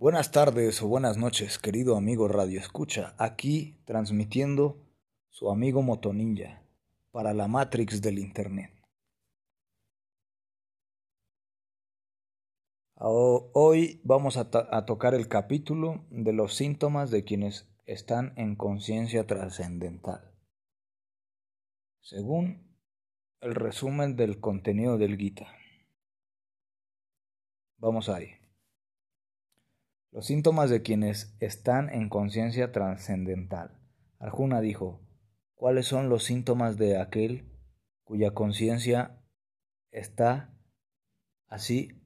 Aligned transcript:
Buenas 0.00 0.30
tardes 0.30 0.80
o 0.80 0.86
buenas 0.86 1.16
noches, 1.16 1.58
querido 1.58 1.96
amigo 1.96 2.28
Radio 2.28 2.60
Escucha, 2.60 3.16
aquí 3.18 3.82
transmitiendo 3.84 4.78
su 5.28 5.50
amigo 5.50 5.82
Motoninja 5.82 6.62
para 7.10 7.34
la 7.34 7.48
Matrix 7.48 8.00
del 8.00 8.20
Internet. 8.20 8.70
Hoy 12.94 14.00
vamos 14.04 14.36
a, 14.36 14.48
a 14.70 14.86
tocar 14.86 15.14
el 15.14 15.26
capítulo 15.26 16.06
de 16.10 16.32
los 16.32 16.54
síntomas 16.54 17.10
de 17.10 17.24
quienes 17.24 17.68
están 17.84 18.34
en 18.36 18.54
conciencia 18.54 19.26
trascendental. 19.26 20.32
Según 22.02 22.78
el 23.40 23.56
resumen 23.56 24.14
del 24.14 24.38
contenido 24.38 24.96
del 24.96 25.16
Gita. 25.16 25.48
Vamos 27.78 28.08
ahí. 28.08 28.37
Los 30.10 30.26
síntomas 30.26 30.70
de 30.70 30.80
quienes 30.80 31.36
están 31.38 31.90
en 31.90 32.08
conciencia 32.08 32.72
trascendental. 32.72 33.78
Arjuna 34.18 34.60
dijo, 34.62 35.00
¿cuáles 35.54 35.86
son 35.86 36.08
los 36.08 36.24
síntomas 36.24 36.78
de 36.78 36.98
aquel 36.98 37.44
cuya 38.04 38.32
conciencia 38.32 39.20
está 39.90 40.54
así 41.46 42.00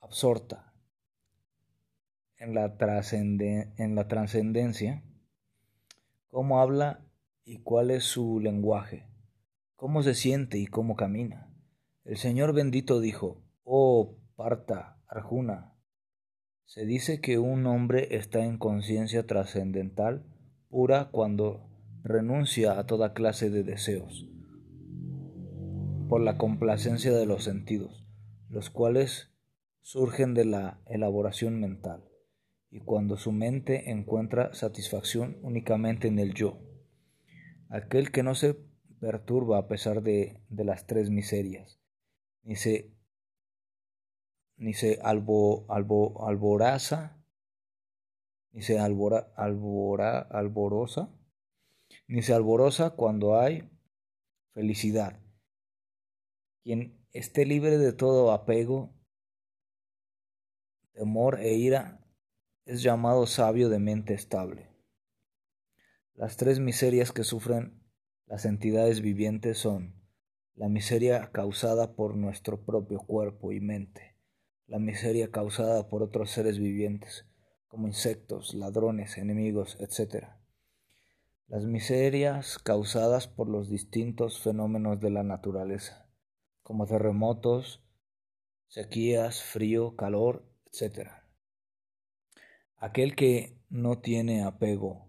absorta 0.00 0.72
en 2.38 2.54
la, 2.54 2.78
trascendencia? 4.08 5.02
¿Cómo 6.28 6.60
habla 6.60 7.04
y 7.44 7.58
cuál 7.58 7.90
es 7.90 8.04
su 8.04 8.40
lenguaje? 8.40 9.06
¿Cómo 9.76 10.02
se 10.02 10.14
siente 10.14 10.56
y 10.58 10.66
cómo 10.66 10.96
camina? 10.96 11.52
El 12.04 12.16
Señor 12.16 12.54
bendito 12.54 13.00
dijo, 13.00 13.42
Oh 13.64 14.16
Parta, 14.34 14.98
Arjuna, 15.08 15.75
se 16.66 16.84
dice 16.84 17.20
que 17.20 17.38
un 17.38 17.66
hombre 17.66 18.16
está 18.16 18.44
en 18.44 18.58
conciencia 18.58 19.26
trascendental 19.26 20.24
pura 20.68 21.08
cuando 21.10 21.68
renuncia 22.02 22.78
a 22.78 22.86
toda 22.86 23.14
clase 23.14 23.50
de 23.50 23.62
deseos 23.62 24.28
por 26.08 26.20
la 26.20 26.38
complacencia 26.38 27.12
de 27.12 27.26
los 27.26 27.44
sentidos, 27.44 28.06
los 28.48 28.70
cuales 28.70 29.30
surgen 29.80 30.34
de 30.34 30.44
la 30.44 30.80
elaboración 30.86 31.60
mental, 31.60 32.04
y 32.70 32.80
cuando 32.80 33.16
su 33.16 33.32
mente 33.32 33.90
encuentra 33.90 34.54
satisfacción 34.54 35.38
únicamente 35.42 36.08
en 36.08 36.18
el 36.18 36.34
yo. 36.34 36.60
Aquel 37.68 38.12
que 38.12 38.22
no 38.22 38.34
se 38.34 38.56
perturba 39.00 39.58
a 39.58 39.66
pesar 39.66 40.02
de, 40.02 40.40
de 40.48 40.64
las 40.64 40.86
tres 40.86 41.10
miserias, 41.10 41.80
ni 42.44 42.54
se 42.54 42.95
ni 44.56 44.74
se 44.74 44.98
albo, 45.02 45.66
albo, 45.68 46.26
alboraza, 46.26 47.16
ni 48.52 48.62
albora, 48.78 49.32
albora, 49.36 50.18
alborosa, 50.18 51.10
ni 52.08 52.22
alborosa 52.22 52.90
cuando 52.90 53.38
hay 53.38 53.68
felicidad. 54.54 55.20
Quien 56.62 57.06
esté 57.12 57.44
libre 57.44 57.76
de 57.76 57.92
todo 57.92 58.32
apego, 58.32 58.94
temor 60.92 61.38
e 61.40 61.54
ira, 61.54 62.00
es 62.64 62.82
llamado 62.82 63.26
sabio 63.26 63.68
de 63.68 63.78
mente 63.78 64.14
estable. 64.14 64.70
Las 66.14 66.38
tres 66.38 66.58
miserias 66.58 67.12
que 67.12 67.24
sufren 67.24 67.82
las 68.24 68.46
entidades 68.46 69.02
vivientes 69.02 69.58
son 69.58 70.02
la 70.54 70.68
miseria 70.70 71.30
causada 71.30 71.94
por 71.94 72.16
nuestro 72.16 72.64
propio 72.64 73.00
cuerpo 73.00 73.52
y 73.52 73.60
mente, 73.60 74.15
la 74.66 74.78
miseria 74.78 75.30
causada 75.30 75.88
por 75.88 76.02
otros 76.02 76.30
seres 76.30 76.58
vivientes, 76.58 77.26
como 77.68 77.86
insectos, 77.86 78.54
ladrones, 78.54 79.18
enemigos, 79.18 79.76
etc. 79.80 80.26
Las 81.46 81.64
miserias 81.64 82.58
causadas 82.58 83.28
por 83.28 83.48
los 83.48 83.68
distintos 83.68 84.40
fenómenos 84.40 84.98
de 85.00 85.10
la 85.10 85.22
naturaleza, 85.22 86.08
como 86.62 86.86
terremotos, 86.86 87.84
sequías, 88.66 89.42
frío, 89.42 89.94
calor, 89.94 90.44
etc. 90.72 91.10
Aquel 92.76 93.14
que 93.14 93.56
no 93.68 94.00
tiene 94.00 94.42
apego, 94.42 95.08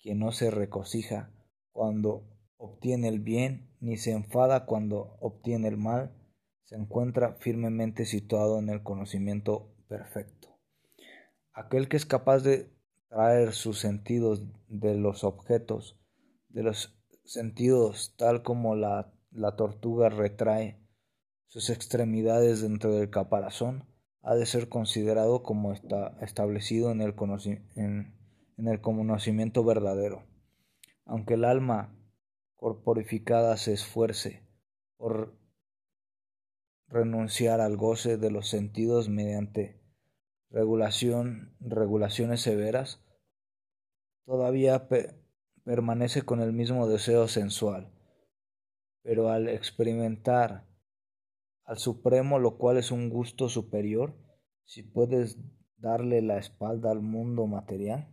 quien 0.00 0.18
no 0.18 0.32
se 0.32 0.50
regocija 0.50 1.30
cuando 1.72 2.24
obtiene 2.56 3.08
el 3.08 3.20
bien, 3.20 3.68
ni 3.80 3.96
se 3.98 4.12
enfada 4.12 4.64
cuando 4.64 5.16
obtiene 5.20 5.68
el 5.68 5.76
mal, 5.76 6.12
se 6.64 6.76
encuentra 6.76 7.34
firmemente 7.34 8.06
situado 8.06 8.58
en 8.58 8.68
el 8.68 8.82
conocimiento 8.82 9.74
perfecto. 9.88 10.58
Aquel 11.52 11.88
que 11.88 11.96
es 11.96 12.06
capaz 12.06 12.40
de 12.40 12.70
traer 13.08 13.52
sus 13.52 13.78
sentidos 13.78 14.42
de 14.68 14.94
los 14.94 15.24
objetos, 15.24 15.98
de 16.48 16.62
los 16.62 16.98
sentidos 17.24 18.14
tal 18.16 18.42
como 18.42 18.74
la, 18.74 19.12
la 19.30 19.56
tortuga 19.56 20.08
retrae 20.08 20.80
sus 21.46 21.70
extremidades 21.70 22.62
dentro 22.62 22.92
del 22.94 23.10
caparazón, 23.10 23.86
ha 24.22 24.34
de 24.34 24.46
ser 24.46 24.68
considerado 24.68 25.42
como 25.42 25.72
está 25.72 26.16
establecido 26.22 26.90
en 26.90 27.02
el, 27.02 27.14
en, 27.76 28.14
en 28.56 28.68
el 28.68 28.80
conocimiento 28.80 29.62
verdadero. 29.64 30.24
Aunque 31.04 31.34
el 31.34 31.44
alma 31.44 31.94
corporificada 32.56 33.56
se 33.58 33.74
esfuerce 33.74 34.42
por 34.96 35.36
renunciar 36.88 37.60
al 37.60 37.76
goce 37.76 38.16
de 38.16 38.30
los 38.30 38.48
sentidos 38.48 39.08
mediante 39.08 39.80
regulación, 40.50 41.56
regulaciones 41.60 42.40
severas, 42.40 43.04
todavía 44.24 44.88
permanece 45.64 46.22
con 46.22 46.40
el 46.40 46.52
mismo 46.52 46.88
deseo 46.88 47.28
sensual, 47.28 47.92
pero 49.02 49.30
al 49.30 49.48
experimentar 49.48 50.66
al 51.64 51.78
Supremo, 51.78 52.38
lo 52.38 52.58
cual 52.58 52.76
es 52.76 52.90
un 52.90 53.08
gusto 53.10 53.48
superior, 53.48 54.14
si 54.64 54.82
puedes 54.82 55.38
darle 55.76 56.22
la 56.22 56.38
espalda 56.38 56.90
al 56.90 57.00
mundo 57.00 57.46
material. 57.46 58.08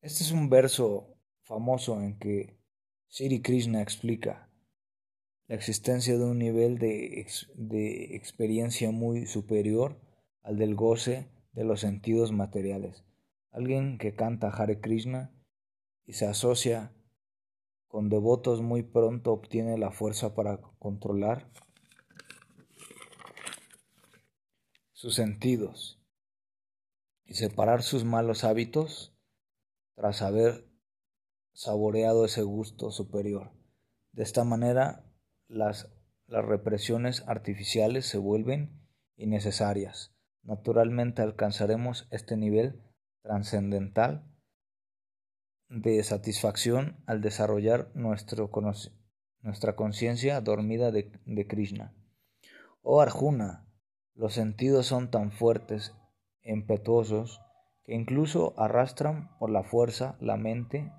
Este 0.00 0.24
es 0.24 0.32
un 0.32 0.48
verso 0.48 1.16
famoso 1.42 2.00
en 2.00 2.18
que 2.18 2.58
Sri 3.08 3.42
Krishna 3.42 3.82
explica 3.82 4.49
la 5.50 5.56
existencia 5.56 6.16
de 6.16 6.22
un 6.22 6.38
nivel 6.38 6.78
de, 6.78 7.26
de 7.56 8.14
experiencia 8.14 8.92
muy 8.92 9.26
superior 9.26 10.00
al 10.44 10.56
del 10.58 10.76
goce 10.76 11.28
de 11.54 11.64
los 11.64 11.80
sentidos 11.80 12.30
materiales. 12.30 13.04
Alguien 13.50 13.98
que 13.98 14.14
canta 14.14 14.46
Hare 14.46 14.80
Krishna 14.80 15.34
y 16.06 16.12
se 16.12 16.26
asocia 16.26 16.94
con 17.88 18.08
devotos 18.08 18.62
muy 18.62 18.84
pronto 18.84 19.32
obtiene 19.32 19.76
la 19.76 19.90
fuerza 19.90 20.36
para 20.36 20.60
controlar 20.78 21.50
sus 24.92 25.16
sentidos 25.16 26.00
y 27.24 27.34
separar 27.34 27.82
sus 27.82 28.04
malos 28.04 28.44
hábitos 28.44 29.16
tras 29.96 30.22
haber 30.22 30.70
saboreado 31.54 32.24
ese 32.24 32.42
gusto 32.42 32.92
superior. 32.92 33.50
De 34.12 34.22
esta 34.22 34.44
manera 34.44 35.09
las, 35.50 35.88
represiones 36.28 37.24
artificiales 37.26 38.06
se 38.06 38.16
vuelven 38.16 38.86
innecesarias. 39.16 40.14
Naturalmente 40.42 41.22
alcanzaremos 41.22 42.06
este 42.12 42.36
nivel 42.36 42.80
trascendental 43.22 44.24
de 45.68 46.02
satisfacción 46.04 47.02
al 47.06 47.20
desarrollar 47.20 47.90
nuestra 47.94 49.74
conciencia 49.74 50.40
dormida 50.40 50.92
de, 50.92 51.12
de 51.26 51.46
Krishna. 51.48 51.94
Oh 52.82 53.00
Arjuna, 53.00 53.66
los 54.14 54.34
sentidos 54.34 54.86
son 54.86 55.10
tan 55.10 55.32
fuertes 55.32 55.94
e 56.42 56.52
impetuosos 56.52 57.40
que 57.84 57.94
incluso 57.94 58.54
arrastran 58.56 59.36
por 59.38 59.50
la 59.50 59.64
fuerza 59.64 60.16
la 60.20 60.36
mente 60.36 60.92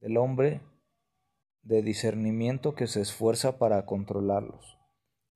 del 0.00 0.16
hombre 0.16 0.62
de 1.68 1.82
discernimiento 1.82 2.74
que 2.74 2.86
se 2.86 3.02
esfuerza 3.02 3.58
para 3.58 3.84
controlarlos. 3.84 4.78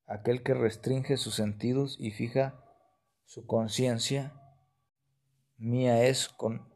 Aquel 0.07 0.43
que 0.43 0.55
restringe 0.55 1.19
sus 1.19 1.35
sentidos 1.35 1.99
y 2.01 2.11
fija 2.11 2.65
su 3.27 3.47
conciencia, 3.47 4.33
mía 5.59 6.07
es 6.07 6.29
con 6.31 6.73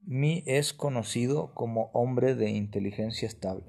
mí 0.00 0.44
es 0.46 0.72
conocido 0.72 1.52
como 1.54 1.90
hombre 1.92 2.36
de 2.36 2.50
inteligencia 2.50 3.26
estable. 3.26 3.66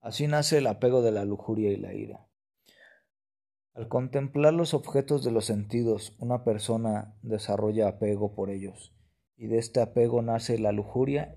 Así 0.00 0.26
nace 0.26 0.58
el 0.58 0.66
apego 0.66 1.02
de 1.02 1.12
la 1.12 1.24
lujuria 1.24 1.70
y 1.70 1.76
la 1.76 1.94
ira. 1.94 2.26
Al 3.74 3.86
contemplar 3.86 4.54
los 4.54 4.74
objetos 4.74 5.22
de 5.22 5.30
los 5.30 5.44
sentidos, 5.44 6.16
una 6.18 6.42
persona 6.42 7.16
desarrolla 7.22 7.86
apego 7.86 8.34
por 8.34 8.50
ellos 8.50 8.97
y 9.38 9.46
de 9.46 9.58
este 9.58 9.80
apego 9.80 10.20
nace 10.20 10.58
la 10.58 10.72
lujuria, 10.72 11.36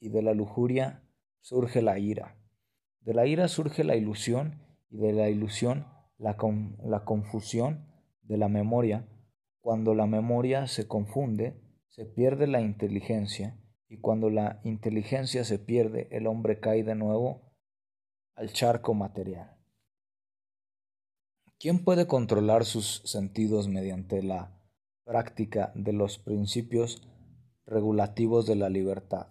y 0.00 0.08
de 0.08 0.22
la 0.22 0.32
lujuria 0.32 1.02
surge 1.40 1.82
la 1.82 1.98
ira. 1.98 2.38
De 3.00 3.12
la 3.12 3.26
ira 3.26 3.48
surge 3.48 3.84
la 3.84 3.96
ilusión, 3.96 4.62
y 4.88 4.98
de 4.98 5.12
la 5.12 5.28
ilusión 5.28 5.86
la, 6.16 6.36
la 6.84 7.04
confusión 7.04 7.86
de 8.22 8.38
la 8.38 8.48
memoria. 8.48 9.06
Cuando 9.60 9.94
la 9.94 10.06
memoria 10.06 10.66
se 10.68 10.86
confunde, 10.86 11.60
se 11.88 12.06
pierde 12.06 12.46
la 12.46 12.60
inteligencia 12.60 13.58
y 13.88 13.98
cuando 13.98 14.30
la 14.30 14.60
inteligencia 14.64 15.44
se 15.44 15.58
pierde, 15.58 16.08
el 16.10 16.26
hombre 16.26 16.60
cae 16.60 16.84
de 16.84 16.94
nuevo 16.94 17.42
al 18.34 18.52
charco 18.52 18.94
material. 18.94 19.56
¿Quién 21.58 21.82
puede 21.82 22.06
controlar 22.06 22.64
sus 22.64 23.02
sentidos 23.04 23.66
mediante 23.66 24.22
la 24.22 24.56
práctica 25.04 25.72
de 25.74 25.92
los 25.92 26.18
principios 26.18 27.07
regulativos 27.68 28.46
de 28.46 28.56
la 28.56 28.68
libertad? 28.68 29.28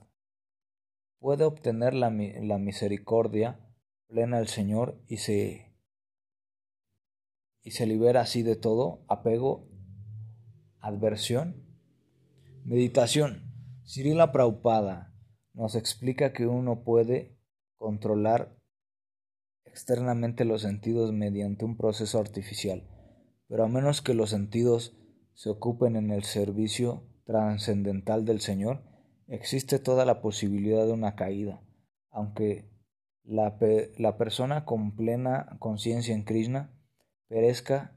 Puede 1.20 1.44
obtener 1.44 1.94
la, 1.94 2.10
la 2.10 2.58
misericordia 2.58 3.60
plena 4.08 4.38
del 4.38 4.48
Señor 4.48 5.02
y 5.08 5.18
se, 5.18 5.76
y 7.64 7.72
se 7.72 7.86
libera 7.86 8.22
así 8.22 8.44
de 8.44 8.56
todo 8.56 9.04
apego, 9.08 9.68
adversión. 10.80 11.66
Meditación. 12.64 13.54
Cirila 13.86 14.32
Praupada 14.32 15.14
nos 15.54 15.76
explica 15.76 16.34
que 16.34 16.46
uno 16.46 16.84
puede 16.84 17.38
controlar 17.78 18.58
externamente 19.66 20.46
los 20.46 20.62
sentidos 20.62 21.14
mediante 21.14 21.66
un 21.66 21.78
proceso 21.78 22.20
artificial, 22.20 22.88
pero 23.48 23.64
a 23.64 23.68
menos 23.68 24.02
que 24.02 24.14
los 24.14 24.30
sentidos 24.30 24.98
se 25.34 25.50
ocupen 25.50 25.96
en 25.96 26.12
el 26.12 26.24
servicio 26.24 27.04
trascendental 27.28 28.26
del 28.26 28.40
Señor, 28.40 28.82
existe 29.28 29.78
toda 29.78 30.06
la 30.06 30.22
posibilidad 30.22 30.86
de 30.86 30.94
una 30.94 31.16
caída, 31.16 31.62
aunque 32.10 32.72
la, 33.24 33.58
la 33.98 34.18
persona 34.18 34.64
con 34.64 34.96
plena 34.96 35.58
conciencia 35.60 36.16
en 36.16 36.24
Krishna 36.24 36.72
perezca 37.28 37.94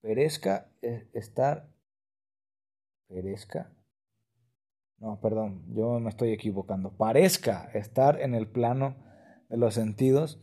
perezca 0.00 0.70
e, 0.80 1.08
estar 1.12 1.68
perezca 3.08 3.72
no, 4.98 5.20
perdón, 5.20 5.62
yo 5.74 6.00
me 6.00 6.08
estoy 6.08 6.32
equivocando, 6.32 6.96
parezca 6.96 7.70
estar 7.74 8.20
en 8.20 8.34
el 8.34 8.48
plano 8.48 8.96
de 9.50 9.58
los 9.58 9.74
sentidos, 9.74 10.40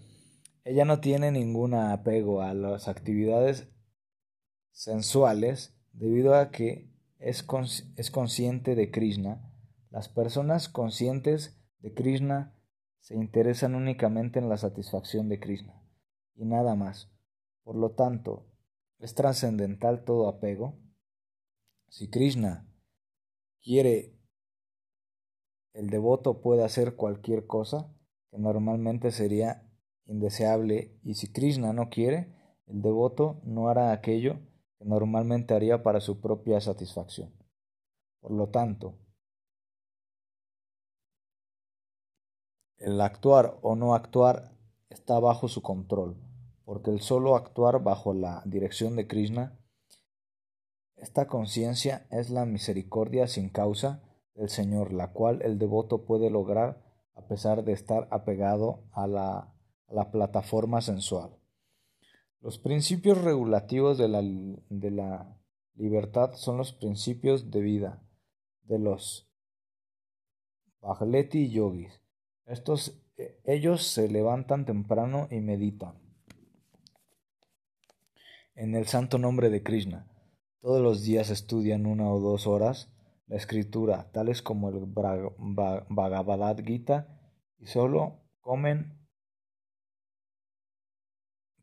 ella 0.63 0.85
no 0.85 0.99
tiene 0.99 1.31
ningún 1.31 1.73
apego 1.73 2.41
a 2.41 2.53
las 2.53 2.87
actividades 2.87 3.72
sensuales 4.73 5.73
debido 5.93 6.35
a 6.35 6.51
que 6.51 6.91
es, 7.19 7.45
es 7.95 8.11
consciente 8.11 8.75
de 8.75 8.91
Krishna. 8.91 9.49
Las 9.89 10.09
personas 10.09 10.67
conscientes 10.67 11.57
de 11.79 11.93
Krishna 11.93 12.53
se 12.99 13.15
interesan 13.15 13.75
únicamente 13.75 14.39
en 14.39 14.49
la 14.49 14.57
satisfacción 14.57 15.29
de 15.29 15.39
Krishna 15.39 15.81
y 16.35 16.45
nada 16.45 16.75
más. 16.75 17.09
Por 17.63 17.77
lo 17.77 17.91
tanto, 17.91 18.47
es 18.99 19.13
trascendental 19.13 20.03
todo 20.03 20.27
apego. 20.27 20.79
Si 21.87 22.09
Krishna 22.09 22.67
quiere 23.61 24.17
el 25.73 25.89
devoto 25.89 26.39
puede 26.41 26.63
hacer 26.63 26.95
cualquier 26.95 27.47
cosa 27.47 27.91
que 28.29 28.37
normalmente 28.37 29.11
sería 29.11 29.67
indeseable 30.05 30.99
y 31.03 31.15
si 31.15 31.31
Krishna 31.31 31.73
no 31.73 31.89
quiere, 31.89 32.35
el 32.67 32.81
devoto 32.81 33.41
no 33.43 33.69
hará 33.69 33.91
aquello 33.91 34.39
normalmente 34.85 35.53
haría 35.53 35.83
para 35.83 36.00
su 36.01 36.19
propia 36.21 36.59
satisfacción. 36.62 37.33
Por 38.19 38.31
lo 38.31 38.50
tanto, 38.50 38.95
el 42.77 43.00
actuar 43.01 43.57
o 43.62 43.75
no 43.75 43.95
actuar 43.95 44.57
está 44.89 45.19
bajo 45.19 45.47
su 45.47 45.62
control, 45.62 46.18
porque 46.65 46.91
el 46.91 47.01
solo 47.01 47.35
actuar 47.35 47.83
bajo 47.83 48.13
la 48.13 48.41
dirección 48.45 48.95
de 48.95 49.07
Krishna, 49.07 49.59
esta 50.95 51.27
conciencia 51.27 52.07
es 52.12 52.30
la 52.30 52.45
misericordia 52.45 53.27
sin 53.27 53.50
causa 53.50 54.01
del 54.35 54.50
Señor, 54.50 54.94
la 54.94 55.12
cual 55.12 55.41
el 55.41 55.59
devoto 55.59 56.06
puede 56.06 56.30
lograr 56.30 56.81
a 57.15 57.27
pesar 57.27 57.63
de 57.63 57.74
estar 57.74 58.07
apegado 58.09 58.85
a 58.91 59.07
la 59.07 60.12
plataforma 60.12 60.81
sensual. 60.81 61.43
Los 62.44 62.60
principios 62.60 63.22
regulativos 63.22 63.98
de 63.98 64.10
la, 64.10 64.22
de 64.22 64.92
la 64.92 65.38
libertad 65.75 66.34
son 66.34 66.57
los 66.57 66.74
principios 66.74 67.51
de 67.51 67.62
vida 67.62 68.04
de 68.63 68.80
los 68.80 69.30
Bhagleti 70.81 71.45
y 71.45 71.51
yogis. 71.51 72.01
Estos, 72.45 73.01
eh, 73.16 73.40
ellos 73.45 73.88
se 73.88 74.10
levantan 74.10 74.66
temprano 74.66 75.30
y 75.31 75.40
meditan 75.40 75.94
en 78.56 78.75
el 78.75 78.88
santo 78.88 79.18
nombre 79.18 79.50
de 79.50 79.63
Krishna. 79.63 80.12
Todos 80.60 80.81
los 80.81 81.01
días 81.01 81.30
estudian 81.30 81.86
una 81.86 82.12
o 82.12 82.19
dos 82.19 82.45
horas 82.45 82.90
la 83.28 83.38
escritura, 83.38 84.12
tales 84.12 84.42
como 84.42 84.68
el 84.68 84.86
Bhagavad 84.86 86.57
Gita, 86.57 87.07
y 87.57 87.68
solo 87.68 88.19
comen 88.42 89.02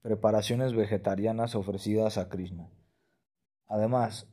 preparaciones 0.03 0.75
vegetarianas 0.75 1.55
ofrecidas 1.55 2.19
a 2.19 2.29
Krishna. 2.29 2.71
Además, 3.67 4.29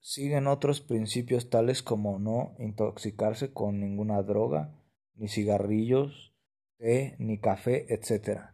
siguen 0.00 0.46
otros 0.46 0.80
principios 0.80 1.50
tales 1.50 1.82
como 1.82 2.18
no 2.18 2.54
intoxicarse 2.58 3.52
con 3.52 3.80
ninguna 3.80 4.22
droga, 4.22 4.74
ni 5.14 5.28
cigarrillos, 5.28 6.34
té, 6.76 7.16
ni 7.18 7.38
café, 7.38 7.92
etc. 7.94 8.50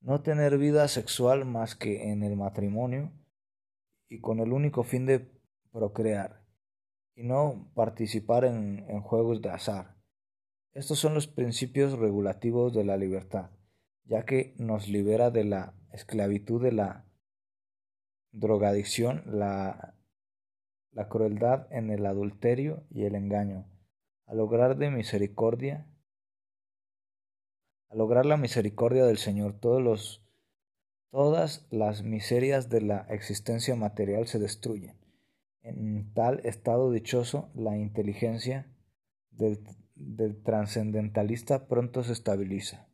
No 0.00 0.22
tener 0.22 0.58
vida 0.58 0.88
sexual 0.88 1.44
más 1.44 1.74
que 1.74 2.10
en 2.10 2.22
el 2.22 2.36
matrimonio 2.36 3.12
y 4.08 4.20
con 4.20 4.40
el 4.40 4.52
único 4.52 4.82
fin 4.82 5.06
de 5.06 5.30
procrear 5.72 6.46
y 7.14 7.24
no 7.24 7.70
participar 7.74 8.44
en, 8.44 9.00
juegos 9.00 9.40
de 9.42 9.50
azar. 9.50 9.96
Estos 10.72 10.98
son 10.98 11.14
los 11.14 11.26
principios 11.26 11.98
regulativos 11.98 12.74
de 12.74 12.84
la 12.84 12.96
libertad, 12.96 13.50
ya 14.06 14.24
que 14.24 14.54
nos 14.58 14.88
libera 14.88 15.30
de 15.30 15.44
la 15.44 15.74
esclavitud 15.92 16.62
de 16.62 16.72
la 16.72 17.04
drogadicción, 18.32 19.22
la, 19.26 19.94
la 20.92 21.08
crueldad 21.08 21.66
en 21.70 21.90
el 21.90 22.06
adulterio 22.06 22.84
y 22.90 23.04
el 23.04 23.14
engaño, 23.14 23.66
a 24.26 24.34
lograr 24.34 24.76
de 24.76 24.90
misericordia, 24.90 25.86
a 27.88 27.94
lograr 27.94 28.26
la 28.26 28.36
misericordia 28.36 29.04
del 29.04 29.18
Señor, 29.18 29.58
todos 29.58 29.82
los, 29.82 30.24
todas 31.10 31.66
las 31.70 32.02
miserias 32.02 32.68
de 32.68 32.80
la 32.80 33.06
existencia 33.08 33.76
material 33.76 34.26
se 34.26 34.38
destruyen 34.38 34.96
en 35.66 36.12
tal 36.14 36.40
estado 36.44 36.92
dichoso, 36.92 37.50
la 37.54 37.76
inteligencia 37.76 38.72
del, 39.30 39.58
trascendentalista 40.44 41.66
pronto 41.66 42.04
se 42.04 42.12
estabiliza. 42.12 42.86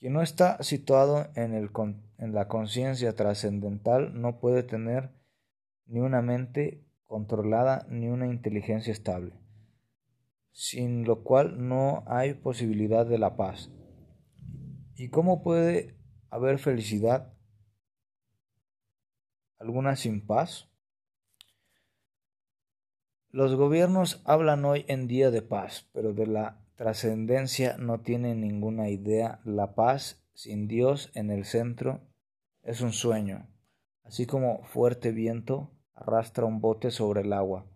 Quien 0.00 0.14
no 0.14 0.22
está 0.22 0.62
situado 0.62 1.28
en, 1.34 1.52
el, 1.52 1.70
en 2.16 2.32
la 2.32 2.48
conciencia 2.48 3.14
trascendental 3.14 4.18
no 4.18 4.40
puede 4.40 4.62
tener 4.62 5.10
ni 5.84 6.00
una 6.00 6.22
mente 6.22 6.86
controlada 7.04 7.86
ni 7.90 8.08
una 8.08 8.26
inteligencia 8.26 8.94
estable, 8.94 9.34
sin 10.52 11.04
lo 11.04 11.22
cual 11.22 11.68
no 11.68 12.02
hay 12.06 12.32
posibilidad 12.32 13.04
de 13.04 13.18
la 13.18 13.36
paz. 13.36 13.70
¿Y 14.94 15.10
cómo 15.10 15.42
puede 15.42 15.98
haber 16.30 16.58
felicidad 16.58 17.34
alguna 19.58 19.96
sin 19.96 20.26
paz? 20.26 20.70
Los 23.28 23.54
gobiernos 23.54 24.22
hablan 24.24 24.64
hoy 24.64 24.86
en 24.88 25.06
día 25.06 25.30
de 25.30 25.42
paz, 25.42 25.90
pero 25.92 26.14
de 26.14 26.26
la 26.26 26.59
trascendencia 26.80 27.76
no 27.76 28.00
tienen 28.00 28.40
ninguna 28.40 28.88
idea. 28.88 29.42
La 29.44 29.74
paz 29.74 30.24
sin 30.32 30.66
Dios 30.66 31.10
en 31.12 31.30
el 31.30 31.44
centro 31.44 32.00
es 32.62 32.80
un 32.80 32.94
sueño, 32.94 33.50
así 34.02 34.24
como 34.24 34.64
fuerte 34.64 35.12
viento 35.12 35.76
arrastra 35.92 36.46
un 36.46 36.62
bote 36.62 36.90
sobre 36.90 37.20
el 37.20 37.34
agua. 37.34 37.66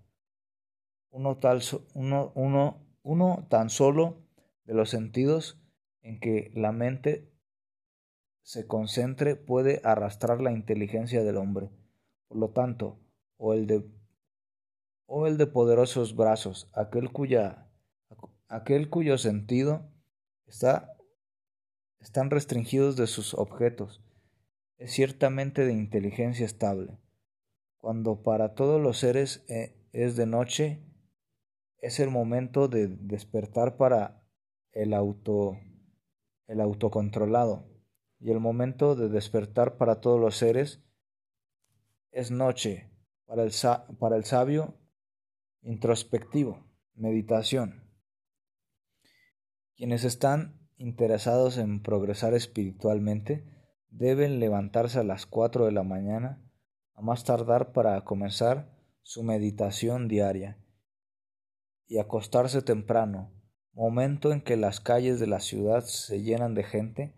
Uno, 1.11 1.37
tal, 1.37 1.61
uno, 1.93 2.33
uno, 2.35 2.79
uno 3.03 3.47
tan 3.51 3.69
solo 3.69 4.23
de 4.65 4.73
los 4.73 4.89
sentidos 4.89 5.61
en 6.01 6.19
que 6.19 6.51
la 6.55 6.73
mente 6.73 7.31
se 8.41 8.67
concentre 8.67 9.37
puede 9.37 9.83
arrastrar 9.85 10.41
la 10.41 10.51
inteligencia 10.51 11.23
del 11.23 11.37
hombre. 11.37 11.69
Por 12.27 12.39
lo 12.39 12.53
tanto, 12.53 12.99
o 13.37 13.53
el 13.53 13.67
de 13.67 13.85
o 15.05 15.27
el 15.27 15.37
de 15.37 15.47
poderosos 15.47 16.17
brazos, 16.17 16.71
aquel, 16.73 17.13
cuya, 17.13 17.69
aquel 18.55 18.89
cuyo 18.89 19.19
sentido 19.19 19.91
está, 20.47 20.97
están 21.99 22.31
restringidos 22.31 22.97
de 22.97 23.09
sus 23.09 23.35
objetos, 23.35 24.01
es 24.79 24.93
ciertamente 24.93 25.67
de 25.67 25.73
inteligencia 25.73 26.47
estable. 26.47 26.97
Cuando 27.79 28.23
para 28.23 28.55
todos 28.55 28.81
los 28.81 28.99
seres 28.99 29.45
eh, 29.49 29.77
es 29.93 30.15
de 30.15 30.27
noche, 30.27 30.85
es 31.79 31.99
el 31.99 32.11
momento 32.11 32.69
de 32.69 32.87
despertar 32.87 33.77
para 33.77 34.25
el 34.73 34.95
auto 34.95 35.59
el 36.47 36.61
autocontrolado, 36.61 37.67
y 38.21 38.31
el 38.31 38.39
momento 38.39 38.95
de 38.95 39.09
despertar 39.09 39.77
para 39.77 40.01
todos 40.01 40.21
los 40.21 40.37
seres 40.37 40.81
es 42.13 42.31
noche 42.31 42.89
para 43.25 43.43
el, 43.43 43.53
para 43.99 44.17
el 44.17 44.25
sabio 44.25 44.79
introspectivo, 45.63 46.65
meditación. 46.95 47.84
Quienes 49.77 50.05
están 50.05 50.61
interesados 50.77 51.59
en 51.59 51.83
progresar 51.83 52.33
espiritualmente 52.35 53.45
deben 53.91 54.39
levantarse 54.39 55.01
a 55.01 55.05
las 55.05 55.27
4 55.27 55.67
de 55.67 55.73
la 55.73 55.83
mañana 55.83 56.41
a 56.95 57.03
más 57.03 57.25
tardar 57.25 57.73
para 57.73 58.01
comenzar 58.03 58.73
su 59.03 59.25
meditación 59.25 60.07
diaria 60.07 60.59
y 61.87 61.99
acostarse 61.99 62.63
temprano, 62.63 63.33
momento 63.73 64.33
en 64.33 64.41
que 64.41 64.57
las 64.57 64.81
calles 64.81 65.19
de 65.19 65.27
la 65.27 65.41
ciudad 65.41 65.85
se 65.85 66.23
llenan 66.23 66.55
de 66.55 66.63
gente 66.63 67.17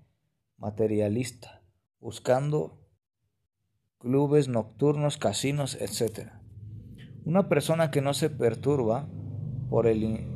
materialista, 0.56 1.62
buscando 2.00 2.80
clubes 3.98 4.48
nocturnos, 4.48 5.18
casinos, 5.18 5.76
etc. 5.80 6.30
Una 7.24 7.48
persona 7.48 7.90
que 7.90 8.00
no 8.00 8.14
se 8.14 8.30
perturba 8.30 9.08
por 9.68 9.86
el, 9.86 10.26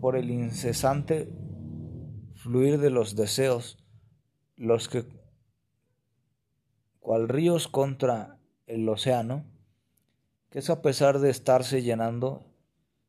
por 0.00 0.16
el 0.16 0.30
incesante 0.30 1.39
fluir 2.42 2.78
de 2.78 2.90
los 2.90 3.16
deseos, 3.16 3.78
los 4.56 4.88
que, 4.88 5.04
cual 6.98 7.28
ríos 7.28 7.68
contra 7.68 8.38
el 8.66 8.88
océano, 8.88 9.44
que 10.48 10.60
es 10.60 10.70
a 10.70 10.80
pesar 10.80 11.18
de 11.18 11.28
estarse 11.28 11.82
llenando, 11.82 12.46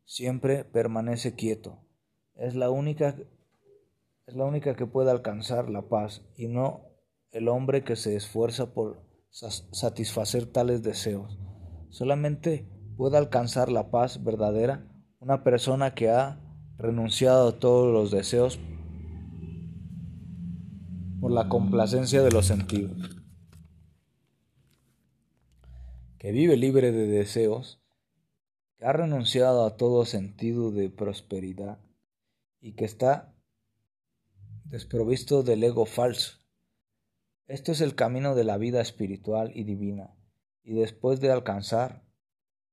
siempre 0.06 0.66
permanece 0.66 1.36
quieto. 1.36 1.80
Es 2.36 2.56
la 2.56 2.70
única 2.70 3.16
es 4.28 4.36
la 4.36 4.46
única 4.46 4.76
que 4.76 4.86
puede 4.86 5.12
alcanzar 5.12 5.70
la 5.70 5.82
paz 5.82 6.22
y 6.38 6.48
no 6.48 6.86
el 7.32 7.48
hombre 7.48 7.84
que 7.84 7.96
se 7.96 8.16
esfuerza 8.16 8.74
por 8.74 9.02
satisfacer 9.30 10.46
tales 10.46 10.84
deseos. 10.84 11.38
Solamente 11.90 12.70
puede 12.98 13.18
alcanzar 13.18 13.72
la 13.72 13.92
paz 13.92 14.24
verdadera 14.24 14.88
una 15.20 15.44
persona 15.44 15.94
que 15.96 16.10
ha 16.10 16.40
renunciado 16.78 17.50
a 17.50 17.60
todos 17.60 17.92
los 17.92 18.12
deseos 18.12 18.60
por 21.22 21.32
la 21.32 21.50
complacencia 21.50 22.24
de 22.24 22.32
los 22.32 22.48
sentidos, 22.48 22.98
que 26.18 26.32
vive 26.32 26.58
libre 26.58 26.92
de 26.92 27.06
deseos, 27.06 27.80
que 28.76 28.86
ha 28.86 28.92
renunciado 28.92 29.64
a 29.64 29.78
todo 29.78 30.06
sentido 30.06 30.72
de 30.72 30.90
prosperidad 30.90 31.78
y 32.60 32.74
que 32.74 32.86
está 32.86 33.36
desprovisto 34.66 35.44
del 35.44 35.64
ego 35.64 35.86
falso. 35.86 36.40
Esto 37.46 37.72
es 37.72 37.82
el 37.82 37.94
camino 37.94 38.34
de 38.34 38.44
la 38.44 38.58
vida 38.58 38.82
espiritual 38.82 39.52
y 39.54 39.64
divina, 39.64 40.16
y 40.64 40.74
después 40.74 41.20
de 41.22 41.32
alcanzar, 41.32 42.04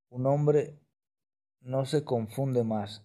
un 0.09 0.27
hombre 0.27 0.81
no 1.61 1.85
se 1.85 2.03
confunde 2.03 2.65
más, 2.65 3.05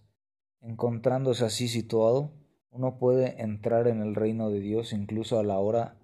encontrándose 0.62 1.44
así 1.44 1.68
situado, 1.68 2.32
uno 2.74 2.98
puede 2.98 3.40
entrar 3.40 3.86
en 3.86 4.02
el 4.02 4.16
reino 4.16 4.50
de 4.50 4.58
Dios 4.58 4.92
incluso 4.92 5.38
a 5.38 5.44
la 5.44 5.60
hora 5.60 5.96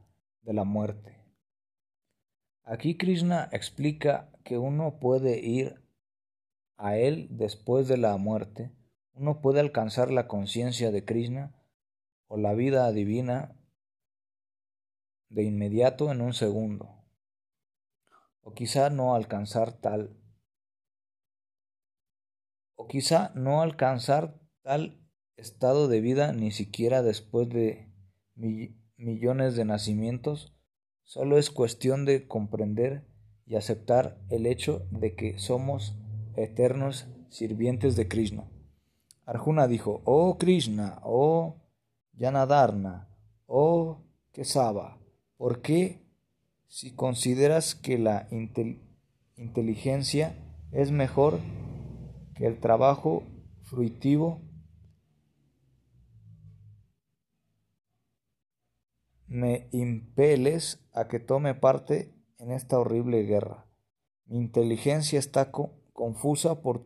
de 0.43 0.53
la 0.53 0.63
muerte. 0.63 1.21
Aquí 2.63 2.97
Krishna 2.97 3.49
explica 3.51 4.31
que 4.45 4.57
uno 4.57 5.01
puede 5.01 5.41
ir 5.41 5.83
a 6.77 6.97
él 6.97 7.27
después 7.33 7.89
de 7.89 7.97
la 7.97 8.17
muerte, 8.19 8.73
uno 9.15 9.41
puede 9.41 9.59
alcanzar 9.59 10.13
la 10.13 10.29
conciencia 10.29 10.93
de 10.93 11.05
Krishna 11.05 11.53
o 12.29 12.37
la 12.37 12.55
vida 12.55 12.91
divina 12.93 13.57
de 15.29 15.43
inmediato 15.43 16.13
en 16.13 16.21
un 16.21 16.35
segundo, 16.35 17.05
o 18.43 18.55
quizá 18.55 18.91
no 18.91 19.17
alcanzar 19.17 19.73
tal, 19.73 20.17
o 22.77 22.87
quizá 22.87 23.33
no 23.35 23.61
alcanzar 23.61 24.39
tal 24.63 25.00
estado 25.41 25.89
de 25.89 26.01
vida 26.01 26.33
ni 26.33 26.51
siquiera 26.51 27.03
después 27.03 27.49
de 27.49 27.89
millones 28.97 29.57
de 29.57 29.65
nacimientos, 29.65 30.55
solo 31.03 31.39
es 31.39 31.51
cuestión 31.51 32.05
de 32.05 32.27
comprender 32.29 33.05
y 33.47 33.57
aceptar 33.57 34.19
el 34.29 34.47
hecho 34.47 34.87
de 34.91 35.15
que 35.15 35.39
somos 35.39 35.97
eternos 36.37 37.07
sirvientes 37.29 37.97
de 37.97 38.09
Krishna. 38.09 38.49
Arjuna 39.27 39.67
dijo, 39.67 40.03
Oh 40.05 40.39
Krishna, 40.39 41.01
oh 41.03 41.57
Yanadarna, 42.13 43.09
oh 43.47 44.05
Kesava, 44.33 44.99
¿por 45.37 45.63
qué 45.63 46.03
si 46.69 46.93
consideras 46.93 47.75
que 47.75 47.99
la 47.99 48.29
inteligencia 49.37 50.37
es 50.71 50.93
mejor 50.93 51.41
que 52.35 52.47
el 52.47 52.61
trabajo 52.61 53.25
fruitivo 53.63 54.41
me 59.31 59.69
impeles 59.71 60.85
a 60.93 61.07
que 61.07 61.21
tome 61.21 61.55
parte 61.55 62.13
en 62.39 62.51
esta 62.51 62.81
horrible 62.81 63.23
guerra. 63.23 63.65
Mi 64.27 64.39
inteligencia 64.39 65.21
está 65.21 65.53
confusa 65.93 66.63
por 66.63 66.85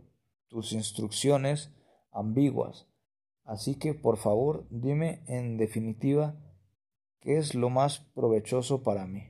tus 0.49 0.73
instrucciones 0.73 1.73
ambiguas. 2.13 2.87
Así 3.45 3.77
que, 3.77 3.95
por 3.95 4.19
favor, 4.19 4.67
dime 4.69 5.23
en 5.27 5.57
definitiva 5.57 6.37
qué 7.21 7.39
es 7.39 7.55
lo 7.55 7.71
más 7.71 8.01
provechoso 8.15 8.83
para 8.83 9.07
mí. 9.07 9.27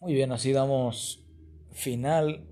Muy 0.00 0.12
bien, 0.12 0.32
así 0.32 0.52
damos 0.52 1.24
final 1.70 2.48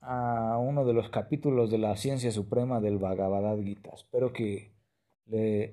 a 0.00 0.56
uno 0.58 0.84
de 0.84 0.92
los 0.92 1.08
capítulos 1.10 1.68
de 1.68 1.78
la 1.78 1.96
ciencia 1.96 2.30
suprema 2.30 2.80
del 2.80 2.98
Bhagavad 2.98 3.58
Gita. 3.60 3.90
Espero 3.92 4.32
que 4.32 4.75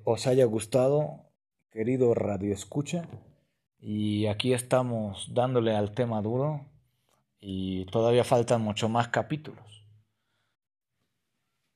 os 0.03 0.27
haya 0.27 0.45
gustado, 0.45 1.29
querido 1.71 2.13
Radio 2.13 2.53
Escucha. 2.53 3.07
Y 3.79 4.27
aquí 4.27 4.53
estamos 4.53 5.33
dándole 5.33 5.75
al 5.75 5.91
tema 5.93 6.21
duro 6.21 6.65
y 7.39 7.85
todavía 7.87 8.23
faltan 8.23 8.61
mucho 8.61 8.87
más 8.87 9.09
capítulos. 9.09 9.85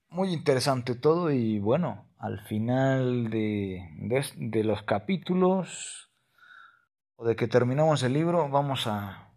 Muy 0.09 0.31
interesante 0.31 0.95
todo 0.95 1.31
y 1.31 1.59
bueno, 1.59 2.05
al 2.17 2.39
final 2.45 3.29
de, 3.29 3.89
de 4.37 4.63
los 4.63 4.83
capítulos 4.83 6.09
o 7.17 7.25
de 7.25 7.35
que 7.35 7.47
terminamos 7.47 8.03
el 8.03 8.13
libro 8.13 8.47
vamos 8.49 8.87
a 8.87 9.33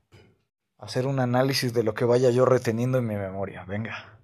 hacer 0.78 1.06
un 1.06 1.18
análisis 1.18 1.75
de 1.75 1.82
lo 1.82 1.94
que 1.94 2.04
vaya 2.04 2.30
yo 2.30 2.44
reteniendo 2.44 2.99
en 2.99 3.06
mi 3.06 3.16
memoria. 3.16 3.64
Venga. 3.64 4.20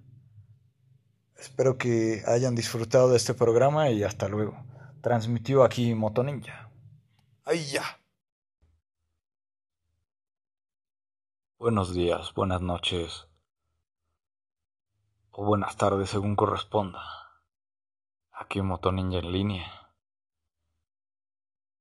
Espero 1.37 1.77
que 1.77 2.23
hayan 2.25 2.55
disfrutado 2.55 3.09
de 3.09 3.17
este 3.17 3.33
programa 3.35 3.91
y 3.91 4.03
hasta 4.03 4.27
luego. 4.27 4.57
Transmitió 5.01 5.63
aquí 5.63 5.93
Motoninja. 5.93 6.71
¡Ay 7.45 7.63
ya! 7.65 7.83
Buenos 11.59 11.93
días, 11.93 12.33
buenas 12.33 12.61
noches 12.61 13.27
o 15.31 15.45
buenas 15.45 15.77
tardes 15.77 16.09
según 16.09 16.35
corresponda. 16.35 17.03
Aquí 18.31 18.61
Motoninja 18.61 19.19
en 19.19 19.31
línea 19.31 19.71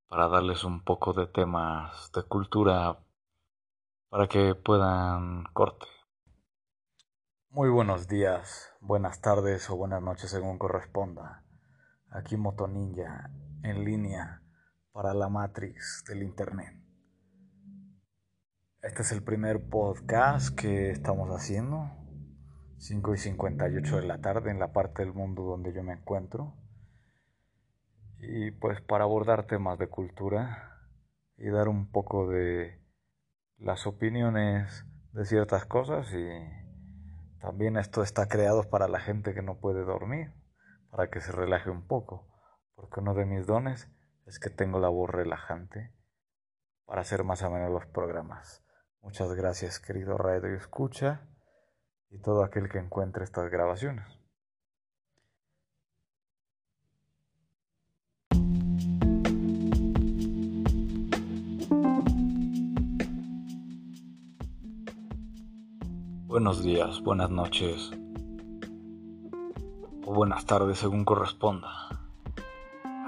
para 0.09 0.29
darles 0.29 0.65
un 0.65 0.83
poco 0.85 1.15
de 1.15 1.27
temas 1.27 2.13
de 2.13 2.23
cultura 2.25 2.99
para 4.11 4.29
que 4.29 4.55
puedan 4.55 5.45
corte. 5.53 5.96
Muy 7.57 7.71
buenos 7.71 8.07
días, 8.07 8.71
buenas 8.83 9.23
tardes 9.23 9.71
o 9.71 9.77
buenas 9.79 10.03
noches 10.03 10.31
según 10.31 10.59
corresponda. 10.59 11.43
Aquí 12.11 12.37
Moto 12.37 12.69
Ninja 12.69 13.31
en 13.63 13.83
línea 13.83 14.43
para 14.93 15.15
la 15.15 15.31
Matrix 15.31 16.05
del 16.07 16.23
Internet. 16.23 16.79
Este 18.83 19.01
es 19.01 19.11
el 19.11 19.23
primer 19.23 19.71
podcast 19.71 20.55
que 20.55 20.91
estamos 20.91 21.31
haciendo. 21.31 21.91
5 22.77 23.15
y 23.15 23.17
58 23.17 23.97
de 24.03 24.07
la 24.07 24.21
tarde 24.21 24.51
en 24.51 24.59
la 24.59 24.75
parte 24.75 25.03
del 25.03 25.15
mundo 25.15 25.45
donde 25.45 25.73
yo 25.73 25.83
me 25.83 25.95
encuentro. 25.95 26.53
Y 28.19 28.51
pues 28.51 28.83
para 28.83 29.05
abordar 29.05 29.47
temas 29.47 29.79
de 29.79 29.89
cultura 29.89 30.91
y 31.39 31.49
dar 31.49 31.69
un 31.69 31.91
poco 31.91 32.29
de 32.29 32.83
las 33.57 33.87
opiniones 33.87 34.85
de 35.15 35.25
ciertas 35.25 35.65
cosas 35.65 36.13
y 36.13 36.66
también 37.40 37.76
esto 37.76 38.02
está 38.02 38.28
creado 38.28 38.69
para 38.69 38.88
la 38.88 39.00
gente 39.00 39.35
que 39.35 39.43
no 39.43 39.59
puede 39.59 39.85
dormir, 39.85 40.33
para 40.90 41.11
que 41.11 41.21
se 41.21 41.33
relaje 41.33 41.71
un 41.71 41.87
poco, 41.87 42.28
porque 42.75 43.00
uno 43.00 43.14
de 43.14 43.26
mis 43.26 43.47
dones 43.47 43.90
es 44.26 44.38
que 44.38 44.50
tengo 44.50 44.81
la 44.81 44.88
voz 44.88 45.11
relajante 45.11 45.95
para 46.85 47.02
hacer 47.02 47.25
más 47.25 47.43
o 47.43 47.50
menos 47.50 47.71
los 47.71 47.87
programas. 47.87 48.64
Muchas 49.00 49.33
gracias, 49.35 49.78
querido 49.78 50.19
Radio 50.19 50.57
Escucha 50.57 51.28
y 52.09 52.21
todo 52.21 52.43
aquel 52.43 52.69
que 52.69 52.78
encuentre 52.78 53.25
estas 53.25 53.50
grabaciones. 53.50 54.25
Buenos 66.37 66.62
días, 66.62 67.02
buenas 67.02 67.31
noches 67.31 67.90
o 70.05 70.12
buenas 70.12 70.45
tardes 70.45 70.76
según 70.76 71.07
corresponda. 71.07 71.71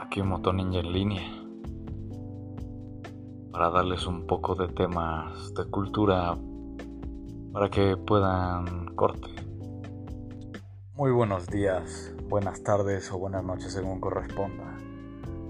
Aquí 0.01 0.23
Moto 0.23 0.51
Ninja 0.55 0.81
en 0.81 0.93
línea 0.95 1.31
para 3.53 3.69
darles 3.69 4.07
un 4.07 4.27
poco 4.27 4.55
de 4.55 4.69
temas 4.69 5.53
de 5.53 5.67
cultura 5.67 6.39
para 7.53 7.69
que 7.69 7.99
puedan 7.99 8.95
corte. 8.95 9.29
Muy 10.95 11.13
buenos 11.13 11.49
días, 11.49 12.15
buenas 12.31 12.63
tardes 12.63 13.13
o 13.13 13.19
buenas 13.19 13.45
noches 13.45 13.75
según 13.75 14.01
corresponda. 14.01 14.75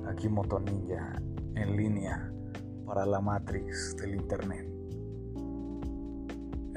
Aquí 0.08 0.28
Moto 0.28 0.58
Ninja 0.58 1.12
en 1.54 1.76
línea 1.76 2.28
para 2.84 3.06
la 3.06 3.20
Matrix 3.20 3.94
del 3.98 4.16
Internet. 4.16 4.77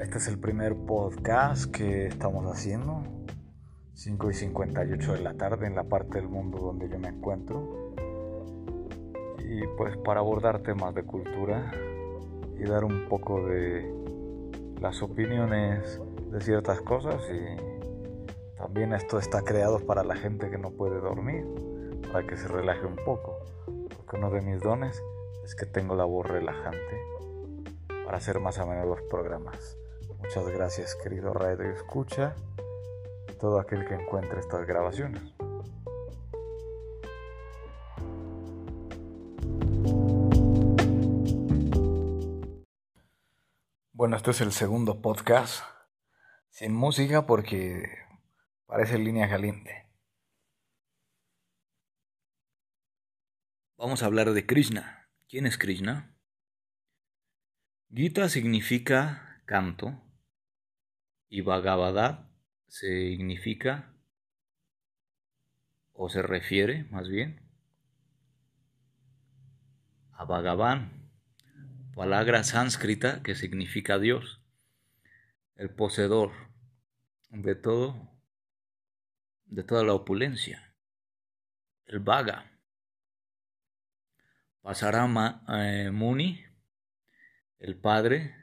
Este 0.02 0.18
es 0.18 0.26
el 0.26 0.36
primer 0.36 0.74
podcast 0.74 1.70
que 1.70 2.06
estamos 2.06 2.44
haciendo. 2.52 3.04
5 3.94 4.30
y 4.32 4.34
58 4.34 5.12
de 5.12 5.20
la 5.20 5.34
tarde 5.34 5.68
en 5.68 5.76
la 5.76 5.84
parte 5.84 6.18
del 6.18 6.28
mundo 6.28 6.58
donde 6.58 6.88
yo 6.88 6.98
me 6.98 7.06
encuentro. 7.06 7.94
Y 9.38 9.64
pues 9.76 9.96
para 9.98 10.18
abordar 10.18 10.58
temas 10.58 10.92
de 10.96 11.04
cultura 11.04 11.70
y 12.58 12.64
dar 12.64 12.82
un 12.84 13.08
poco 13.08 13.46
de 13.46 13.94
las 14.80 15.00
opiniones 15.02 16.00
de 16.32 16.40
ciertas 16.40 16.80
cosas 16.80 17.22
y 17.30 18.56
también 18.58 18.94
esto 18.94 19.20
está 19.20 19.42
creado 19.42 19.86
para 19.86 20.02
la 20.02 20.16
gente 20.16 20.50
que 20.50 20.58
no 20.58 20.72
puede 20.72 21.00
dormir, 21.00 21.46
para 22.12 22.26
que 22.26 22.36
se 22.36 22.48
relaje 22.48 22.84
un 22.84 22.96
poco. 22.96 23.38
Porque 23.96 24.16
uno 24.16 24.32
de 24.32 24.40
mis 24.40 24.60
dones 24.60 25.00
es 25.44 25.54
que 25.54 25.64
tengo 25.64 25.94
la 25.94 26.04
voz 26.04 26.26
relajante 26.26 26.98
para 28.04 28.16
hacer 28.16 28.40
más 28.40 28.58
a 28.58 28.66
menudo 28.66 28.96
los 28.96 29.02
programas. 29.02 29.78
Muchas 30.22 30.48
gracias 30.48 30.94
querido 31.02 31.34
Radio 31.34 31.72
Escucha 31.72 32.36
todo 33.40 33.58
aquel 33.58 33.84
que 33.86 33.94
encuentre 33.94 34.38
estas 34.38 34.64
grabaciones. 34.66 35.20
Bueno, 43.92 44.16
este 44.16 44.30
es 44.30 44.40
el 44.40 44.52
segundo 44.52 45.02
podcast 45.02 45.64
sin 46.50 46.72
música 46.72 47.26
porque 47.26 47.84
parece 48.66 48.98
línea 48.98 49.28
caliente. 49.28 49.90
Vamos 53.76 54.04
a 54.04 54.06
hablar 54.06 54.30
de 54.30 54.46
Krishna. 54.46 55.10
¿Quién 55.28 55.46
es 55.46 55.58
Krishna? 55.58 56.16
Gita 57.90 58.28
significa 58.28 59.42
canto 59.46 60.00
y 61.32 61.40
Bhagavad 61.40 62.28
significa 62.68 63.96
o 65.94 66.10
se 66.10 66.20
refiere 66.20 66.84
más 66.90 67.08
bien 67.08 67.40
a 70.12 70.26
Bhagavan, 70.26 71.10
palabra 71.94 72.44
sánscrita 72.44 73.22
que 73.22 73.34
significa 73.34 73.98
Dios, 73.98 74.42
el 75.56 75.70
poseedor 75.70 76.32
de 77.30 77.54
todo, 77.54 78.10
de 79.46 79.64
toda 79.64 79.84
la 79.84 79.94
opulencia, 79.94 80.74
el 81.86 82.00
Bhaga. 82.00 82.60
Pasarama 84.60 85.46
eh, 85.48 85.90
Muni, 85.90 86.44
el 87.58 87.80
padre 87.80 88.41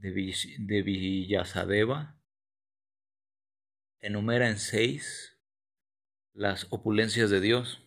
de, 0.00 0.82
Villasadeva 0.82 2.16
enumera 4.00 4.48
en 4.48 4.58
seis 4.58 5.36
las 6.32 6.66
opulencias 6.70 7.28
de 7.30 7.40
Dios. 7.40 7.82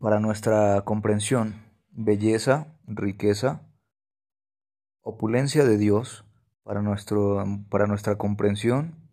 Para 0.00 0.20
nuestra 0.20 0.82
comprensión, 0.84 1.62
belleza, 1.90 2.78
riqueza, 2.86 3.62
opulencia 5.02 5.64
de 5.64 5.76
Dios, 5.76 6.24
para, 6.64 6.80
nuestro, 6.80 7.44
para 7.68 7.86
nuestra 7.86 8.16
comprensión, 8.16 9.10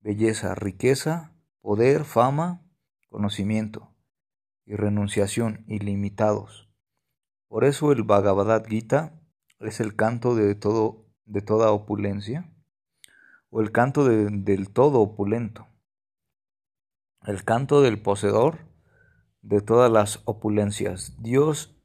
belleza, 0.00 0.54
riqueza, 0.54 1.32
poder, 1.60 2.04
fama, 2.04 2.62
conocimiento 3.08 3.96
y 4.64 4.76
renunciación 4.76 5.64
ilimitados 5.66 6.65
por 7.48 7.64
eso 7.64 7.92
el 7.92 8.02
Bhagavad 8.02 8.66
Gita 8.66 9.12
es 9.60 9.80
el 9.80 9.96
canto 9.96 10.34
de, 10.34 10.54
todo, 10.54 11.06
de 11.24 11.42
toda 11.42 11.70
opulencia, 11.70 12.52
o 13.50 13.60
el 13.60 13.72
canto 13.72 14.04
del 14.04 14.70
todo 14.70 15.00
opulento, 15.00 15.66
el 17.26 17.44
canto 17.44 17.80
del 17.80 18.00
poseedor 18.00 18.58
de 19.42 19.60
todas 19.60 19.90
las 19.90 20.22
opulencias, 20.24 21.14
Dios 21.22 21.76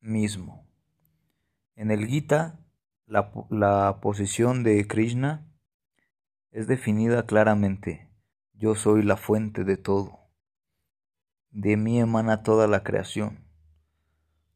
mismo. 0.00 0.68
En 1.74 1.90
el 1.90 2.06
Gita, 2.06 2.60
la, 3.06 3.32
la 3.50 3.98
posición 4.00 4.62
de 4.62 4.86
Krishna 4.86 5.46
es 6.52 6.66
definida 6.68 7.26
claramente. 7.26 8.08
Yo 8.54 8.74
soy 8.74 9.02
la 9.02 9.16
fuente 9.16 9.64
de 9.64 9.76
todo. 9.76 10.20
De 11.50 11.76
mí 11.76 12.00
emana 12.00 12.42
toda 12.42 12.66
la 12.66 12.82
creación. 12.82 13.45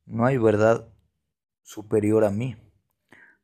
No 0.06 0.26
hay 0.26 0.38
verdad 0.38 0.88
superior 1.62 2.24
a 2.24 2.30
mí. 2.30 2.56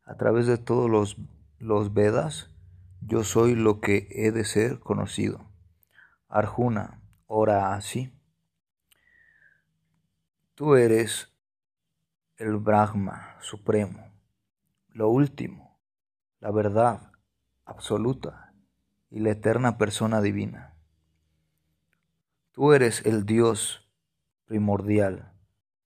A 0.05 0.17
través 0.17 0.47
de 0.47 0.59
todos 0.59 0.91
los, 0.91 1.17
los 1.59 1.95
Vedas, 1.95 2.51
yo 3.01 3.25
soy 3.25 3.55
lo 3.55 3.81
que 3.81 4.09
he 4.11 4.33
de 4.33 4.45
ser 4.45 4.81
conocido. 4.81 5.51
Arjuna, 6.29 7.01
ora 7.27 7.75
así. 7.75 8.13
Tú 10.55 10.75
eres 10.75 11.33
el 12.37 12.57
Brahma 12.57 13.37
supremo, 13.41 14.13
lo 14.89 15.09
último, 15.09 15.79
la 16.41 16.51
verdad 16.51 17.13
absoluta 17.65 18.55
y 19.11 19.21
la 19.21 19.31
eterna 19.31 19.79
persona 19.79 20.21
divina. 20.21 20.75
Tú 22.53 22.73
eres 22.73 23.05
el 23.05 23.27
Dios 23.27 23.89
primordial 24.47 25.36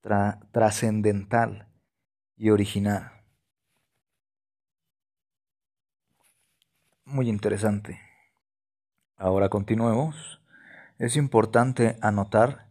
trascendental 0.00 1.68
y 2.36 2.50
original. 2.50 3.12
Muy 7.04 7.28
interesante. 7.28 8.00
Ahora 9.16 9.48
continuemos. 9.48 10.40
Es 10.98 11.16
importante 11.16 11.98
anotar 12.00 12.68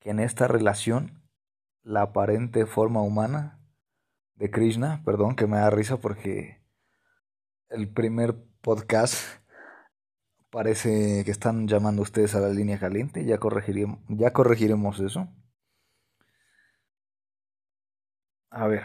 que 0.00 0.10
en 0.10 0.20
esta 0.20 0.48
relación 0.48 1.22
la 1.82 2.02
aparente 2.02 2.66
forma 2.66 3.02
humana 3.02 3.60
de 4.34 4.50
Krishna, 4.50 5.02
perdón 5.04 5.36
que 5.36 5.46
me 5.46 5.58
da 5.58 5.70
risa 5.70 5.98
porque 5.98 6.60
el 7.68 7.88
primer 7.88 8.34
podcast 8.60 9.16
parece 10.50 11.24
que 11.24 11.30
están 11.30 11.68
llamando 11.68 12.02
ustedes 12.02 12.34
a 12.34 12.40
la 12.40 12.48
línea 12.48 12.78
caliente, 12.78 13.24
ya 13.24 13.38
ya 14.08 14.32
corregiremos 14.32 15.00
eso. 15.00 15.28
A 18.56 18.68
ver. 18.68 18.84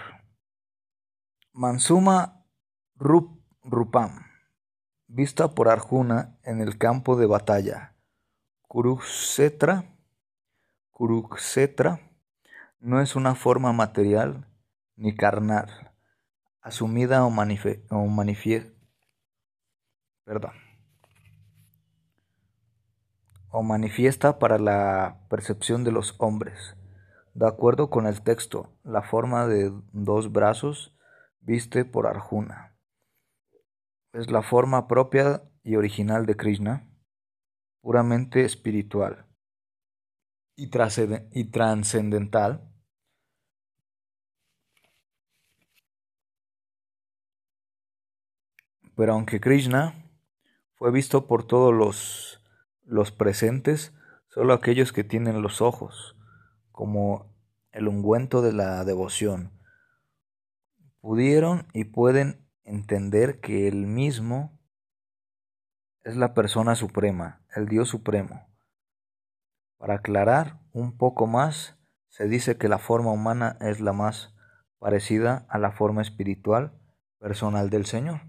Mansuma 1.53 2.43
Rupam. 2.95 4.25
Vista 5.05 5.53
por 5.53 5.69
Arjuna 5.69 6.39
en 6.41 6.61
el 6.61 6.79
campo 6.79 7.15
de 7.15 7.27
batalla. 7.27 7.93
Kurukshetra. 8.63 9.95
Kurukshetra 10.89 11.99
no 12.79 12.99
es 12.99 13.15
una 13.15 13.35
forma 13.35 13.71
material 13.71 14.47
ni 14.95 15.15
carnal, 15.15 15.93
asumida 16.61 17.23
o, 17.23 17.29
manifiesta. 17.29 18.73
O 23.51 23.61
manifiesta 23.61 24.39
para 24.39 24.57
la 24.57 25.27
percepción 25.29 25.83
de 25.83 25.91
los 25.91 26.15
hombres 26.17 26.75
de 27.39 27.47
acuerdo 27.47 27.89
con 27.89 28.05
el 28.05 28.21
texto, 28.21 28.77
la 28.83 29.01
forma 29.01 29.47
de 29.47 29.71
dos 29.93 30.33
brazos 30.33 30.93
viste 31.39 31.85
por 31.85 32.05
Arjuna 32.05 32.77
es 34.11 34.29
la 34.29 34.41
forma 34.41 34.89
propia 34.89 35.49
y 35.63 35.77
original 35.77 36.25
de 36.25 36.35
Krishna, 36.35 36.91
puramente 37.79 38.43
espiritual 38.43 39.25
y 40.57 40.69
trascendental. 40.69 42.69
Pero 48.97 49.13
aunque 49.13 49.39
Krishna 49.39 49.93
fue 50.75 50.91
visto 50.91 51.25
por 51.25 51.47
todos 51.47 51.73
los, 51.73 52.43
los 52.83 53.13
presentes, 53.13 53.93
solo 54.27 54.53
aquellos 54.53 54.91
que 54.91 55.05
tienen 55.05 55.41
los 55.41 55.61
ojos 55.61 56.18
como 56.79 57.25
el 57.73 57.89
ungüento 57.89 58.41
de 58.41 58.53
la 58.53 58.85
devoción, 58.85 59.51
pudieron 61.01 61.67
y 61.73 61.83
pueden 61.83 62.47
entender 62.63 63.41
que 63.41 63.67
el 63.67 63.85
mismo 63.85 64.57
es 66.05 66.15
la 66.15 66.33
persona 66.33 66.75
suprema, 66.75 67.41
el 67.53 67.67
Dios 67.67 67.89
supremo. 67.89 68.47
Para 69.75 69.95
aclarar 69.95 70.61
un 70.71 70.97
poco 70.97 71.27
más, 71.27 71.77
se 72.07 72.29
dice 72.29 72.57
que 72.57 72.69
la 72.69 72.77
forma 72.77 73.11
humana 73.11 73.57
es 73.59 73.81
la 73.81 73.91
más 73.91 74.33
parecida 74.77 75.45
a 75.49 75.57
la 75.57 75.73
forma 75.73 76.01
espiritual 76.01 76.79
personal 77.17 77.69
del 77.69 77.87
Señor. 77.87 78.21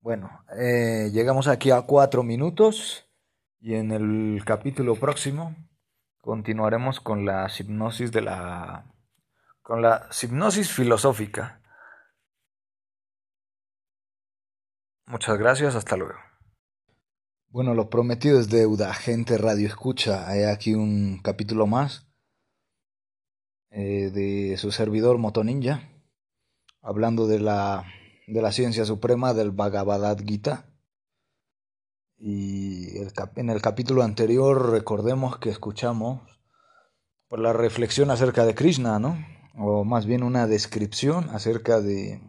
Bueno, 0.00 0.42
eh, 0.56 1.10
llegamos 1.12 1.48
aquí 1.48 1.70
a 1.70 1.82
cuatro 1.82 2.22
minutos 2.22 3.06
y 3.60 3.74
en 3.74 3.92
el 3.92 4.42
capítulo 4.46 4.94
próximo 4.94 5.54
continuaremos 6.24 7.00
con 7.00 7.26
la 7.26 7.50
hipnosis 7.54 8.10
de 8.10 8.22
la 8.22 8.86
con 9.60 9.82
la 9.82 10.08
hipnosis 10.22 10.72
filosófica. 10.72 11.60
Muchas 15.06 15.36
gracias, 15.36 15.74
hasta 15.74 15.98
luego. 15.98 16.18
Bueno, 17.48 17.74
lo 17.74 17.90
prometido 17.90 18.40
es 18.40 18.48
deuda, 18.48 18.94
gente 18.94 19.36
radio 19.36 19.68
escucha. 19.68 20.26
Hay 20.26 20.44
aquí 20.44 20.74
un 20.74 21.20
capítulo 21.22 21.66
más 21.66 22.08
eh, 23.70 24.10
de 24.10 24.56
su 24.56 24.72
servidor 24.72 25.18
Moto 25.18 25.44
Ninja, 25.44 25.90
hablando 26.80 27.26
de 27.26 27.40
la, 27.40 27.84
de 28.26 28.40
la 28.40 28.50
ciencia 28.50 28.86
suprema 28.86 29.34
del 29.34 29.50
Bhagavad 29.50 30.18
Gita. 30.24 30.73
Y 32.16 32.96
en 33.36 33.50
el 33.50 33.60
capítulo 33.60 34.02
anterior 34.02 34.70
recordemos 34.70 35.38
que 35.38 35.50
escuchamos 35.50 36.20
por 37.28 37.40
la 37.40 37.52
reflexión 37.52 38.10
acerca 38.10 38.44
de 38.44 38.54
Krishna, 38.54 38.98
¿no? 38.98 39.18
O 39.56 39.84
más 39.84 40.06
bien 40.06 40.22
una 40.22 40.46
descripción 40.46 41.28
acerca 41.30 41.80
de 41.80 42.20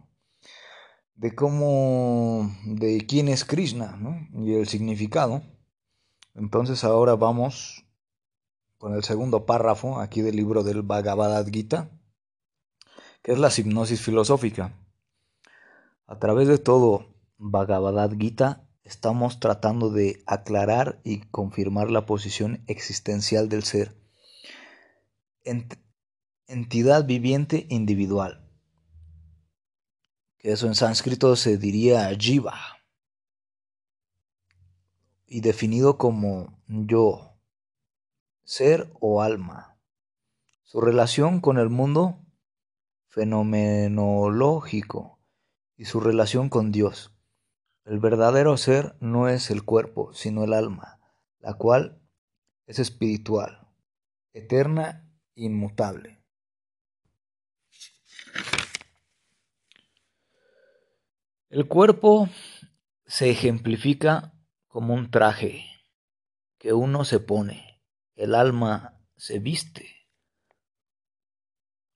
de 1.15 1.34
cómo, 1.34 2.52
de 2.65 3.06
quién 3.08 3.30
es 3.30 3.45
Krishna 3.45 3.98
¿no? 3.98 4.28
y 4.45 4.54
el 4.56 4.67
significado. 4.67 5.41
Entonces 6.34 6.84
ahora 6.84 7.15
vamos 7.15 7.86
con 8.78 8.93
el 8.93 9.04
segundo 9.04 9.45
párrafo 9.45 10.00
aquí 10.00 10.21
del 10.21 10.36
libro 10.36 10.63
del 10.63 10.82
Bhagavad 10.82 11.48
Gita, 11.48 11.89
que 13.24 13.32
es 13.32 13.39
la 13.39 13.50
hipnosis 13.56 14.02
filosófica. 14.02 14.78
A 16.06 16.19
través 16.19 16.48
de 16.48 16.58
todo 16.58 17.08
Bhagavad 17.38 18.12
Gita 18.17 18.64
estamos 18.86 19.41
tratando 19.41 19.89
de 19.89 20.24
aclarar 20.26 21.02
y 21.04 21.19
confirmar 21.28 21.91
la 21.91 22.06
posición 22.06 22.63
existencial 22.67 23.50
del 23.50 23.63
ser, 23.63 23.93
entidad 26.48 27.06
viviente 27.06 27.67
individual 27.69 28.45
eso 30.45 30.67
en 30.67 30.76
sánscrito 30.76 31.36
se 31.36 31.58
diría 31.58 32.15
jiva, 32.15 32.54
y 35.26 35.41
definido 35.41 35.98
como 35.98 36.62
yo, 36.67 37.36
ser 38.43 38.93
o 39.00 39.24
alma. 39.24 39.80
Su 40.62 40.82
relación 40.82 41.41
con 41.41 41.58
el 41.58 41.69
mundo 41.69 42.19
fenomenológico 43.08 45.17
y 45.78 45.86
su 45.86 46.00
relación 46.00 46.50
con 46.50 46.71
Dios. 46.71 47.14
El 47.86 48.00
verdadero 48.00 48.58
ser 48.58 48.95
no 49.00 49.30
es 49.30 49.52
el 49.52 49.63
cuerpo, 49.63 50.12
sino 50.13 50.43
el 50.43 50.54
alma, 50.54 51.00
la 51.39 51.54
cual 51.54 52.02
es 52.65 52.80
espiritual, 52.80 53.67
eterna, 54.34 55.08
inmutable. 55.36 56.19
El 61.50 61.67
cuerpo 61.67 62.28
se 63.06 63.30
ejemplifica 63.30 64.34
como 64.67 64.95
un 64.95 65.12
traje 65.12 65.65
que 66.58 66.74
uno 66.74 67.06
se 67.06 67.19
pone. 67.19 67.84
El 68.15 68.34
alma 68.34 69.00
se 69.15 69.38
viste. 69.38 70.10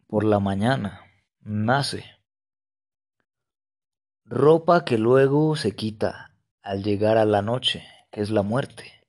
Por 0.06 0.24
la 0.24 0.40
mañana 0.40 1.02
nace. 1.40 2.19
Ropa 4.30 4.86
que 4.86 4.98
luego 4.98 5.56
se 5.56 5.76
quita 5.76 6.32
al 6.62 6.84
llegar 6.84 7.18
a 7.18 7.26
la 7.26 7.42
noche, 7.42 7.84
que 8.12 8.22
es 8.22 8.30
la 8.30 8.44
muerte. 8.44 9.06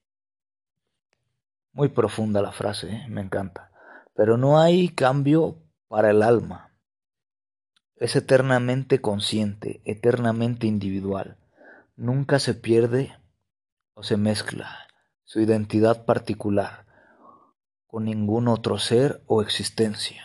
Muy 1.72 1.88
profunda 1.88 2.42
la 2.42 2.52
frase, 2.52 2.90
¿eh? 2.90 3.06
me 3.08 3.20
encanta. 3.20 3.70
Pero 4.14 4.36
no 4.36 4.60
hay 4.60 4.88
cambio 4.88 5.62
para 5.88 6.10
el 6.10 6.22
alma 6.22 6.70
es 8.00 8.16
eternamente 8.16 9.02
consciente, 9.02 9.82
eternamente 9.84 10.66
individual. 10.66 11.36
Nunca 11.96 12.38
se 12.38 12.54
pierde 12.54 13.14
o 13.92 14.02
se 14.02 14.16
mezcla 14.16 14.88
su 15.24 15.40
identidad 15.40 16.06
particular 16.06 16.86
con 17.86 18.06
ningún 18.06 18.48
otro 18.48 18.78
ser 18.78 19.22
o 19.26 19.42
existencia. 19.42 20.24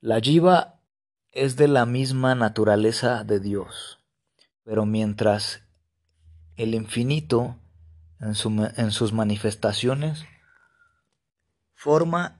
La 0.00 0.18
jiva 0.20 0.77
es 1.32 1.56
de 1.56 1.68
la 1.68 1.86
misma 1.86 2.34
naturaleza 2.34 3.24
de 3.24 3.40
Dios, 3.40 4.00
pero 4.64 4.86
mientras 4.86 5.62
el 6.56 6.74
infinito 6.74 7.56
en, 8.20 8.34
sus 8.34 9.12
manifestaciones 9.12 10.24
forma 11.74 12.38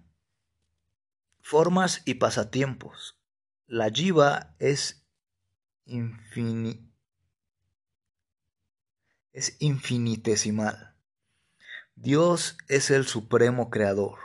Formas 1.48 2.02
y 2.04 2.12
pasatiempos. 2.16 3.18
La 3.66 3.88
jiva 3.88 4.54
es, 4.58 5.02
es 9.32 9.56
infinitesimal. 9.58 10.94
Dios 11.96 12.58
es 12.68 12.90
el 12.90 13.06
supremo 13.06 13.70
creador. 13.70 14.18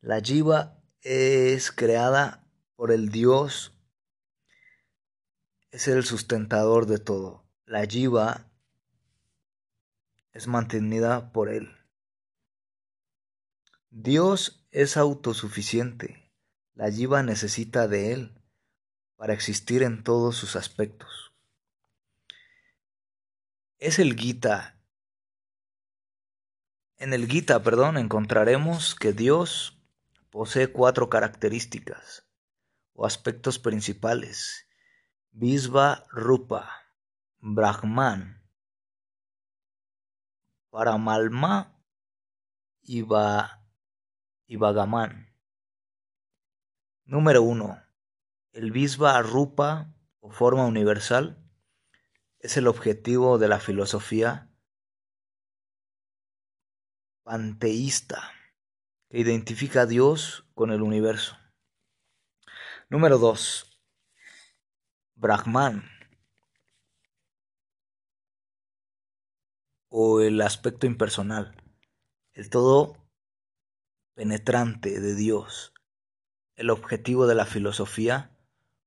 La 0.00 0.20
jiva 0.20 0.82
es 1.02 1.70
creada 1.70 2.44
por 2.80 2.92
el 2.92 3.10
Dios, 3.10 3.74
es 5.70 5.86
el 5.86 6.02
sustentador 6.02 6.86
de 6.86 6.98
todo. 6.98 7.44
La 7.66 7.84
jiva 7.84 8.50
es 10.32 10.46
mantenida 10.46 11.30
por 11.30 11.50
él. 11.50 11.76
Dios 13.90 14.66
es 14.70 14.96
autosuficiente, 14.96 16.32
la 16.72 16.90
jiva 16.90 17.22
necesita 17.22 17.86
de 17.86 18.14
él 18.14 18.42
para 19.16 19.34
existir 19.34 19.82
en 19.82 20.02
todos 20.02 20.36
sus 20.36 20.56
aspectos. 20.56 21.34
Es 23.76 23.98
el 23.98 24.18
Gita. 24.18 24.80
En 26.96 27.12
el 27.12 27.26
Gita, 27.26 27.62
perdón, 27.62 27.98
encontraremos 27.98 28.94
que 28.94 29.12
Dios 29.12 29.78
posee 30.30 30.72
cuatro 30.72 31.10
características 31.10 32.29
o 33.00 33.06
aspectos 33.06 33.58
principales. 33.58 34.68
Visva 35.30 36.04
Rupa, 36.10 36.70
Brahman, 37.38 38.46
Paramalma 40.68 41.82
y 42.82 43.00
Va 43.00 43.64
y 44.46 44.56
Bhagaman. 44.56 45.34
Número 47.04 47.40
1. 47.40 47.82
El 48.52 48.70
Visva 48.70 49.22
Rupa 49.22 49.94
o 50.20 50.30
forma 50.30 50.66
universal 50.66 51.42
es 52.38 52.58
el 52.58 52.68
objetivo 52.68 53.38
de 53.38 53.48
la 53.48 53.60
filosofía 53.60 54.50
panteísta 57.22 58.30
que 59.08 59.20
identifica 59.20 59.82
a 59.82 59.86
Dios 59.86 60.44
con 60.52 60.70
el 60.70 60.82
universo. 60.82 61.39
Número 62.90 63.18
2. 63.18 63.80
Brahman 65.14 65.88
o 69.88 70.20
el 70.20 70.40
aspecto 70.40 70.88
impersonal, 70.88 71.54
el 72.32 72.50
todo 72.50 72.96
penetrante 74.14 74.98
de 74.98 75.14
Dios, 75.14 75.72
el 76.56 76.68
objetivo 76.68 77.28
de 77.28 77.36
la 77.36 77.46
filosofía 77.46 78.36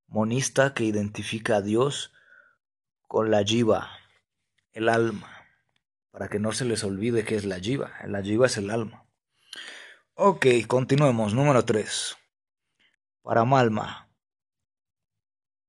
monista 0.06 0.74
que 0.74 0.84
identifica 0.84 1.56
a 1.56 1.62
Dios 1.62 2.12
con 3.08 3.30
la 3.30 3.42
jiva, 3.42 3.88
el 4.72 4.90
alma, 4.90 5.32
para 6.10 6.28
que 6.28 6.38
no 6.38 6.52
se 6.52 6.66
les 6.66 6.84
olvide 6.84 7.24
que 7.24 7.36
es 7.36 7.46
la 7.46 7.58
jiva, 7.58 7.94
la 8.06 8.20
jiva 8.20 8.48
es 8.48 8.58
el 8.58 8.68
alma. 8.68 9.06
Ok, 10.12 10.44
continuemos, 10.68 11.32
número 11.32 11.64
3. 11.64 12.18
Paramalma 13.24 14.10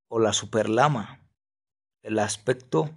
o 0.09 0.19
la 0.19 0.33
superlama, 0.33 1.25
el 2.01 2.19
aspecto, 2.19 2.93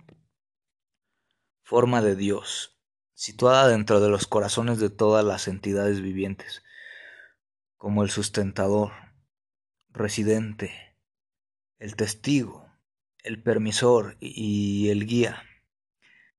forma 1.63 2.03
de 2.03 2.17
Dios, 2.17 2.77
situada 3.15 3.69
dentro 3.69 4.01
de 4.01 4.09
los 4.09 4.27
corazones 4.27 4.81
de 4.81 4.91
todas 4.91 5.25
las 5.25 5.47
entidades 5.47 6.01
vivientes, 6.01 6.65
como 7.77 8.03
el 8.03 8.11
sustentador, 8.11 8.91
residente, 9.91 10.99
el 11.79 11.95
testigo, 11.95 12.69
el 13.23 13.41
permisor 13.41 14.17
y 14.19 14.89
el 14.91 15.07
guía. 15.07 15.41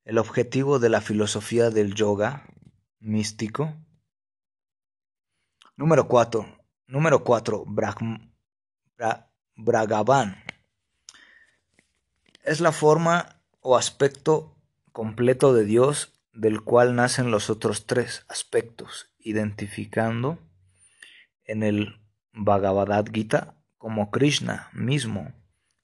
El 0.03 0.17
objetivo 0.17 0.79
de 0.79 0.89
la 0.89 0.99
filosofía 0.99 1.69
del 1.69 1.95
yoga 1.95 2.53
místico. 2.99 3.77
Número 5.77 6.09
4. 6.09 6.58
Número 6.89 7.23
4. 7.23 7.65
Bragavan. 9.55 10.43
Es 12.43 12.61
la 12.61 12.71
forma 12.71 13.43
o 13.59 13.77
aspecto 13.77 14.55
completo 14.91 15.53
de 15.53 15.65
Dios 15.65 16.19
del 16.33 16.63
cual 16.63 16.95
nacen 16.95 17.29
los 17.29 17.51
otros 17.51 17.85
tres 17.85 18.25
aspectos, 18.27 19.13
identificando 19.19 20.39
en 21.43 21.61
el 21.61 22.01
Bhagavad 22.33 23.05
Gita 23.13 23.53
como 23.77 24.09
Krishna 24.09 24.69
mismo. 24.73 25.31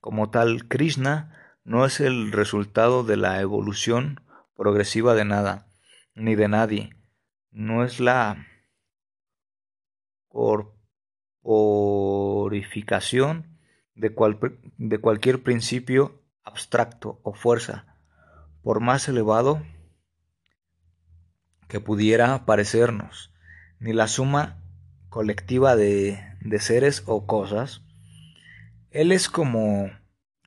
Como 0.01 0.31
tal, 0.31 0.67
Krishna 0.67 1.35
no 1.63 1.85
es 1.85 1.99
el 1.99 2.31
resultado 2.31 3.03
de 3.03 3.17
la 3.17 3.41
evolución 3.41 4.21
progresiva 4.55 5.13
de 5.13 5.25
nada, 5.25 5.67
ni 6.15 6.33
de 6.33 6.47
nadie. 6.47 6.95
No 7.51 7.83
es 7.83 7.99
la 7.99 8.47
corporificación 11.45 13.57
de, 13.93 14.15
de 14.77 14.97
cualquier 14.99 15.43
principio 15.43 16.23
abstracto 16.43 17.19
o 17.23 17.33
fuerza, 17.33 17.85
por 18.63 18.81
más 18.81 19.07
elevado 19.07 19.63
que 21.67 21.79
pudiera 21.79 22.45
parecernos, 22.45 23.33
ni 23.79 23.93
la 23.93 24.07
suma 24.07 24.61
colectiva 25.09 25.75
de, 25.75 26.19
de 26.41 26.59
seres 26.59 27.03
o 27.05 27.27
cosas. 27.27 27.83
Él 28.89 29.11
es 29.11 29.29
como 29.29 29.91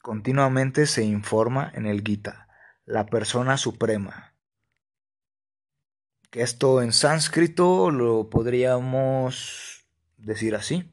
continuamente 0.03 0.87
se 0.87 1.05
informa 1.05 1.71
en 1.75 1.87
el 1.87 2.03
Gita, 2.03 2.49
la 2.85 3.07
persona 3.07 3.57
suprema. 3.57 4.35
Que 6.31 6.43
esto 6.43 6.83
en 6.83 6.93
sánscrito 6.93 7.91
lo 7.91 8.31
podríamos 8.31 9.78
decir 10.19 10.55
así. 10.55 10.93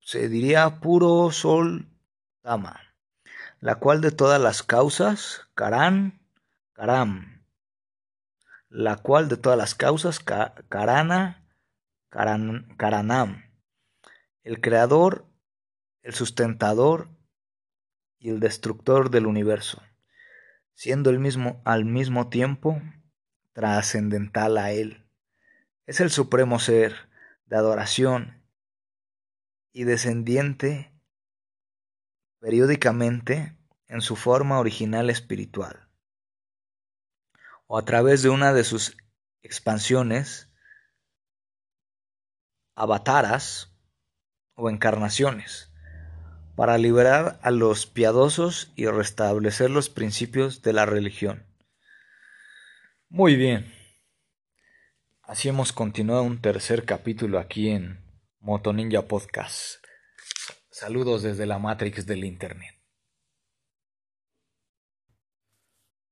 Se 0.00 0.28
diría 0.28 0.78
puro 0.80 1.32
sol 1.32 1.88
Dama, 2.42 2.80
la 3.58 3.74
cual 3.80 4.00
de 4.00 4.12
todas 4.12 4.40
las 4.40 4.62
causas, 4.62 5.48
Karan, 5.54 6.20
Karam, 6.74 7.44
la 8.68 8.96
cual 8.98 9.28
de 9.28 9.36
todas 9.36 9.58
las 9.58 9.74
causas, 9.74 10.20
Karana, 10.20 11.44
Karan, 12.08 12.68
Karanam, 12.76 13.50
el 14.44 14.60
creador, 14.60 15.26
el 16.02 16.14
sustentador 16.14 17.08
y 18.18 18.30
el 18.30 18.38
destructor 18.38 19.10
del 19.10 19.26
universo, 19.26 19.82
siendo 20.74 21.10
el 21.10 21.18
mismo 21.18 21.60
al 21.64 21.84
mismo 21.84 22.28
tiempo 22.28 22.80
trascendental 23.56 24.58
a 24.58 24.70
él. 24.70 25.08
Es 25.86 26.00
el 26.00 26.10
supremo 26.10 26.58
ser 26.58 26.94
de 27.46 27.56
adoración 27.56 28.44
y 29.72 29.84
descendiente 29.84 30.92
periódicamente 32.38 33.56
en 33.88 34.02
su 34.02 34.14
forma 34.14 34.58
original 34.58 35.08
espiritual, 35.08 35.88
o 37.66 37.78
a 37.78 37.84
través 37.86 38.22
de 38.22 38.28
una 38.28 38.52
de 38.52 38.62
sus 38.62 38.98
expansiones, 39.40 40.52
avataras 42.74 43.74
o 44.52 44.68
encarnaciones, 44.68 45.72
para 46.56 46.76
liberar 46.76 47.40
a 47.42 47.50
los 47.50 47.86
piadosos 47.86 48.70
y 48.76 48.84
restablecer 48.86 49.70
los 49.70 49.88
principios 49.88 50.60
de 50.60 50.74
la 50.74 50.84
religión. 50.84 51.45
Muy 53.08 53.36
bien. 53.36 53.66
Así 55.22 55.48
hemos 55.48 55.72
continuado 55.72 56.24
un 56.24 56.40
tercer 56.40 56.84
capítulo 56.84 57.38
aquí 57.38 57.68
en 57.68 58.04
Moto 58.40 58.72
Ninja 58.72 59.02
Podcast. 59.06 59.76
Saludos 60.70 61.22
desde 61.22 61.46
la 61.46 61.60
Matrix 61.60 62.04
del 62.04 62.24
Internet. 62.24 62.74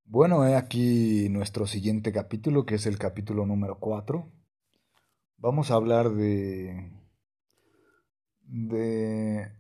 Bueno, 0.05 0.47
he 0.47 0.55
aquí 0.55 1.29
nuestro 1.31 1.67
siguiente 1.67 2.13
capítulo, 2.13 2.65
que 2.65 2.77
es 2.77 2.87
el 2.87 2.97
capítulo 2.97 3.45
número 3.45 3.81
4. 3.81 4.33
Vamos 5.39 5.73
a 5.73 5.75
hablar 5.75 6.11
de, 6.11 6.93
de 8.39 9.53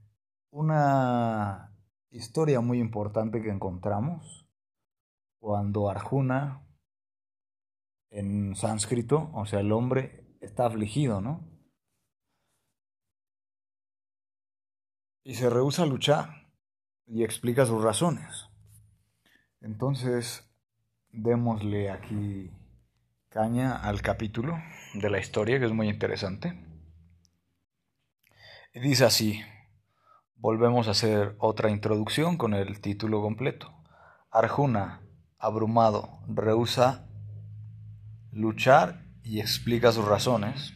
una 0.51 1.77
historia 2.11 2.61
muy 2.61 2.79
importante 2.79 3.43
que 3.43 3.51
encontramos 3.51 4.49
cuando 5.41 5.91
Arjuna, 5.91 6.64
en 8.15 8.57
sánscrito, 8.57 9.31
o 9.35 9.45
sea, 9.45 9.61
el 9.61 9.73
hombre 9.73 10.25
está 10.41 10.67
afligido, 10.67 11.21
¿no? 11.21 11.55
y 15.25 15.35
se 15.35 15.49
rehúsa 15.49 15.83
a 15.83 15.87
luchar 15.87 16.49
y 17.07 17.25
explica 17.25 17.65
sus 17.65 17.83
razones. 17.83 18.51
Entonces, 19.61 20.47
démosle 21.11 21.91
aquí 21.91 22.51
caña 23.31 23.75
al 23.75 24.03
capítulo 24.03 24.59
de 24.93 25.11
la 25.11 25.19
historia, 25.19 25.59
que 25.59 25.65
es 25.65 25.73
muy 25.73 25.89
interesante. 25.89 26.63
Dice 28.75 29.05
así, 29.07 29.41
volvemos 30.37 30.89
a 30.89 30.91
hacer 30.91 31.35
otra 31.39 31.71
introducción 31.71 32.37
con 32.37 32.53
el 32.53 32.81
título 32.81 33.23
completo. 33.23 33.73
Arjuna, 34.31 35.01
abrumado, 35.39 36.21
rehúsa 36.29 37.09
luchar 38.35 39.05
y 39.23 39.41
explica 39.41 39.93
sus 39.93 40.05
razones. 40.05 40.75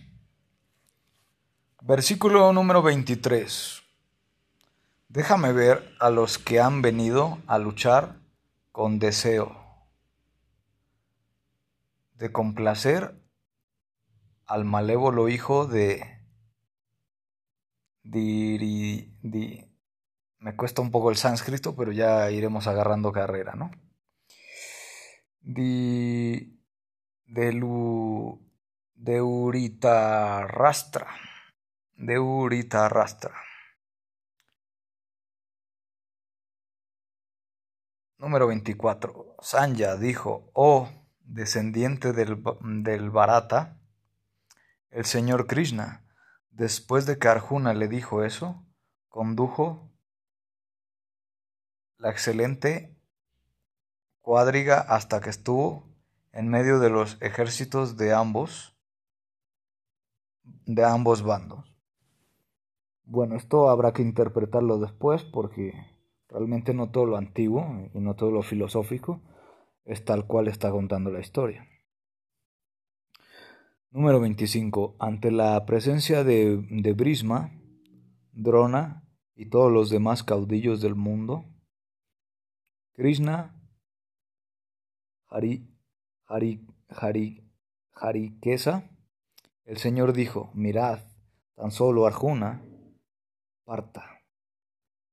Versículo 1.83 2.53
número 2.53 2.83
23. 2.83 3.83
Déjame 5.09 5.53
ver 5.53 5.95
a 6.01 6.11
los 6.11 6.39
que 6.39 6.61
han 6.61 6.83
venido 6.83 7.39
a 7.47 7.59
luchar 7.59 8.17
con 8.73 8.99
deseo 8.99 9.57
de 12.15 12.33
complacer 12.33 13.15
al 14.47 14.65
malévolo 14.65 15.29
hijo 15.29 15.67
de 15.67 16.19
Diri, 18.03 19.15
me 20.39 20.57
cuesta 20.57 20.81
un 20.81 20.91
poco 20.91 21.11
el 21.11 21.17
sánscrito, 21.17 21.77
pero 21.77 21.93
ya 21.93 22.31
iremos 22.31 22.67
agarrando 22.67 23.13
carrera, 23.13 23.55
¿no? 23.55 23.71
Di, 25.41 26.58
de 27.29 27.53
lu, 27.53 28.41
rastra, 30.47 31.07
de 31.95 32.69
rastra. 32.89 33.35
Número 38.17 38.49
24. 38.49 39.37
Sanya 39.41 39.97
dijo, 39.97 40.51
oh 40.55 40.89
descendiente 41.21 42.13
del, 42.13 42.43
del 42.83 43.11
Bharata, 43.11 43.79
el 44.91 45.05
señor 45.05 45.47
Krishna, 45.47 46.05
después 46.51 47.05
de 47.07 47.19
que 47.19 47.29
Arjuna 47.29 47.75
le 47.75 47.89
dijo 47.89 48.25
eso, 48.25 48.67
condujo 49.09 49.93
la 51.99 52.11
excelente 52.11 52.97
cuadriga 54.21 54.81
hasta 54.81 55.21
que 55.21 55.31
estuvo 55.31 55.88
en 56.39 56.49
medio 56.49 56.79
de 56.79 56.91
los 56.91 57.21
ejércitos 57.21 57.97
de 57.97 58.15
ambos 58.15 58.75
de 60.65 60.85
ambos 60.85 61.23
bandos. 61.23 61.75
Bueno, 63.05 63.37
esto 63.37 63.69
habrá 63.69 63.93
que 63.93 64.03
interpretarlo 64.03 64.79
después 64.79 65.25
porque 65.25 65.75
Realmente 66.29 66.75
no 66.75 66.91
todo 66.91 67.07
lo 67.07 67.17
antiguo 67.17 67.91
y 67.95 68.01
no 68.01 68.15
todo 68.15 68.31
lo 68.31 68.43
filosófico 68.43 69.23
es 69.85 70.05
tal 70.05 70.27
cual 70.27 70.49
está 70.49 70.71
contando 70.71 71.11
la 71.11 71.21
historia. 71.21 71.67
Número 73.91 74.21
25. 74.21 74.97
Ante 74.99 75.31
la 75.31 75.65
presencia 75.65 76.25
de, 76.25 76.63
de 76.71 76.93
Brisma, 76.93 77.59
Drona 78.33 79.09
y 79.35 79.47
todos 79.47 79.73
los 79.73 79.89
demás 79.89 80.23
caudillos 80.23 80.83
del 80.83 80.95
mundo, 80.95 81.47
Krishna, 82.93 83.59
Hari, 85.29 85.67
Harikesa, 87.95 88.91
el 89.65 89.79
Señor 89.79 90.13
dijo, 90.13 90.51
mirad, 90.55 91.01
tan 91.55 91.71
solo 91.71 92.07
Arjuna, 92.07 92.63
parta 93.65 94.19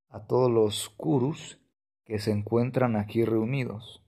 a 0.09 0.27
todos 0.27 0.51
los 0.51 0.89
Kurus 0.89 1.59
que 2.03 2.19
se 2.19 2.31
encuentran 2.31 2.95
aquí 2.95 3.23
reunidos. 3.25 4.03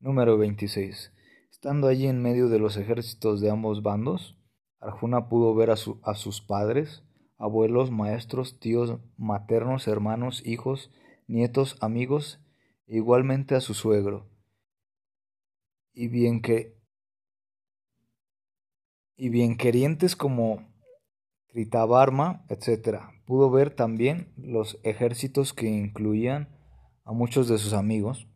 Número 0.00 0.38
26. 0.38 1.12
Estando 1.50 1.88
allí 1.88 2.06
en 2.06 2.22
medio 2.22 2.48
de 2.48 2.60
los 2.60 2.76
ejércitos 2.76 3.40
de 3.40 3.50
ambos 3.50 3.82
bandos, 3.82 4.38
Arjuna 4.80 5.28
pudo 5.28 5.54
ver 5.56 5.70
a, 5.70 5.74
a 5.74 6.14
sus 6.14 6.40
padres, 6.40 7.02
abuelos, 7.36 7.90
maestros, 7.90 8.60
tíos, 8.60 8.98
maternos, 9.16 9.88
hermanos, 9.88 10.46
hijos, 10.46 10.92
nietos, 11.26 11.76
amigos, 11.80 12.40
e 12.86 12.96
igualmente 12.96 13.56
a 13.56 13.60
su 13.60 13.74
suegro. 13.74 14.37
Y 15.92 16.08
bien 16.08 16.42
que 16.42 16.78
y 19.18 19.28
bien 19.30 19.56
querientes 19.56 20.14
como 20.16 20.64
Tritavarma, 21.48 22.44
etc. 22.48 23.00
Pudo 23.26 23.50
ver 23.50 23.74
también 23.74 24.32
los 24.36 24.78
ejércitos 24.84 25.52
que 25.52 25.66
incluían 25.66 26.48
a 27.04 27.12
muchos 27.12 27.48
de 27.48 27.58
sus 27.58 27.72
amigos. 27.72 28.28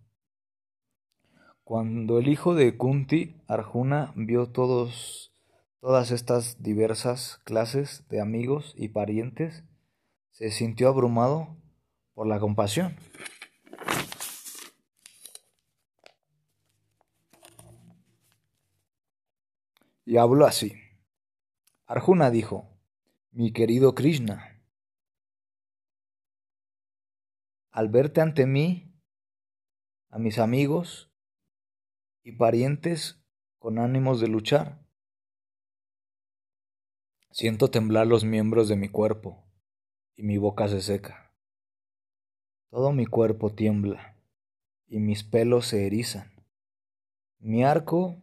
Cuando 1.62 2.18
el 2.18 2.28
hijo 2.28 2.54
de 2.54 2.76
Kunti, 2.76 3.36
Arjuna, 3.46 4.12
vio 4.16 4.48
todos, 4.48 5.32
todas 5.80 6.10
estas 6.10 6.62
diversas 6.62 7.38
clases 7.44 8.04
de 8.08 8.20
amigos 8.20 8.74
y 8.76 8.88
parientes, 8.88 9.64
se 10.32 10.50
sintió 10.50 10.88
abrumado 10.88 11.56
por 12.14 12.26
la 12.26 12.40
compasión. 12.40 12.96
Y 20.04 20.16
habló 20.16 20.46
así. 20.46 20.74
Arjuna 21.86 22.30
dijo, 22.30 22.68
mi 23.30 23.52
querido 23.52 23.94
Krishna, 23.94 24.62
al 27.70 27.88
verte 27.88 28.20
ante 28.20 28.46
mí, 28.46 28.94
a 30.10 30.18
mis 30.18 30.38
amigos 30.38 31.10
y 32.22 32.32
parientes 32.32 33.24
con 33.58 33.78
ánimos 33.78 34.20
de 34.20 34.28
luchar, 34.28 34.84
siento 37.30 37.70
temblar 37.70 38.06
los 38.06 38.24
miembros 38.24 38.68
de 38.68 38.76
mi 38.76 38.88
cuerpo 38.88 39.44
y 40.14 40.22
mi 40.22 40.36
boca 40.36 40.68
se 40.68 40.82
seca. 40.82 41.34
Todo 42.68 42.92
mi 42.92 43.06
cuerpo 43.06 43.54
tiembla 43.54 44.16
y 44.86 44.98
mis 44.98 45.24
pelos 45.24 45.66
se 45.66 45.86
erizan. 45.86 46.30
Mi 47.38 47.64
arco 47.64 48.22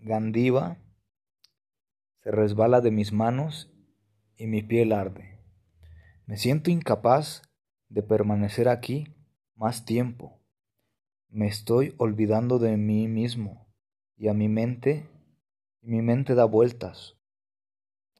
Gandiva 0.00 0.78
se 2.22 2.30
resbala 2.30 2.80
de 2.80 2.90
mis 2.90 3.12
manos 3.12 3.70
y 4.36 4.46
mi 4.46 4.62
piel 4.62 4.92
arde. 4.92 5.40
Me 6.26 6.36
siento 6.36 6.70
incapaz 6.70 7.42
de 7.88 8.02
permanecer 8.02 8.68
aquí 8.68 9.16
más 9.56 9.84
tiempo. 9.84 10.40
Me 11.28 11.48
estoy 11.48 11.94
olvidando 11.98 12.58
de 12.58 12.76
mí 12.76 13.08
mismo 13.08 13.66
y 14.16 14.28
a 14.28 14.34
mi 14.34 14.48
mente 14.48 15.08
y 15.80 15.88
mi 15.88 16.00
mente 16.00 16.34
da 16.34 16.44
vueltas. 16.44 17.16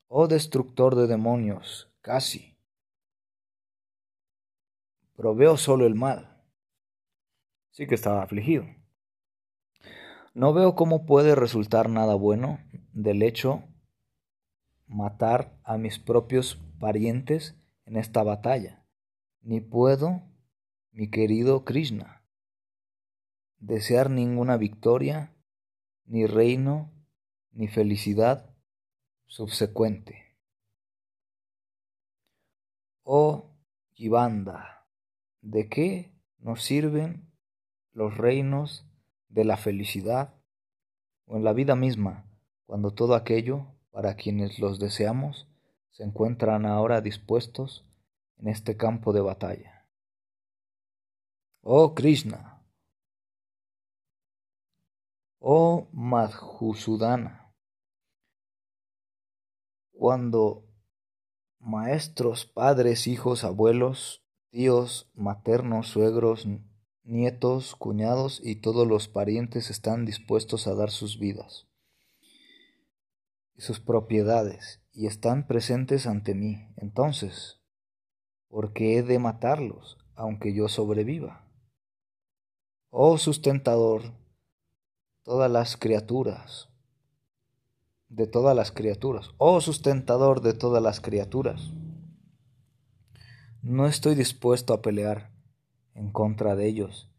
Oh 0.08 0.26
destructor 0.26 0.96
de 0.96 1.06
demonios, 1.06 1.92
casi. 2.00 2.56
Proveo 5.14 5.56
solo 5.56 5.86
el 5.86 5.94
mal. 5.94 6.42
Sí 7.70 7.86
que 7.86 7.94
estaba 7.94 8.22
afligido. 8.22 8.77
No 10.38 10.52
veo 10.52 10.76
cómo 10.76 11.04
puede 11.04 11.34
resultar 11.34 11.88
nada 11.88 12.14
bueno 12.14 12.60
del 12.92 13.24
hecho 13.24 13.64
matar 14.86 15.58
a 15.64 15.78
mis 15.78 15.98
propios 15.98 16.62
parientes 16.78 17.56
en 17.86 17.96
esta 17.96 18.22
batalla, 18.22 18.86
ni 19.40 19.60
puedo, 19.60 20.22
mi 20.92 21.10
querido 21.10 21.64
Krishna, 21.64 22.24
desear 23.58 24.10
ninguna 24.10 24.56
victoria, 24.56 25.34
ni 26.04 26.24
reino, 26.28 26.92
ni 27.50 27.66
felicidad 27.66 28.54
subsecuente. 29.26 30.38
Oh 33.02 33.56
Yivanda, 33.90 34.86
¿de 35.40 35.68
qué 35.68 36.14
nos 36.38 36.62
sirven 36.62 37.28
los 37.90 38.16
reinos 38.16 38.87
de 39.28 39.44
la 39.44 39.56
felicidad 39.56 40.34
o 41.26 41.36
en 41.36 41.44
la 41.44 41.52
vida 41.52 41.76
misma, 41.76 42.24
cuando 42.66 42.92
todo 42.92 43.14
aquello 43.14 43.66
para 43.90 44.14
quienes 44.14 44.58
los 44.58 44.78
deseamos 44.78 45.48
se 45.90 46.04
encuentran 46.04 46.66
ahora 46.66 47.00
dispuestos 47.00 47.84
en 48.36 48.48
este 48.48 48.76
campo 48.76 49.12
de 49.12 49.20
batalla. 49.20 49.88
Oh 51.62 51.94
Krishna, 51.94 52.62
oh 55.40 55.88
Madhusudana, 55.92 57.52
cuando 59.92 60.64
maestros, 61.58 62.46
padres, 62.46 63.06
hijos, 63.06 63.44
abuelos, 63.44 64.24
tíos, 64.50 65.10
maternos, 65.14 65.88
suegros, 65.88 66.46
nietos, 67.08 67.74
cuñados 67.74 68.40
y 68.44 68.56
todos 68.56 68.86
los 68.86 69.08
parientes 69.08 69.70
están 69.70 70.04
dispuestos 70.04 70.66
a 70.66 70.74
dar 70.74 70.90
sus 70.90 71.18
vidas 71.18 71.66
y 73.56 73.62
sus 73.62 73.80
propiedades 73.80 74.82
y 74.92 75.06
están 75.06 75.46
presentes 75.46 76.06
ante 76.06 76.34
mí. 76.34 76.68
Entonces, 76.76 77.60
¿por 78.48 78.74
qué 78.74 78.98
he 78.98 79.02
de 79.02 79.18
matarlos 79.18 79.96
aunque 80.14 80.52
yo 80.52 80.68
sobreviva? 80.68 81.48
Oh 82.90 83.16
sustentador, 83.16 84.12
todas 85.22 85.50
las 85.50 85.76
criaturas, 85.76 86.68
de 88.08 88.26
todas 88.26 88.54
las 88.54 88.70
criaturas, 88.70 89.30
oh 89.38 89.60
sustentador 89.60 90.42
de 90.42 90.52
todas 90.52 90.82
las 90.82 91.00
criaturas, 91.00 91.72
no 93.62 93.86
estoy 93.86 94.14
dispuesto 94.14 94.72
a 94.72 94.82
pelear 94.82 95.37
en 95.98 96.10
contra 96.10 96.54
de 96.56 96.66
ellos, 96.66 97.10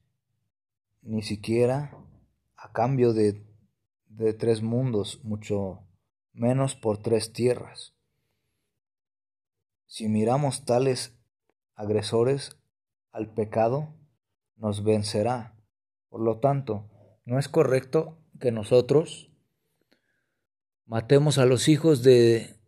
ni 1.01 1.21
siquiera 1.21 1.97
a 2.55 2.71
cambio 2.71 3.13
de, 3.13 3.45
de 4.07 4.33
tres 4.33 4.61
mundos, 4.61 5.23
mucho 5.23 5.81
menos 6.33 6.75
por 6.75 6.97
tres 6.97 7.33
tierras. 7.33 7.93
Si 9.85 10.07
miramos 10.07 10.65
tales 10.65 11.19
agresores 11.75 12.57
al 13.11 13.33
pecado, 13.33 13.93
nos 14.55 14.83
vencerá. 14.83 15.55
Por 16.09 16.21
lo 16.21 16.39
tanto, 16.39 16.89
no 17.25 17.39
es 17.39 17.49
correcto 17.49 18.17
que 18.39 18.51
nosotros 18.51 19.31
matemos 20.85 21.37
a 21.37 21.45
los 21.45 21.67
hijos 21.67 22.03
de 22.03 22.59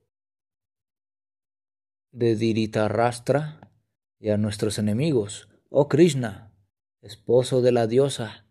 de 2.12 2.36
Diritarrastra 2.36 3.71
y 4.19 4.30
a 4.30 4.38
nuestros 4.38 4.78
enemigos, 4.78 5.47
Oh 5.73 5.88
Krishna, 5.88 6.53
esposo 7.01 7.62
de 7.62 7.71
la 7.71 7.88
diosa 7.88 8.45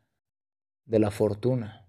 de 0.87 0.99
la 0.99 1.11
fortuna. 1.11 1.87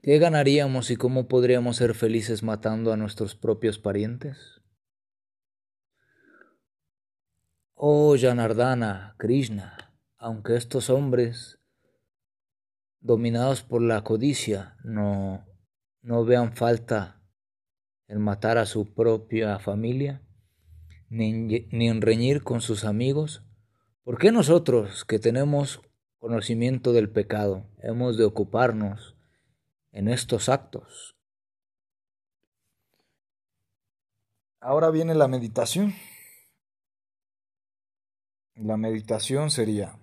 ¿Qué 0.00 0.18
ganaríamos 0.18 0.90
y 0.90 0.96
cómo 0.96 1.28
podríamos 1.28 1.76
ser 1.76 1.94
felices 1.94 2.42
matando 2.42 2.90
a 2.90 2.96
nuestros 2.96 3.34
propios 3.34 3.78
parientes? 3.78 4.62
Oh 7.74 8.16
Janardana, 8.18 9.14
Krishna, 9.18 9.94
aunque 10.16 10.56
estos 10.56 10.88
hombres, 10.88 11.60
dominados 13.00 13.62
por 13.62 13.82
la 13.82 14.02
codicia, 14.04 14.78
no, 14.84 15.46
no 16.00 16.24
vean 16.24 16.56
falta 16.56 17.22
en 18.06 18.22
matar 18.22 18.56
a 18.56 18.64
su 18.64 18.94
propia 18.94 19.58
familia, 19.58 20.22
ni, 21.08 21.66
en 21.70 22.00
reñir 22.00 22.42
con 22.42 22.60
sus 22.60 22.84
amigos? 22.84 23.44
¿Por 24.04 24.18
qué 24.18 24.32
nosotros, 24.32 25.04
que 25.04 25.18
tenemos 25.18 25.80
conocimiento 26.18 26.92
del 26.92 27.10
pecado, 27.10 27.66
hemos 27.78 28.16
de 28.16 28.24
ocuparnos 28.24 29.16
en 29.92 30.08
estos 30.08 30.48
actos? 30.48 31.16
Ahora 34.60 34.90
viene 34.90 35.14
la 35.14 35.28
meditación. 35.28 35.94
La 38.54 38.76
meditación 38.76 39.50
sería 39.50 39.98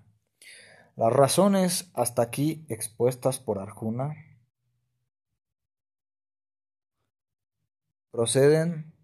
las 0.95 1.11
razones 1.11 1.91
hasta 1.93 2.21
aquí 2.21 2.65
expuestas 2.69 3.39
por 3.39 3.59
Arjuna 3.59 4.15
proceden 8.11 8.94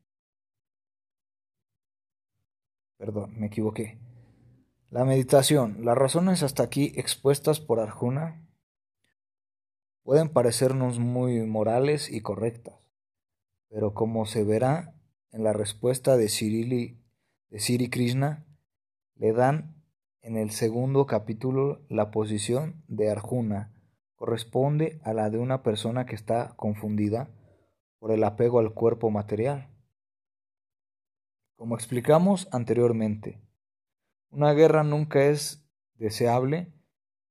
Perdón, 3.02 3.34
me 3.36 3.48
equivoqué. 3.48 3.98
La 4.92 5.06
meditación. 5.06 5.84
Las 5.84 5.98
razones 5.98 6.44
hasta 6.44 6.62
aquí 6.62 6.94
expuestas 6.96 7.60
por 7.60 7.80
Arjuna 7.80 8.46
pueden 10.04 10.30
parecernos 10.30 11.00
muy 11.00 11.42
morales 11.48 12.12
y 12.12 12.22
correctas, 12.22 12.76
pero 13.70 13.96
como 13.96 14.28
se 14.28 14.44
verá 14.44 14.94
en 15.32 15.44
la 15.44 15.52
respuesta 15.52 16.16
de, 16.16 16.30
Sirili, 16.30 17.02
de 17.50 17.60
Siri 17.60 17.90
Krishna, 17.90 18.46
le 19.16 19.34
dan 19.34 19.84
en 20.22 20.38
el 20.38 20.52
segundo 20.52 21.08
capítulo 21.08 21.82
la 21.90 22.12
posición 22.12 22.84
de 22.88 23.10
Arjuna 23.10 23.74
corresponde 24.16 25.02
a 25.04 25.14
la 25.14 25.32
de 25.32 25.40
una 25.40 25.64
persona 25.64 26.06
que 26.06 26.14
está 26.14 26.54
confundida 26.56 27.32
por 27.98 28.12
el 28.12 28.24
apego 28.24 28.60
al 28.60 28.76
cuerpo 28.76 29.10
material. 29.10 29.71
Como 31.62 31.76
explicamos 31.76 32.48
anteriormente, 32.52 33.40
una 34.32 34.52
guerra 34.54 34.84
nunca 34.84 35.26
es 35.26 35.64
deseable, 35.94 36.74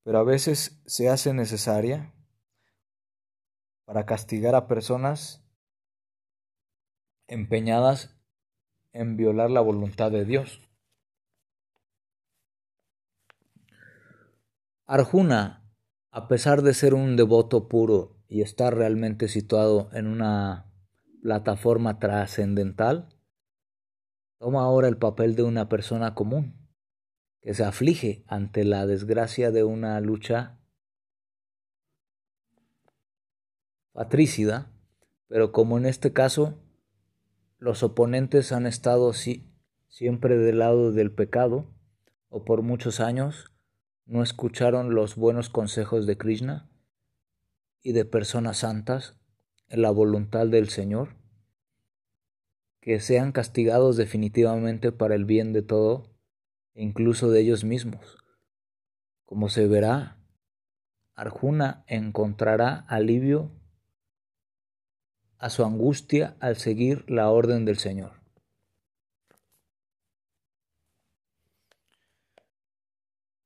pero 0.04 0.20
a 0.20 0.22
veces 0.22 0.80
se 0.86 1.08
hace 1.08 1.34
necesaria 1.34 2.14
para 3.86 4.06
castigar 4.06 4.54
a 4.54 4.68
personas 4.68 5.44
empeñadas 7.26 8.16
en 8.92 9.16
violar 9.16 9.50
la 9.50 9.62
voluntad 9.62 10.12
de 10.12 10.24
Dios. 10.24 10.60
Arjuna, 14.86 15.68
a 16.12 16.28
pesar 16.28 16.62
de 16.62 16.74
ser 16.74 16.94
un 16.94 17.16
devoto 17.16 17.68
puro 17.68 18.22
y 18.28 18.42
estar 18.42 18.76
realmente 18.76 19.26
situado 19.26 19.90
en 19.92 20.06
una 20.06 20.72
plataforma 21.20 21.98
trascendental, 21.98 23.16
toma 24.40 24.62
ahora 24.62 24.88
el 24.88 24.96
papel 24.96 25.36
de 25.36 25.42
una 25.42 25.68
persona 25.68 26.14
común 26.14 26.54
que 27.42 27.52
se 27.52 27.62
aflige 27.62 28.24
ante 28.26 28.64
la 28.64 28.86
desgracia 28.86 29.50
de 29.50 29.64
una 29.64 30.00
lucha 30.00 30.58
patricida, 33.92 34.72
pero 35.28 35.52
como 35.52 35.76
en 35.76 35.84
este 35.84 36.14
caso 36.14 36.58
los 37.58 37.82
oponentes 37.82 38.50
han 38.52 38.66
estado 38.66 39.12
siempre 39.88 40.38
del 40.38 40.58
lado 40.58 40.90
del 40.90 41.12
pecado, 41.12 41.66
o 42.30 42.44
por 42.44 42.62
muchos 42.62 43.00
años 43.00 43.52
no 44.06 44.22
escucharon 44.22 44.94
los 44.94 45.16
buenos 45.16 45.50
consejos 45.50 46.06
de 46.06 46.16
Krishna 46.16 46.70
y 47.82 47.92
de 47.92 48.06
personas 48.06 48.58
santas 48.58 49.20
en 49.68 49.82
la 49.82 49.90
voluntad 49.90 50.46
del 50.46 50.70
Señor, 50.70 51.19
que 52.80 52.98
sean 52.98 53.32
castigados 53.32 53.96
definitivamente 53.96 54.90
para 54.90 55.14
el 55.14 55.24
bien 55.24 55.52
de 55.52 55.62
todo, 55.62 56.10
incluso 56.74 57.30
de 57.30 57.40
ellos 57.40 57.62
mismos. 57.62 58.18
Como 59.26 59.48
se 59.48 59.66
verá, 59.66 60.18
Arjuna 61.14 61.84
encontrará 61.86 62.86
alivio 62.88 63.50
a 65.38 65.50
su 65.50 65.64
angustia 65.64 66.36
al 66.40 66.56
seguir 66.56 67.08
la 67.10 67.30
orden 67.30 67.64
del 67.64 67.78
Señor. 67.78 68.12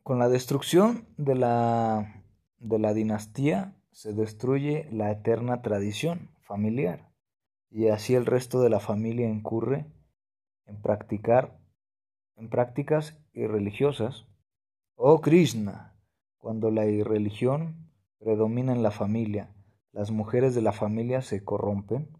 Con 0.02 0.18
la 0.18 0.28
destrucción 0.28 1.08
de 1.16 1.34
la, 1.34 2.24
de 2.58 2.78
la 2.78 2.94
dinastía 2.94 3.74
se 3.90 4.12
destruye 4.12 4.88
la 4.92 5.10
eterna 5.10 5.62
tradición 5.62 6.30
familiar 6.42 7.13
y 7.74 7.88
así 7.88 8.14
el 8.14 8.24
resto 8.24 8.62
de 8.62 8.70
la 8.70 8.78
familia 8.78 9.28
incurre 9.28 9.84
en 10.66 10.80
practicar 10.80 11.58
en 12.36 12.48
prácticas 12.48 13.18
irreligiosas. 13.32 14.26
Oh 14.94 15.20
Krishna, 15.20 15.96
cuando 16.38 16.70
la 16.70 16.86
irreligión 16.86 17.90
predomina 18.20 18.72
en 18.72 18.84
la 18.84 18.92
familia, 18.92 19.52
las 19.90 20.12
mujeres 20.12 20.54
de 20.54 20.62
la 20.62 20.70
familia 20.70 21.20
se 21.20 21.42
corrompen 21.42 22.16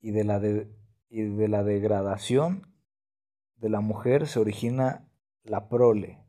y 0.00 0.12
de 0.12 0.24
la, 0.24 0.40
y 1.10 1.20
de 1.20 1.48
la 1.48 1.62
degradación 1.62 2.74
de 3.56 3.68
la 3.68 3.80
mujer 3.80 4.26
se 4.28 4.40
origina 4.40 5.10
la 5.42 5.68
prole, 5.68 6.24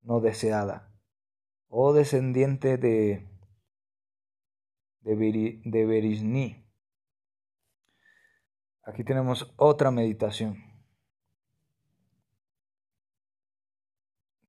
no 0.00 0.20
deseada, 0.20 0.90
oh 1.68 1.92
descendiente 1.92 2.78
de, 2.78 3.28
de, 5.02 5.60
de 5.62 6.69
Aquí 8.82 9.04
tenemos 9.04 9.52
otra 9.56 9.90
meditación. 9.90 10.64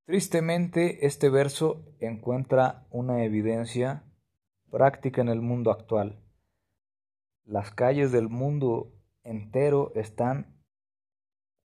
Tristemente, 0.06 1.06
este 1.06 1.30
verso 1.30 1.84
encuentra 2.00 2.86
una 2.90 3.24
evidencia 3.24 4.04
práctica 4.70 5.20
en 5.20 5.28
el 5.28 5.40
mundo 5.40 5.70
actual. 5.70 6.18
Las 7.44 7.70
calles 7.70 8.10
del 8.12 8.28
mundo 8.28 8.92
entero 9.22 9.92
están 9.94 10.62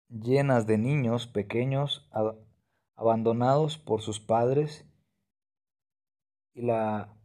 llenas 0.10 0.68
de 0.68 0.78
niños 0.78 1.28
pequeños 1.28 2.10
abandonados 2.96 3.78
por 3.78 4.02
sus 4.02 4.20
padres 4.20 4.86
y 6.54 6.62
la, 6.64 7.19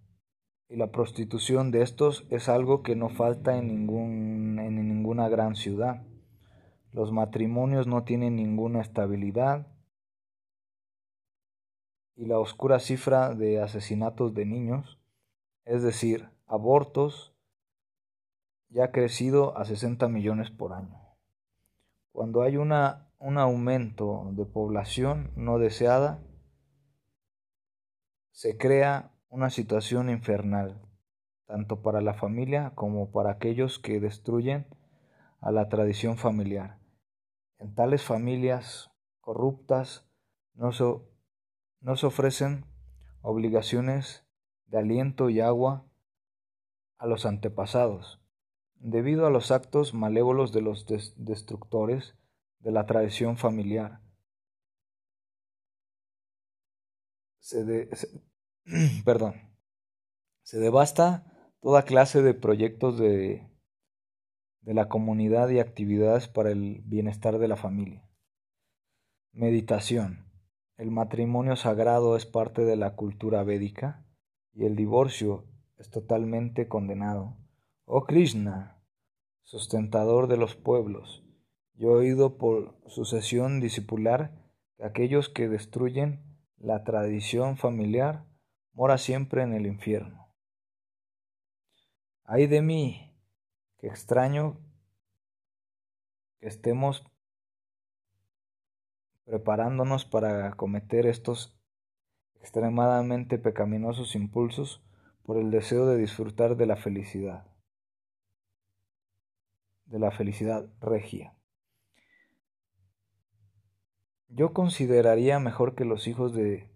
y 0.74 0.76
la 0.76 0.88
prostitución 0.88 1.70
de 1.70 1.82
estos 1.82 2.26
es 2.30 2.48
algo 2.48 2.82
que 2.82 2.96
no 2.96 3.08
falta 3.08 3.56
en, 3.56 3.68
ningún, 3.68 4.58
en 4.58 4.74
ninguna 4.88 5.28
gran 5.28 5.54
ciudad. 5.54 6.02
Los 6.90 7.12
matrimonios 7.12 7.86
no 7.86 8.02
tienen 8.02 8.34
ninguna 8.34 8.80
estabilidad 8.80 9.68
y 12.16 12.26
la 12.26 12.40
oscura 12.40 12.80
cifra 12.80 13.36
de 13.36 13.62
asesinatos 13.62 14.34
de 14.34 14.46
niños, 14.46 14.98
es 15.64 15.84
decir, 15.84 16.28
abortos, 16.48 17.36
ya 18.68 18.86
ha 18.86 18.90
crecido 18.90 19.56
a 19.56 19.64
60 19.66 20.08
millones 20.08 20.50
por 20.50 20.72
año. 20.72 21.00
Cuando 22.10 22.42
hay 22.42 22.56
una, 22.56 23.12
un 23.20 23.38
aumento 23.38 24.30
de 24.32 24.44
población 24.44 25.30
no 25.36 25.60
deseada, 25.60 26.20
se 28.32 28.58
crea 28.58 29.13
una 29.34 29.50
situación 29.50 30.10
infernal, 30.10 30.80
tanto 31.46 31.82
para 31.82 32.00
la 32.00 32.14
familia 32.14 32.70
como 32.76 33.10
para 33.10 33.32
aquellos 33.32 33.80
que 33.80 33.98
destruyen 33.98 34.68
a 35.40 35.50
la 35.50 35.68
tradición 35.68 36.16
familiar. 36.16 36.78
En 37.58 37.74
tales 37.74 38.04
familias 38.04 38.92
corruptas 39.20 40.08
no, 40.54 40.70
no 41.80 41.96
se 41.96 42.06
ofrecen 42.06 42.64
obligaciones 43.22 44.24
de 44.66 44.78
aliento 44.78 45.28
y 45.30 45.40
agua 45.40 45.84
a 46.98 47.08
los 47.08 47.26
antepasados, 47.26 48.22
debido 48.76 49.26
a 49.26 49.30
los 49.30 49.50
actos 49.50 49.94
malévolos 49.94 50.52
de 50.52 50.60
los 50.60 50.86
destructores 51.16 52.16
de 52.60 52.70
la 52.70 52.86
tradición 52.86 53.36
familiar. 53.36 54.00
Se, 57.40 57.98
perdón, 59.04 59.34
se 60.42 60.58
devasta 60.58 61.52
toda 61.60 61.84
clase 61.84 62.22
de 62.22 62.34
proyectos 62.34 62.98
de, 62.98 63.48
de 64.60 64.74
la 64.74 64.88
comunidad 64.88 65.48
y 65.50 65.58
actividades 65.58 66.28
para 66.28 66.50
el 66.50 66.82
bienestar 66.84 67.38
de 67.38 67.48
la 67.48 67.56
familia. 67.56 68.08
Meditación. 69.32 70.30
El 70.76 70.90
matrimonio 70.90 71.56
sagrado 71.56 72.16
es 72.16 72.26
parte 72.26 72.64
de 72.64 72.76
la 72.76 72.96
cultura 72.96 73.42
védica 73.44 74.06
y 74.52 74.64
el 74.64 74.76
divorcio 74.76 75.44
es 75.76 75.90
totalmente 75.90 76.68
condenado. 76.68 77.36
Oh 77.84 78.04
Krishna, 78.04 78.82
sustentador 79.42 80.26
de 80.26 80.36
los 80.36 80.56
pueblos, 80.56 81.22
yo 81.74 81.90
he 81.90 82.06
oído 82.06 82.38
por 82.38 82.76
sucesión 82.86 83.60
discipular 83.60 84.32
que 84.76 84.84
aquellos 84.84 85.28
que 85.28 85.48
destruyen 85.48 86.38
la 86.56 86.84
tradición 86.84 87.56
familiar 87.56 88.24
mora 88.74 88.98
siempre 88.98 89.42
en 89.42 89.54
el 89.54 89.66
infierno. 89.66 90.28
Ay 92.24 92.46
de 92.46 92.60
mí, 92.62 93.16
que 93.78 93.86
extraño 93.86 94.60
que 96.40 96.48
estemos 96.48 97.04
preparándonos 99.24 100.04
para 100.04 100.52
cometer 100.52 101.06
estos 101.06 101.58
extremadamente 102.40 103.38
pecaminosos 103.38 104.14
impulsos 104.14 104.84
por 105.22 105.38
el 105.38 105.50
deseo 105.50 105.86
de 105.86 105.96
disfrutar 105.96 106.56
de 106.56 106.66
la 106.66 106.76
felicidad 106.76 107.46
de 109.86 109.98
la 109.98 110.10
felicidad 110.10 110.68
regia. 110.80 111.34
Yo 114.28 114.52
consideraría 114.52 115.38
mejor 115.38 115.74
que 115.74 115.84
los 115.84 116.08
hijos 116.08 116.34
de 116.34 116.73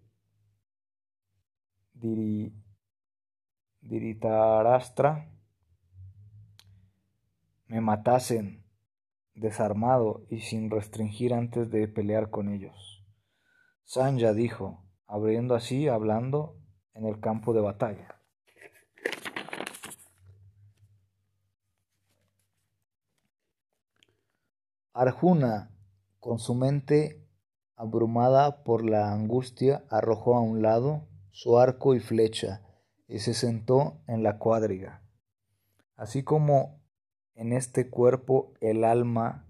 Diritarastra 3.80 5.30
me 7.66 7.80
matasen 7.80 8.64
desarmado 9.34 10.26
y 10.30 10.40
sin 10.40 10.70
restringir 10.70 11.34
antes 11.34 11.70
de 11.70 11.86
pelear 11.88 12.30
con 12.30 12.49
ellos. 12.53 13.05
Sanja 13.84 14.32
dijo, 14.32 14.84
abriendo 15.07 15.55
así, 15.55 15.88
hablando 15.88 16.57
en 16.94 17.07
el 17.07 17.20
campo 17.20 17.53
de 17.53 17.61
batalla. 17.61 18.20
Arjuna, 24.92 25.70
con 26.18 26.38
su 26.38 26.55
mente 26.55 27.24
abrumada 27.76 28.64
por 28.64 28.84
la 28.84 29.12
angustia, 29.12 29.84
arrojó 29.90 30.34
a 30.34 30.40
un 30.40 30.61
lado 30.61 31.08
su 31.31 31.59
arco 31.59 31.95
y 31.95 32.01
flecha, 32.01 32.62
y 33.07 33.20
se 33.20 33.35
sentó 33.35 34.03
en 34.07 34.22
la 34.22 34.39
cuadriga. 34.39 35.03
Así 35.97 36.22
como 36.22 36.81
en 37.35 37.53
este 37.53 37.89
cuerpo 37.89 38.55
el 38.61 38.85
alma 38.85 39.49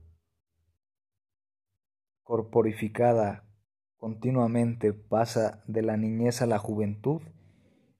corporificada 2.22 3.44
continuamente 3.96 4.92
pasa 4.92 5.62
de 5.66 5.82
la 5.82 5.96
niñez 5.96 6.40
a 6.42 6.46
la 6.46 6.58
juventud 6.58 7.22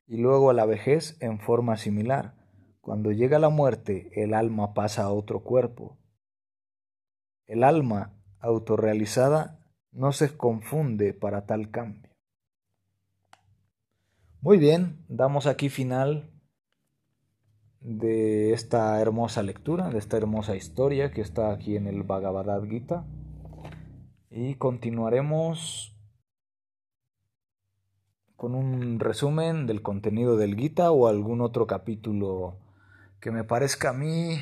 y 0.07 0.19
luego 0.19 0.51
a 0.51 0.55
la 0.55 0.65
vejez 0.65 1.17
en 1.21 1.41
forma 1.41 1.77
similar. 1.77 2.35
Cuando 2.81 3.13
llega 3.13 3.39
la 3.39 3.51
muerte, 3.51 4.11
el 4.15 4.33
alma 4.33 4.73
pasa 4.73 5.05
a 5.05 5.11
otro 5.11 5.43
cuerpo. 5.43 5.99
El 7.47 7.65
alma 7.65 8.15
autorrealizada 8.39 9.59
no 9.91 10.13
se 10.13 10.37
confunde 10.37 11.13
para 11.13 11.47
tal 11.47 11.71
cambio. 11.71 12.11
Muy 14.41 14.59
bien, 14.59 15.05
damos 15.09 15.49
aquí 15.49 15.69
final 15.69 16.31
de 17.81 18.53
esta 18.53 19.01
hermosa 19.01 19.43
lectura, 19.43 19.91
de 19.91 19.99
esta 19.99 20.17
hermosa 20.17 20.55
historia 20.55 21.11
que 21.11 21.23
está 21.23 21.51
aquí 21.51 21.75
en 21.75 21.89
el 21.89 22.05
Bhagavad 22.05 22.63
Gita. 22.69 23.05
Y 24.31 24.55
continuaremos 24.55 25.97
con 28.37 28.55
un 28.55 29.01
resumen 29.01 29.67
del 29.67 29.83
contenido 29.83 30.37
del 30.37 30.55
Gita 30.55 30.93
o 30.93 31.09
algún 31.09 31.41
otro 31.41 31.67
capítulo 31.67 32.61
que 33.21 33.33
me 33.33 33.43
parezca 33.43 33.91
a 33.91 33.93
mí 33.93 34.39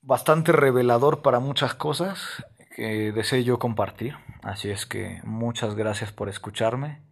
bastante 0.00 0.52
revelador 0.52 1.22
para 1.22 1.40
muchas 1.40 1.74
cosas 1.74 2.46
que 2.76 3.10
deseo 3.10 3.40
yo 3.40 3.58
compartir. 3.58 4.14
Así 4.44 4.70
es 4.70 4.86
que 4.86 5.20
muchas 5.24 5.74
gracias 5.74 6.12
por 6.12 6.28
escucharme. 6.28 7.09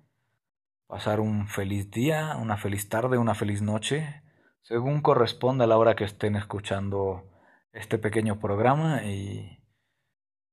Pasar 0.89 1.21
un 1.21 1.49
feliz 1.49 1.91
día, 1.91 2.35
una 2.41 2.57
feliz 2.57 2.89
tarde, 2.89 3.19
una 3.19 3.35
feliz 3.35 3.61
noche, 3.61 4.23
según 4.63 5.03
corresponda 5.03 5.65
a 5.65 5.67
la 5.67 5.77
hora 5.77 5.95
que 5.95 6.05
estén 6.05 6.35
escuchando 6.35 7.31
este 7.73 7.99
pequeño 7.99 8.41
programa 8.41 9.05
y 9.05 9.63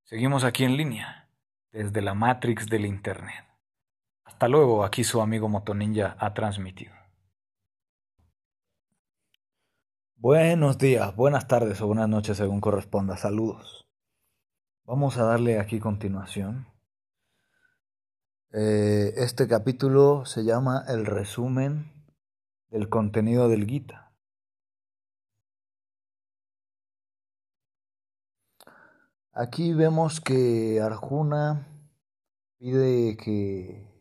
seguimos 0.03 0.43
aquí 0.43 0.65
en 0.65 0.75
línea 0.75 1.29
desde 1.71 2.01
la 2.01 2.15
Matrix 2.15 2.67
del 2.67 2.85
Internet. 2.85 3.45
Hasta 4.25 4.49
luego, 4.49 4.83
aquí 4.83 5.05
su 5.05 5.21
amigo 5.21 5.47
Motoninja 5.47 6.17
ha 6.19 6.33
transmitido. 6.33 6.93
Buenos 10.17 10.77
días, 10.77 11.15
buenas 11.15 11.47
tardes 11.47 11.79
o 11.79 11.87
buenas 11.87 12.09
noches 12.09 12.35
según 12.35 12.59
corresponda. 12.59 13.15
Saludos. 13.15 13.87
Vamos 14.83 15.17
a 15.17 15.23
darle 15.23 15.59
aquí 15.59 15.79
continuación. 15.79 16.74
Eh, 18.57 19.15
este 19.17 19.49
capítulo 19.49 20.23
se 20.23 20.45
llama 20.45 20.85
El 20.87 21.05
resumen 21.05 21.91
del 22.69 22.87
contenido 22.87 23.49
del 23.49 23.65
Gita. 23.65 24.13
Aquí 29.33 29.73
vemos 29.73 30.21
que 30.21 30.79
Arjuna 30.79 31.67
pide 32.57 33.17
que 33.17 33.91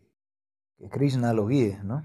que 0.79 0.89
Krishna 0.89 1.33
lo 1.33 1.49
guíe, 1.49 1.81
¿no? 1.83 2.05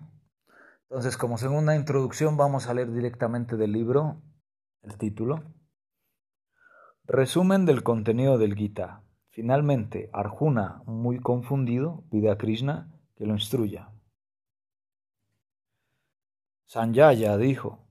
Entonces, 0.89 1.17
como 1.17 1.37
segunda 1.37 1.75
introducción, 1.75 2.35
vamos 2.35 2.65
a 2.65 2.73
leer 2.73 2.91
directamente 2.91 3.57
del 3.57 3.73
libro 3.73 4.23
el 4.81 4.97
título. 4.97 5.43
Resumen 7.03 7.67
del 7.67 7.83
contenido 7.83 8.39
del 8.39 8.55
Gita. 8.55 9.03
Finalmente, 9.39 10.09
Arjuna, 10.11 10.83
muy 10.85 11.17
confundido, 11.21 12.03
pide 12.11 12.29
a 12.29 12.37
Krishna 12.37 12.93
que 13.15 13.25
lo 13.25 13.35
instruya. 13.35 13.89
Sanjaya 16.65 17.37
dijo, 17.37 17.87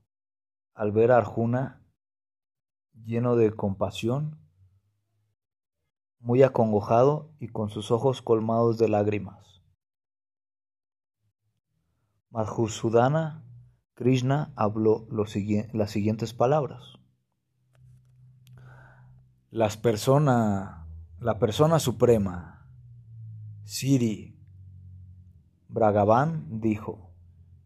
al 0.75 0.91
ver 0.91 1.11
a 1.11 1.17
Arjuna 1.17 1.81
lleno 3.03 3.35
de 3.35 3.51
compasión, 3.55 4.37
muy 6.19 6.43
acongojado 6.43 7.33
y 7.39 7.47
con 7.47 7.71
sus 7.71 7.89
ojos 7.89 8.21
colmados 8.21 8.77
de 8.77 8.87
lágrimas. 8.87 9.63
Madhusudana 12.29 13.43
Krishna 13.95 14.53
habló 14.55 15.07
las 15.09 15.89
siguientes 15.89 16.31
palabras. 16.35 16.99
Las 19.49 19.77
persona, 19.77 20.78
la 21.19 21.37
persona 21.37 21.79
suprema, 21.79 22.65
Siri 23.65 24.39
Bragavan, 25.67 26.61
dijo, 26.61 27.13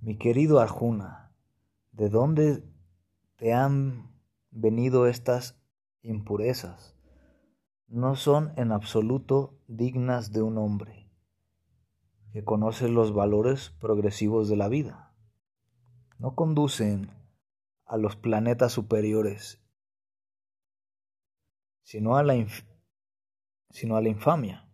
mi 0.01 0.17
querido 0.17 0.59
Arjuna, 0.59 1.35
¿de 1.91 2.09
dónde 2.09 2.63
te 3.35 3.53
han 3.53 4.11
venido 4.49 5.05
estas 5.05 5.61
impurezas? 6.01 6.95
No 7.87 8.15
son 8.15 8.53
en 8.55 8.71
absoluto 8.71 9.59
dignas 9.67 10.31
de 10.31 10.41
un 10.41 10.57
hombre 10.57 11.11
que 12.31 12.43
conocen 12.43 12.95
los 12.95 13.13
valores 13.13 13.69
progresivos 13.79 14.49
de 14.49 14.55
la 14.55 14.67
vida. 14.67 15.13
No 16.17 16.33
conducen 16.33 17.11
a 17.85 17.97
los 17.97 18.15
planetas 18.15 18.71
superiores, 18.71 19.63
sino 21.83 22.17
a 22.17 22.23
la, 22.23 22.33
sino 23.73 23.97
a 23.97 24.01
la 24.01 24.07
infamia. 24.07 24.65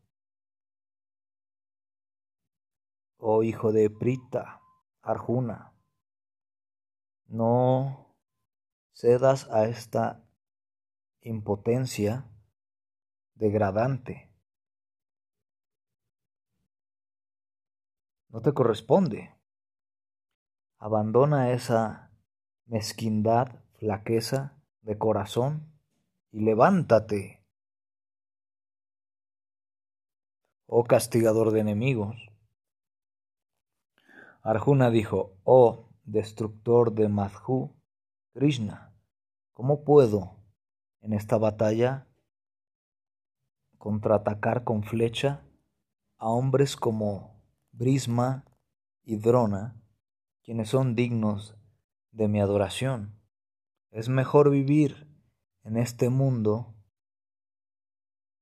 Oh 3.17 3.41
hijo 3.41 3.71
de 3.71 3.89
Prita, 3.89 4.61
Arjuna, 5.01 5.73
no 7.25 8.15
cedas 8.93 9.49
a 9.49 9.65
esta 9.65 10.23
impotencia 11.21 12.29
degradante 13.33 14.29
no 18.29 18.41
te 18.41 18.53
corresponde. 18.53 19.35
Abandona 20.77 21.51
esa 21.51 22.11
mezquindad, 22.65 23.63
flaqueza 23.79 24.61
de 24.81 24.97
corazón 24.97 25.73
y 26.31 26.41
levántate. 26.41 27.38
Oh 30.71 30.83
castigador 30.83 31.49
de 31.51 31.61
enemigos. 31.61 32.15
Arjuna 34.43 34.91
dijo, 34.91 35.35
oh 35.43 35.89
destructor 36.03 36.93
de 36.93 37.09
Madhu, 37.09 37.75
Krishna, 38.33 38.93
¿cómo 39.53 39.83
puedo 39.83 40.37
en 41.01 41.13
esta 41.13 41.39
batalla 41.39 42.07
contraatacar 43.79 44.63
con 44.63 44.83
flecha 44.83 45.41
a 46.17 46.29
hombres 46.29 46.75
como 46.75 47.41
Brisma 47.71 48.45
y 49.03 49.15
Drona, 49.15 49.81
quienes 50.43 50.69
son 50.69 50.93
dignos 50.93 51.55
de 52.11 52.27
mi 52.27 52.41
adoración. 52.41 53.19
Es 53.89 54.09
mejor 54.09 54.51
vivir 54.51 55.07
en 55.63 55.77
este 55.77 56.09
mundo 56.09 56.75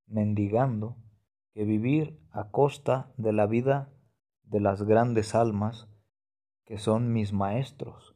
mendigando 0.08 0.98
que 1.58 1.66
vivir 1.66 2.24
a 2.30 2.52
costa 2.52 3.12
de 3.18 3.34
la 3.34 3.48
vida 3.48 3.92
de 4.44 4.60
las 4.60 4.84
grandes 4.84 5.34
almas 5.34 5.90
que 6.66 6.78
son 6.78 7.12
mis 7.12 7.34
maestros. 7.34 8.16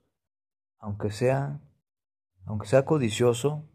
Aunque 0.77 1.09
sea, 1.09 1.59
aunque 2.45 2.67
sea 2.67 2.85
codicioso, 2.85 3.67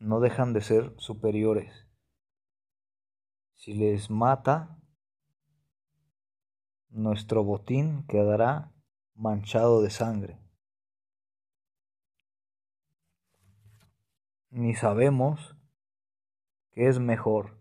no 0.00 0.18
dejan 0.18 0.52
de 0.52 0.62
ser 0.62 0.92
superiores. 0.96 1.86
Si 3.54 3.72
les 3.72 4.10
mata, 4.10 4.80
nuestro 6.88 7.44
botín 7.44 8.04
quedará 8.08 8.72
manchado 9.14 9.80
de 9.80 9.90
sangre. 9.90 10.40
Ni 14.50 14.74
sabemos 14.74 15.56
qué 16.72 16.88
es 16.88 16.98
mejor, 16.98 17.59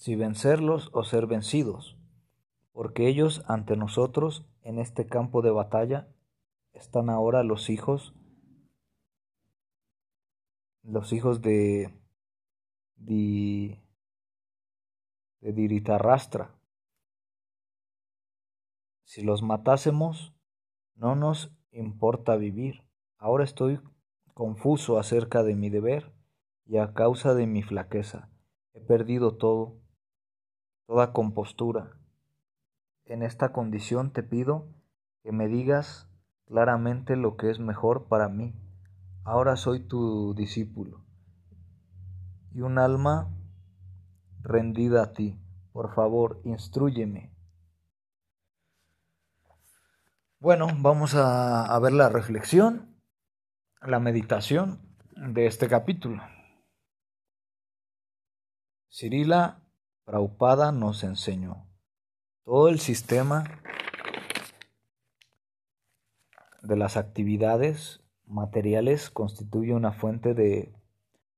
si 0.00 0.16
vencerlos 0.16 0.88
o 0.94 1.04
ser 1.04 1.26
vencidos, 1.26 1.98
porque 2.72 3.06
ellos 3.06 3.44
ante 3.46 3.76
nosotros 3.76 4.46
en 4.62 4.78
este 4.78 5.06
campo 5.06 5.42
de 5.42 5.50
batalla 5.50 6.08
están 6.72 7.10
ahora 7.10 7.44
los 7.44 7.68
hijos, 7.68 8.14
los 10.82 11.12
hijos 11.12 11.42
de, 11.42 11.94
de 12.96 13.78
de 15.40 15.52
Diritarrastra. 15.52 16.54
Si 19.04 19.22
los 19.22 19.42
matásemos, 19.42 20.32
no 20.94 21.14
nos 21.16 21.52
importa 21.72 22.36
vivir. 22.36 22.82
Ahora 23.18 23.44
estoy 23.44 23.80
confuso 24.34 24.98
acerca 24.98 25.42
de 25.42 25.54
mi 25.54 25.68
deber 25.68 26.12
y 26.64 26.78
a 26.78 26.94
causa 26.94 27.34
de 27.34 27.46
mi 27.46 27.62
flaqueza. 27.62 28.30
He 28.72 28.80
perdido 28.80 29.36
todo. 29.36 29.79
Toda 30.90 31.12
compostura. 31.12 31.92
En 33.04 33.22
esta 33.22 33.52
condición 33.52 34.12
te 34.12 34.24
pido 34.24 34.66
que 35.22 35.30
me 35.30 35.46
digas 35.46 36.10
claramente 36.46 37.14
lo 37.14 37.36
que 37.36 37.48
es 37.48 37.60
mejor 37.60 38.08
para 38.08 38.28
mí. 38.28 38.56
Ahora 39.22 39.54
soy 39.54 39.86
tu 39.86 40.34
discípulo 40.34 41.04
y 42.52 42.62
un 42.62 42.76
alma 42.76 43.32
rendida 44.42 45.04
a 45.04 45.12
ti. 45.12 45.40
Por 45.72 45.94
favor, 45.94 46.40
instruyeme. 46.42 47.32
Bueno, 50.40 50.66
vamos 50.76 51.14
a, 51.14 51.78
ver 51.78 51.92
la 51.92 52.08
reflexión, 52.08 53.00
la 53.80 54.00
meditación 54.00 54.80
de 55.14 55.46
este 55.46 55.68
capítulo. 55.68 56.20
Cirila 58.88 59.59
Praupada 60.10 60.72
nos 60.72 61.04
enseñó 61.04 61.68
todo 62.42 62.66
el 62.66 62.80
sistema 62.80 63.44
de 66.62 66.74
las 66.74 66.96
actividades 66.96 68.02
materiales 68.26 69.08
constituye 69.08 69.72
una 69.72 69.92
fuente 69.92 70.34
de 70.34 70.74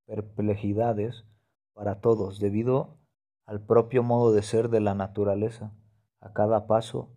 perplejidades 0.06 1.26
para 1.74 2.00
todos 2.00 2.40
debido 2.40 2.96
al 3.44 3.60
propio 3.60 4.02
modo 4.02 4.32
de 4.32 4.40
ser 4.40 4.70
de 4.70 4.80
la 4.80 4.94
naturaleza. 4.94 5.74
A 6.20 6.32
cada 6.32 6.66
paso 6.66 7.10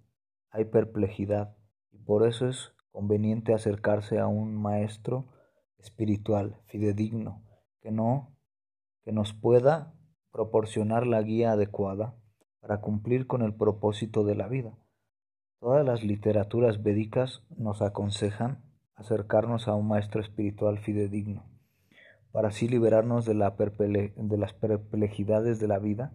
hay 0.49 0.65
perplejidad 0.65 1.55
y 1.93 1.99
por 1.99 2.27
eso 2.27 2.49
es 2.49 2.73
conveniente 2.91 3.53
acercarse 3.53 4.19
a 4.19 4.27
un 4.27 4.61
maestro 4.61 5.29
espiritual 5.77 6.59
fidedigno 6.65 7.45
que 7.79 7.91
no 7.91 8.35
que 9.03 9.13
nos 9.13 9.31
pueda 9.33 9.93
proporcionar 10.35 11.07
la 11.07 11.21
guía 11.21 11.53
adecuada 11.53 12.13
para 12.59 12.81
cumplir 12.81 13.25
con 13.25 13.41
el 13.41 13.55
propósito 13.55 14.25
de 14.25 14.35
la 14.35 14.49
vida. 14.49 14.77
Todas 15.61 15.85
las 15.85 16.03
literaturas 16.03 16.83
védicas 16.83 17.45
nos 17.55 17.81
aconsejan 17.81 18.61
acercarnos 18.95 19.69
a 19.69 19.75
un 19.75 19.87
maestro 19.87 20.19
espiritual 20.19 20.79
fidedigno 20.79 21.45
para 22.33 22.49
así 22.49 22.67
liberarnos 22.67 23.23
de, 23.23 23.33
la 23.33 23.51
de 23.51 24.37
las 24.37 24.51
perplejidades 24.51 25.61
de 25.61 25.69
la 25.69 25.79
vida 25.79 26.11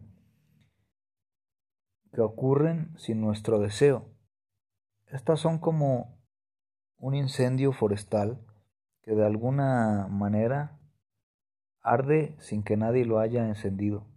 que 2.12 2.20
ocurren 2.20 2.92
sin 2.98 3.22
nuestro 3.22 3.58
deseo. 3.58 4.04
Estas 5.06 5.40
son 5.40 5.58
como 5.58 6.20
un 6.98 7.14
incendio 7.14 7.72
forestal 7.72 8.44
que 9.00 9.12
de 9.12 9.24
alguna 9.24 10.08
manera 10.10 10.78
arde 11.80 12.36
sin 12.38 12.62
que 12.62 12.76
nadie 12.76 13.06
lo 13.06 13.18
haya 13.18 13.48
encendido. 13.48 14.09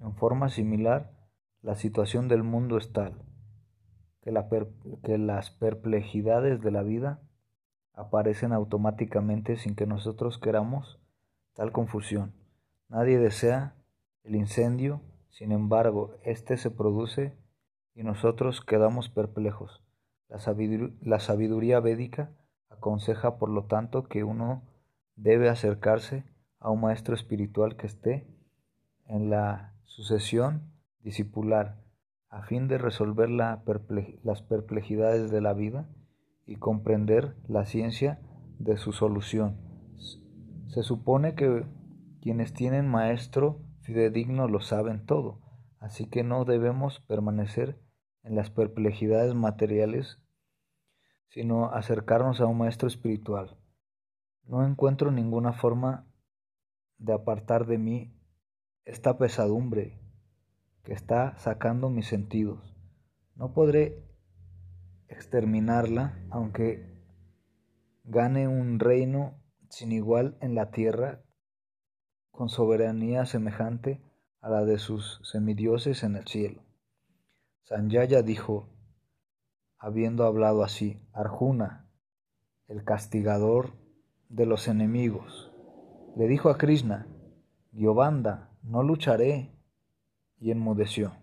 En 0.00 0.14
forma 0.14 0.48
similar, 0.48 1.12
la 1.62 1.76
situación 1.76 2.28
del 2.28 2.42
mundo 2.42 2.76
es 2.76 2.92
tal 2.92 3.22
que, 4.24 4.32
que 5.02 5.18
las 5.18 5.50
perplejidades 5.50 6.60
de 6.62 6.70
la 6.70 6.82
vida 6.82 7.20
aparecen 7.92 8.52
automáticamente 8.52 9.56
sin 9.56 9.74
que 9.74 9.86
nosotros 9.86 10.38
queramos 10.38 10.98
tal 11.54 11.72
confusión. 11.72 12.32
Nadie 12.88 13.18
desea 13.18 13.74
el 14.24 14.34
incendio, 14.34 15.02
sin 15.30 15.52
embargo, 15.52 16.16
éste 16.22 16.56
se 16.56 16.70
produce 16.70 17.36
y 17.94 18.02
nosotros 18.02 18.60
quedamos 18.60 19.08
perplejos. 19.08 19.82
La 20.28 20.38
la 21.02 21.20
sabiduría 21.20 21.80
védica 21.80 22.30
aconseja, 22.70 23.36
por 23.38 23.50
lo 23.50 23.64
tanto, 23.66 24.04
que 24.04 24.24
uno 24.24 24.62
debe 25.16 25.48
acercarse 25.48 26.24
a 26.58 26.70
un 26.70 26.80
maestro 26.80 27.14
espiritual 27.14 27.76
que 27.76 27.86
esté 27.86 28.26
en 29.06 29.30
la 29.30 29.73
sucesión 29.84 30.72
discipular 31.00 31.84
a 32.28 32.42
fin 32.42 32.66
de 32.66 32.78
resolver 32.78 33.30
la 33.30 33.62
las 34.24 34.42
perplejidades 34.42 35.30
de 35.30 35.40
la 35.40 35.52
vida 35.52 35.88
y 36.46 36.56
comprender 36.56 37.36
la 37.46 37.64
ciencia 37.64 38.20
de 38.58 38.76
su 38.76 38.92
solución. 38.92 39.56
Se 40.68 40.82
supone 40.82 41.34
que 41.34 41.64
quienes 42.20 42.52
tienen 42.52 42.88
maestro 42.88 43.60
fidedigno 43.82 44.48
lo 44.48 44.60
saben 44.60 45.04
todo, 45.06 45.40
así 45.78 46.06
que 46.06 46.24
no 46.24 46.44
debemos 46.44 47.00
permanecer 47.00 47.78
en 48.22 48.34
las 48.34 48.50
perplejidades 48.50 49.34
materiales, 49.34 50.18
sino 51.28 51.66
acercarnos 51.66 52.40
a 52.40 52.46
un 52.46 52.58
maestro 52.58 52.88
espiritual. 52.88 53.56
No 54.44 54.66
encuentro 54.66 55.10
ninguna 55.10 55.52
forma 55.52 56.06
de 56.98 57.12
apartar 57.12 57.66
de 57.66 57.78
mí 57.78 58.13
esta 58.84 59.18
pesadumbre 59.18 59.98
que 60.82 60.92
está 60.92 61.36
sacando 61.38 61.88
mis 61.88 62.06
sentidos. 62.06 62.76
No 63.34 63.52
podré 63.52 64.04
exterminarla, 65.08 66.18
aunque 66.30 66.94
gane 68.04 68.48
un 68.48 68.78
reino 68.78 69.42
sin 69.70 69.92
igual 69.92 70.36
en 70.40 70.54
la 70.54 70.70
tierra, 70.70 71.24
con 72.30 72.48
soberanía 72.48 73.26
semejante 73.26 74.02
a 74.40 74.50
la 74.50 74.64
de 74.64 74.78
sus 74.78 75.20
semidioses 75.24 76.02
en 76.02 76.16
el 76.16 76.26
cielo. 76.26 76.62
Sanjaya 77.62 78.22
dijo, 78.22 78.68
habiendo 79.78 80.24
hablado 80.24 80.62
así, 80.62 81.00
Arjuna, 81.12 81.88
el 82.68 82.84
castigador 82.84 83.72
de 84.28 84.46
los 84.46 84.68
enemigos, 84.68 85.50
le 86.16 86.28
dijo 86.28 86.50
a 86.50 86.58
Krishna, 86.58 87.06
Giovanda, 87.72 88.53
no 88.64 88.82
lucharé, 88.82 89.54
y 90.44 90.50
enmudeció. 90.50 91.16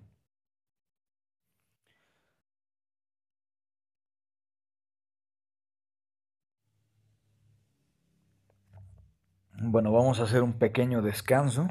Bueno, 9.64 9.92
vamos 9.92 10.20
a 10.20 10.24
hacer 10.24 10.42
un 10.42 10.54
pequeño 10.54 11.04
descanso 11.04 11.68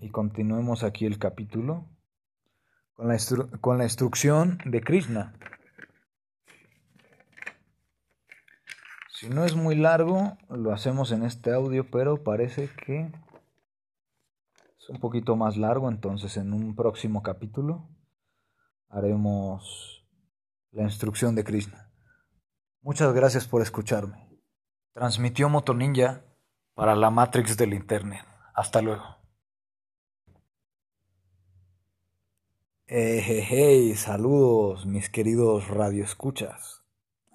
y 0.00 0.10
continuemos 0.10 0.82
aquí 0.82 1.06
el 1.06 1.20
capítulo 1.20 1.88
con 2.94 3.06
la, 3.06 3.16
con 3.60 3.78
la 3.78 3.84
instrucción 3.84 4.58
de 4.64 4.80
Krishna. 4.80 5.34
Si 9.12 9.28
no 9.28 9.44
es 9.44 9.54
muy 9.54 9.76
largo, 9.76 10.36
lo 10.48 10.72
hacemos 10.72 11.12
en 11.12 11.22
este 11.22 11.52
audio, 11.52 11.88
pero 11.88 12.24
parece 12.24 12.68
que 12.84 13.12
es 14.80 14.88
un 14.88 14.98
poquito 14.98 15.36
más 15.36 15.56
largo, 15.56 15.90
entonces 15.90 16.36
en 16.36 16.52
un 16.52 16.74
próximo 16.74 17.22
capítulo 17.22 17.88
haremos 18.88 20.06
la 20.72 20.84
instrucción 20.84 21.34
de 21.34 21.44
Krishna. 21.44 21.92
Muchas 22.80 23.12
gracias 23.12 23.46
por 23.46 23.60
escucharme. 23.60 24.28
Transmitió 24.94 25.48
Motoninja 25.48 26.24
para 26.74 26.96
la 26.96 27.10
Matrix 27.10 27.56
del 27.56 27.74
Internet. 27.74 28.24
Hasta 28.54 28.80
luego. 28.80 29.04
Hey, 32.86 33.20
hey, 33.22 33.44
hey, 33.48 33.94
saludos 33.94 34.86
mis 34.86 35.10
queridos 35.10 35.68
radioescuchas. 35.68 36.82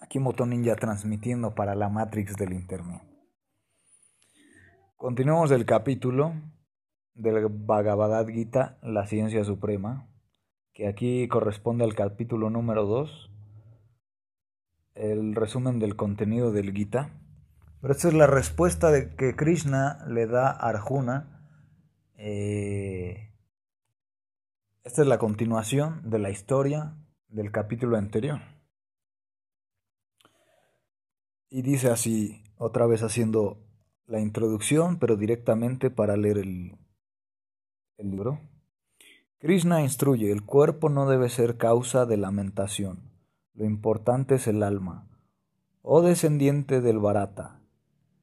Aquí 0.01 0.19
Moto 0.19 0.45
Ninja 0.45 0.75
transmitiendo 0.75 1.55
para 1.55 1.75
la 1.75 1.89
Matrix 1.89 2.35
del 2.35 2.53
Internet. 2.53 3.01
Continuamos 4.97 5.51
el 5.51 5.65
capítulo 5.65 6.33
del 7.15 7.47
Bhagavad 7.49 8.27
Gita, 8.27 8.77
la 8.83 9.07
ciencia 9.07 9.43
suprema, 9.43 10.07
que 10.73 10.87
aquí 10.87 11.27
corresponde 11.27 11.85
al 11.85 11.95
capítulo 11.95 12.49
número 12.49 12.85
2, 12.85 13.31
el 14.95 15.33
resumen 15.33 15.79
del 15.79 15.95
contenido 15.95 16.51
del 16.51 16.73
Gita. 16.73 17.09
Pero 17.81 17.93
esta 17.93 18.09
es 18.09 18.13
la 18.13 18.27
respuesta 18.27 18.91
de 18.91 19.15
que 19.15 19.35
Krishna 19.35 20.05
le 20.07 20.27
da 20.27 20.49
a 20.49 20.69
Arjuna. 20.69 21.47
Eh, 22.17 23.31
esta 24.83 25.01
es 25.01 25.07
la 25.07 25.17
continuación 25.17 26.09
de 26.09 26.19
la 26.19 26.29
historia 26.29 26.95
del 27.29 27.51
capítulo 27.51 27.97
anterior. 27.97 28.41
Y 31.49 31.61
dice 31.61 31.89
así, 31.89 32.43
otra 32.57 32.85
vez 32.85 33.03
haciendo 33.03 33.61
la 34.07 34.19
introducción, 34.19 34.99
pero 34.99 35.15
directamente 35.15 35.89
para 35.89 36.17
leer 36.17 36.39
el, 36.39 36.77
el 37.97 38.11
libro. 38.11 38.39
Krishna 39.39 39.81
instruye, 39.81 40.31
el 40.31 40.43
cuerpo 40.43 40.89
no 40.89 41.07
debe 41.07 41.29
ser 41.29 41.57
causa 41.57 42.05
de 42.05 42.17
lamentación, 42.17 43.11
lo 43.53 43.65
importante 43.65 44.35
es 44.35 44.47
el 44.47 44.63
alma. 44.63 45.07
Oh 45.81 46.01
descendiente 46.01 46.81
del 46.81 46.99
Bharata, 46.99 47.61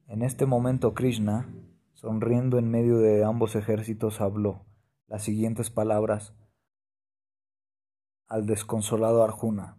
en 0.07 0.21
este 0.21 0.45
momento 0.45 0.93
Krishna, 0.93 1.49
sonriendo 1.93 2.57
en 2.59 2.69
medio 2.69 2.97
de 2.97 3.23
ambos 3.23 3.55
ejércitos, 3.55 4.21
habló 4.21 4.65
las 5.07 5.23
siguientes 5.23 5.69
palabras 5.69 6.35
al 8.27 8.45
desconsolado 8.45 9.23
Arjuna. 9.23 9.77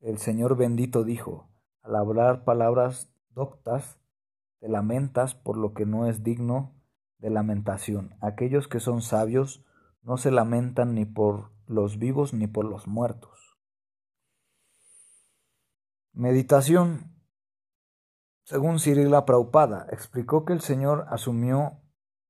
El 0.00 0.18
Señor 0.18 0.56
bendito 0.56 1.04
dijo, 1.04 1.48
al 1.82 1.96
hablar 1.96 2.44
palabras 2.44 3.10
doctas, 3.34 3.98
te 4.60 4.68
lamentas 4.68 5.34
por 5.34 5.56
lo 5.56 5.74
que 5.74 5.86
no 5.86 6.06
es 6.06 6.22
digno 6.22 6.77
de 7.18 7.30
lamentación. 7.30 8.16
Aquellos 8.20 8.68
que 8.68 8.80
son 8.80 9.02
sabios 9.02 9.64
no 10.02 10.16
se 10.16 10.30
lamentan 10.30 10.94
ni 10.94 11.04
por 11.04 11.50
los 11.66 11.98
vivos 11.98 12.32
ni 12.32 12.46
por 12.46 12.64
los 12.64 12.86
muertos. 12.86 13.58
Meditación. 16.12 17.14
Según 18.44 18.78
Cirila 18.78 19.26
Praupada, 19.26 19.86
explicó 19.90 20.44
que 20.44 20.54
el 20.54 20.60
Señor 20.60 21.06
asumió 21.10 21.82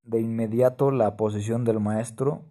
de 0.02 0.20
inmediato 0.20 0.90
la 0.90 1.16
posición 1.16 1.64
del 1.64 1.80
maestro 1.80 2.50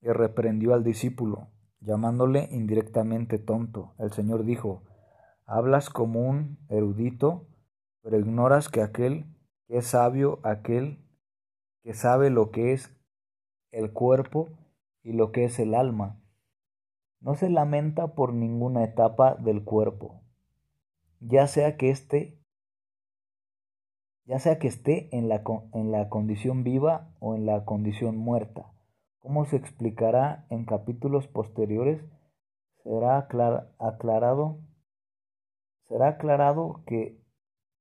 y 0.00 0.08
reprendió 0.08 0.74
al 0.74 0.84
discípulo, 0.84 1.48
llamándole 1.80 2.48
indirectamente 2.50 3.38
tonto. 3.38 3.94
El 3.98 4.12
Señor 4.12 4.44
dijo, 4.44 4.84
Hablas 5.46 5.88
como 5.88 6.28
un 6.28 6.58
erudito, 6.68 7.48
pero 8.02 8.18
ignoras 8.18 8.68
que 8.68 8.82
aquel 8.82 9.24
que 9.66 9.78
es 9.78 9.86
sabio, 9.86 10.40
aquel 10.42 11.07
que 11.82 11.94
sabe 11.94 12.30
lo 12.30 12.50
que 12.50 12.72
es 12.72 12.94
el 13.70 13.92
cuerpo 13.92 14.48
y 15.02 15.12
lo 15.12 15.32
que 15.32 15.44
es 15.44 15.58
el 15.58 15.74
alma, 15.74 16.20
no 17.20 17.34
se 17.34 17.50
lamenta 17.50 18.14
por 18.14 18.32
ninguna 18.32 18.84
etapa 18.84 19.34
del 19.34 19.64
cuerpo, 19.64 20.22
ya 21.20 21.46
sea 21.46 21.76
que 21.76 21.90
esté 21.90 22.38
ya 24.28 24.38
sea 24.38 24.58
que 24.58 24.68
esté 24.68 25.08
en 25.16 25.30
la, 25.30 25.42
en 25.72 25.90
la 25.90 26.10
condición 26.10 26.62
viva 26.62 27.14
o 27.18 27.34
en 27.34 27.46
la 27.46 27.64
condición 27.64 28.18
muerta. 28.18 28.70
Como 29.20 29.46
se 29.46 29.56
explicará 29.56 30.44
en 30.50 30.66
capítulos 30.66 31.26
posteriores, 31.26 32.04
será 32.82 33.16
aclarado, 33.16 34.58
será 35.88 36.08
aclarado 36.08 36.82
que 36.86 37.17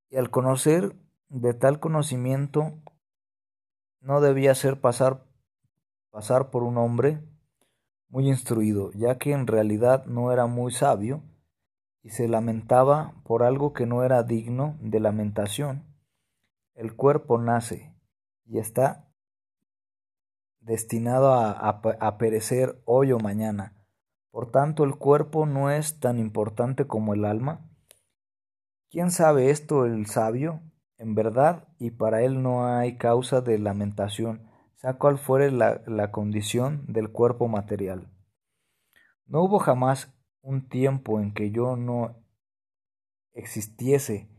Y 0.08 0.16
al 0.16 0.30
conocer 0.30 0.96
de 1.28 1.52
tal 1.52 1.78
conocimiento 1.78 2.72
no 4.00 4.22
debía 4.22 4.54
ser 4.54 4.80
pasar 4.80 5.26
pasar 6.10 6.48
por 6.50 6.62
un 6.62 6.78
hombre 6.78 7.22
muy 8.08 8.28
instruido, 8.28 8.92
ya 8.92 9.18
que 9.18 9.32
en 9.32 9.46
realidad 9.46 10.06
no 10.06 10.32
era 10.32 10.46
muy 10.46 10.72
sabio 10.72 11.22
y 12.02 12.08
se 12.10 12.28
lamentaba 12.28 13.14
por 13.24 13.42
algo 13.42 13.74
que 13.74 13.84
no 13.84 14.04
era 14.04 14.22
digno 14.22 14.78
de 14.80 15.00
lamentación. 15.00 15.84
El 16.74 16.96
cuerpo 16.96 17.36
nace 17.36 17.91
y 18.46 18.58
está 18.58 19.08
destinado 20.62 21.34
a, 21.34 22.18
perecer 22.18 22.80
hoy 22.84 23.12
o 23.12 23.18
mañana. 23.18 23.76
Por 24.30 24.50
tanto, 24.50 24.84
el 24.84 24.96
cuerpo 24.96 25.46
no 25.46 25.70
es 25.70 26.00
tan 26.00 26.18
importante 26.18 26.86
como 26.86 27.14
el 27.14 27.24
alma. 27.24 27.68
¿Quién 28.90 29.10
sabe 29.10 29.50
esto 29.50 29.84
el 29.84 30.06
sabio? 30.06 30.62
En 30.96 31.14
verdad, 31.14 31.68
y 31.78 31.90
para 31.90 32.22
él 32.22 32.42
no 32.42 32.66
hay 32.66 32.96
causa 32.96 33.40
de 33.40 33.58
lamentación, 33.58 34.48
sea 34.76 34.94
cual 34.98 35.18
fuere 35.18 35.50
la, 35.50 36.10
condición 36.12 36.84
del 36.86 37.10
cuerpo 37.10 37.48
material. 37.48 38.08
No 39.26 39.42
hubo 39.42 39.58
jamás 39.58 40.14
un 40.42 40.68
tiempo 40.68 41.20
en 41.20 41.34
que 41.34 41.50
yo 41.50 41.76
no 41.76 42.22
existiese, 43.32 44.30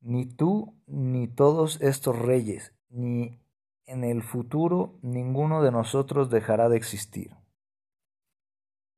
ni 0.00 0.26
tú 0.26 0.80
ni 0.86 1.28
todos 1.28 1.80
estos 1.82 2.18
reyes, 2.18 2.74
ni 2.90 3.40
en 3.86 4.04
el 4.04 4.22
futuro 4.22 4.98
ninguno 5.02 5.62
de 5.62 5.72
nosotros 5.72 6.30
dejará 6.30 6.68
de 6.68 6.76
existir. 6.76 7.34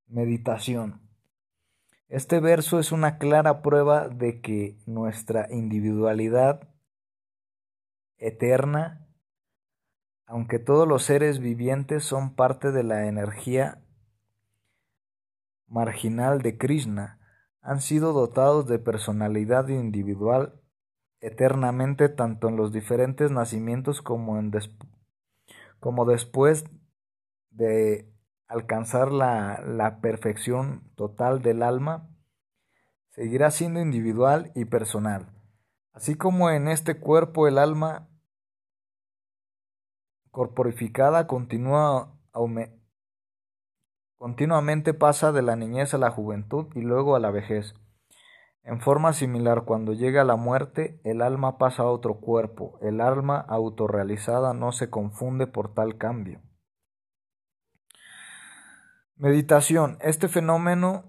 Meditación. 0.06 1.00
Este 2.08 2.40
verso 2.40 2.78
es 2.78 2.92
una 2.92 3.16
clara 3.18 3.62
prueba 3.62 4.08
de 4.08 4.40
que 4.40 4.76
nuestra 4.86 5.46
individualidad 5.50 6.68
eterna 8.18 9.02
aunque 10.32 10.58
todos 10.58 10.88
los 10.88 11.02
seres 11.02 11.40
vivientes 11.40 12.04
son 12.04 12.34
parte 12.34 12.72
de 12.72 12.82
la 12.82 13.06
energía 13.06 13.84
marginal 15.66 16.40
de 16.40 16.56
Krishna, 16.56 17.18
han 17.60 17.82
sido 17.82 18.14
dotados 18.14 18.66
de 18.66 18.78
personalidad 18.78 19.68
individual 19.68 20.61
eternamente 21.22 22.08
tanto 22.08 22.48
en 22.48 22.56
los 22.56 22.72
diferentes 22.72 23.30
nacimientos 23.30 24.02
como, 24.02 24.38
en 24.38 24.50
como 25.78 26.04
después 26.04 26.64
de 27.50 28.12
alcanzar 28.48 29.12
la, 29.12 29.62
la 29.64 30.00
perfección 30.00 30.82
total 30.96 31.40
del 31.40 31.62
alma, 31.62 32.10
seguirá 33.10 33.50
siendo 33.50 33.80
individual 33.80 34.50
y 34.54 34.64
personal. 34.64 35.32
Así 35.92 36.16
como 36.16 36.50
en 36.50 36.68
este 36.68 36.98
cuerpo 36.98 37.46
el 37.46 37.56
alma 37.56 38.08
corporificada 40.32 41.26
continúa 41.28 42.18
continuamente 44.16 44.94
pasa 44.94 45.30
de 45.30 45.42
la 45.42 45.54
niñez 45.54 45.94
a 45.94 45.98
la 45.98 46.10
juventud 46.10 46.66
y 46.74 46.80
luego 46.80 47.14
a 47.14 47.20
la 47.20 47.30
vejez. 47.30 47.74
En 48.64 48.80
forma 48.80 49.12
similar, 49.12 49.64
cuando 49.64 49.92
llega 49.92 50.24
la 50.24 50.36
muerte, 50.36 51.00
el 51.04 51.20
alma 51.20 51.58
pasa 51.58 51.82
a 51.82 51.86
otro 51.86 52.20
cuerpo. 52.20 52.78
El 52.80 53.00
alma 53.00 53.38
autorrealizada 53.40 54.54
no 54.54 54.72
se 54.72 54.88
confunde 54.88 55.46
por 55.46 55.74
tal 55.74 55.98
cambio. 55.98 56.40
Meditación. 59.16 59.98
Este 60.00 60.28
fenómeno, 60.28 61.04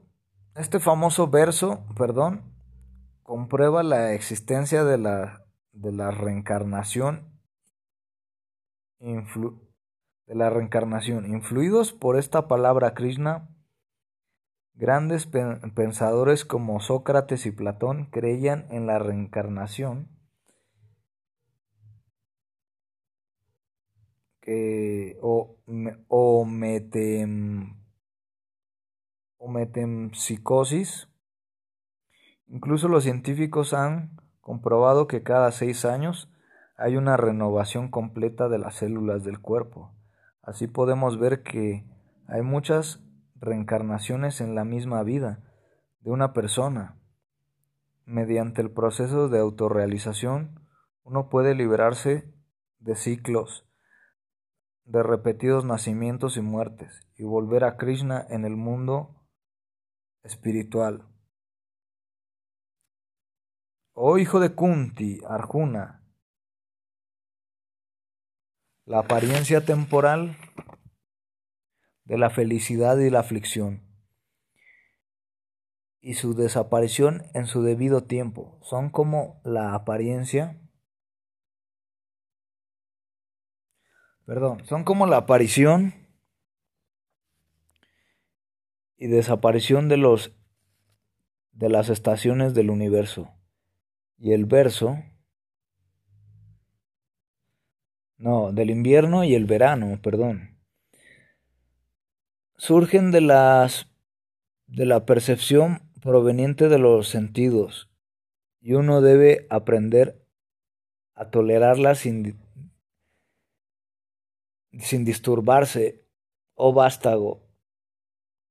este 0.55 0.79
famoso 0.79 1.27
verso, 1.27 1.85
perdón, 1.95 2.41
comprueba 3.21 3.83
la 3.83 4.13
existencia 4.13 4.83
de 4.83 4.97
la, 4.97 5.45
de 5.71 5.91
la 5.91 6.11
reencarnación 6.11 7.33
de 9.03 10.35
la 10.35 10.49
reencarnación. 10.49 11.25
Influidos 11.25 11.93
por 11.93 12.17
esta 12.17 12.47
palabra 12.47 12.93
Krishna, 12.93 13.49
grandes 14.75 15.27
pensadores 15.27 16.45
como 16.45 16.79
Sócrates 16.79 17.45
y 17.45 17.51
Platón 17.51 18.05
creían 18.11 18.65
en 18.71 18.87
la 18.87 18.99
reencarnación 18.99 20.09
que, 24.41 25.17
o, 25.21 25.57
o, 26.07 26.45
o 29.37 29.47
metempsicosis. 29.47 31.09
Incluso 32.47 32.87
los 32.87 33.03
científicos 33.03 33.73
han 33.73 34.21
comprobado 34.41 35.07
que 35.07 35.23
cada 35.23 35.51
seis 35.51 35.85
años 35.85 36.29
hay 36.75 36.97
una 36.97 37.15
renovación 37.17 37.89
completa 37.89 38.49
de 38.49 38.59
las 38.59 38.75
células 38.75 39.23
del 39.23 39.39
cuerpo. 39.39 39.93
Así 40.41 40.67
podemos 40.67 41.17
ver 41.17 41.43
que 41.43 41.85
hay 42.27 42.41
muchas 42.41 42.99
reencarnaciones 43.43 44.41
en 44.41 44.55
la 44.55 44.63
misma 44.63 45.03
vida 45.03 45.43
de 45.99 46.11
una 46.11 46.33
persona. 46.33 46.99
Mediante 48.05 48.61
el 48.61 48.71
proceso 48.71 49.29
de 49.29 49.39
autorrealización, 49.39 50.67
uno 51.03 51.29
puede 51.29 51.53
liberarse 51.53 52.33
de 52.79 52.95
ciclos, 52.95 53.69
de 54.85 55.03
repetidos 55.03 55.65
nacimientos 55.65 56.37
y 56.37 56.41
muertes, 56.41 57.07
y 57.15 57.23
volver 57.23 57.63
a 57.63 57.77
Krishna 57.77 58.25
en 58.29 58.45
el 58.45 58.55
mundo 58.55 59.25
espiritual. 60.23 61.07
Oh 63.93 64.17
hijo 64.17 64.39
de 64.39 64.55
Kunti, 64.55 65.21
Arjuna, 65.27 66.03
la 68.85 68.99
apariencia 68.99 69.63
temporal 69.63 70.35
de 72.05 72.17
la 72.17 72.29
felicidad 72.29 72.97
y 72.97 73.09
la 73.09 73.19
aflicción 73.19 73.81
y 76.01 76.15
su 76.15 76.33
desaparición 76.33 77.23
en 77.33 77.47
su 77.47 77.63
debido 77.63 78.03
tiempo 78.03 78.59
son 78.61 78.89
como 78.89 79.39
la 79.43 79.73
apariencia 79.73 80.59
perdón, 84.25 84.65
son 84.65 84.83
como 84.83 85.07
la 85.07 85.17
aparición 85.17 85.93
y 88.97 89.07
desaparición 89.07 89.89
de 89.89 89.97
los 89.97 90.33
de 91.53 91.69
las 91.69 91.89
estaciones 91.89 92.53
del 92.53 92.69
universo. 92.69 93.31
y 94.17 94.31
el 94.31 94.45
verso, 94.45 94.97
no, 98.17 98.53
del 98.53 98.69
invierno 98.69 99.23
y 99.23 99.35
el 99.35 99.45
verano, 99.45 99.99
perdón, 100.01 100.52
surgen 102.63 103.11
de 103.11 103.19
las 103.19 103.91
de 104.67 104.85
la 104.85 105.05
percepción 105.05 105.81
proveniente 106.01 106.69
de 106.69 106.79
los 106.79 107.09
sentidos 107.09 107.89
y 108.61 108.75
uno 108.75 109.01
debe 109.01 109.47
aprender 109.49 110.25
a 111.13 111.29
tolerarla 111.29 111.95
sin, 111.95 112.39
sin 114.79 115.03
disturbarse, 115.03 116.05
oh 116.53 116.71
vástago, 116.71 117.45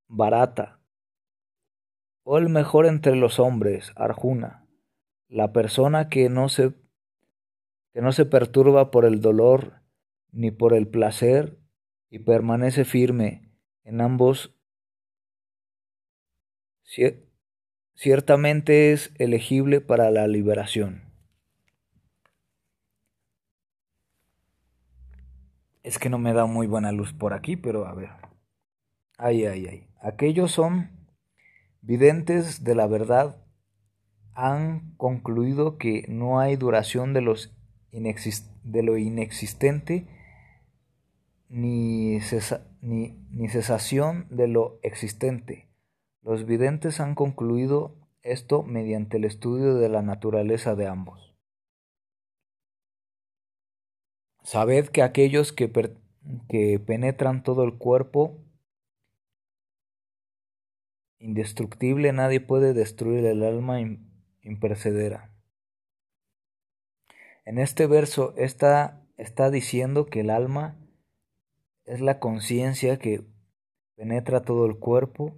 barata, 0.09 0.79
o 2.23 2.37
el 2.37 2.51
mejor 2.51 2.85
entre 2.85 3.17
los 3.17 3.41
hombres, 3.41 3.93
Arjuna, 3.97 4.69
la 5.27 5.55
persona 5.55 6.11
que 6.11 6.29
no 6.29 6.51
se 6.51 6.75
que 7.95 8.03
no 8.03 8.13
se 8.13 8.27
perturba 8.27 8.91
por 8.91 9.07
el 9.07 9.23
dolor 9.23 9.81
ni 10.33 10.51
por 10.51 10.75
el 10.75 10.87
placer 10.87 11.59
y 12.11 12.19
permanece 12.19 12.85
firme 12.85 13.52
en 13.85 14.01
ambos 14.01 14.55
ciertamente 17.95 18.93
es 18.93 19.12
elegible 19.18 19.80
para 19.80 20.11
la 20.11 20.26
liberación. 20.26 21.12
Es 25.83 25.99
que 25.99 26.11
no 26.11 26.18
me 26.18 26.33
da 26.33 26.47
muy 26.47 26.66
buena 26.66 26.93
luz 26.93 27.12
por 27.12 27.33
aquí, 27.33 27.57
pero 27.57 27.87
a 27.87 27.95
ver. 27.95 28.11
Ay, 29.18 29.47
ay, 29.47 29.66
ay. 29.66 29.89
Aquellos 30.01 30.53
son 30.53 30.91
videntes 31.80 32.62
de 32.62 32.74
la 32.74 32.87
verdad. 32.87 33.45
Han 34.35 34.95
concluido 34.97 35.78
que 35.78 36.05
no 36.09 36.39
hay 36.39 36.57
duración 36.57 37.12
de, 37.14 37.22
los 37.22 37.53
de 37.91 38.83
lo 38.83 38.97
inexistente 38.97 40.07
ni, 41.53 42.19
ni 42.81 43.49
cesación 43.49 44.27
de 44.31 44.49
lo 44.49 44.81
existente 44.83 45.73
los 46.23 46.47
videntes 46.47 47.01
han 47.01 47.15
concluido 47.17 47.97
esto 48.23 48.63
mediante 48.63 49.17
el 49.17 49.25
estudio 49.25 49.75
de 49.75 49.89
la 49.89 50.03
naturaleza 50.03 50.77
de 50.77 50.87
ambos. 50.87 51.35
Sabed 54.45 54.89
que 54.89 55.03
aquellos 55.03 55.53
que, 55.53 55.69
penetran 56.87 57.43
todo 57.43 57.65
el 57.65 57.77
cuerpo 57.77 58.39
indestructible, 61.19 62.13
nadie 62.13 62.41
puede 62.41 62.73
destruir 62.73 63.25
el 63.25 63.43
alma 63.43 63.81
impercedera. 64.43 65.33
En 67.45 67.59
este 67.59 67.87
verso 67.87 68.35
está, 68.37 69.05
está 69.17 69.51
diciendo 69.51 70.07
que 70.07 70.21
el 70.21 70.31
alma 70.31 70.77
es 71.85 72.01
la 72.01 72.18
conciencia 72.18 72.99
que 72.99 73.24
penetra 73.97 74.43
todo 74.43 74.66
el 74.66 74.78
cuerpo 74.78 75.35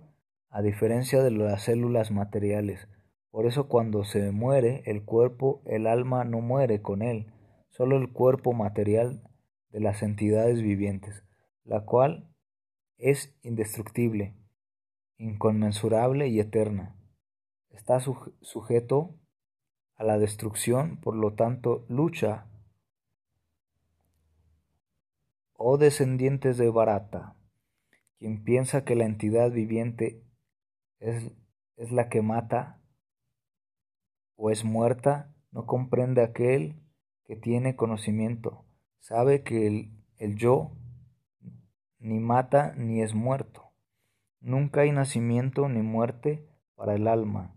a 0.48 0.62
diferencia 0.62 1.22
de 1.22 1.30
las 1.30 1.62
células 1.62 2.10
materiales. 2.10 2.88
Por 3.30 3.46
eso 3.46 3.68
cuando 3.68 4.04
se 4.04 4.30
muere 4.30 4.82
el 4.86 5.04
cuerpo, 5.04 5.62
el 5.66 5.86
alma 5.86 6.24
no 6.24 6.40
muere 6.40 6.80
con 6.80 7.02
él, 7.02 7.32
solo 7.68 7.96
el 7.96 8.12
cuerpo 8.12 8.52
material 8.52 9.22
de 9.70 9.80
las 9.80 10.02
entidades 10.02 10.62
vivientes, 10.62 11.24
la 11.64 11.84
cual 11.84 12.28
es 12.96 13.36
indestructible, 13.42 14.36
inconmensurable 15.18 16.28
y 16.28 16.38
eterna. 16.38 16.94
Está 17.70 17.98
sujeto 17.98 19.16
a 19.96 20.04
la 20.04 20.18
destrucción, 20.18 21.00
por 21.00 21.16
lo 21.16 21.34
tanto 21.34 21.84
lucha. 21.88 22.46
Oh 25.66 25.78
descendientes 25.78 26.58
de 26.58 26.68
Barata, 26.68 27.36
quien 28.18 28.44
piensa 28.44 28.84
que 28.84 28.96
la 28.96 29.06
entidad 29.06 29.50
viviente 29.50 30.22
es, 30.98 31.32
la 31.90 32.10
que 32.10 32.20
mata 32.20 32.82
o 34.36 34.50
es 34.50 34.62
muerta, 34.62 35.34
no 35.52 35.64
comprende 35.64 36.22
aquel 36.22 36.82
que 37.24 37.34
tiene 37.34 37.76
conocimiento, 37.76 38.66
sabe 38.98 39.42
que 39.42 39.66
el, 39.66 39.90
el 40.18 40.36
yo 40.36 40.76
ni 41.98 42.20
mata 42.20 42.74
ni 42.76 43.00
es 43.00 43.14
muerto. 43.14 43.72
Nunca 44.40 44.82
hay 44.82 44.92
nacimiento 44.92 45.70
ni 45.70 45.80
muerte 45.80 46.46
para 46.74 46.94
el 46.94 47.08
alma, 47.08 47.56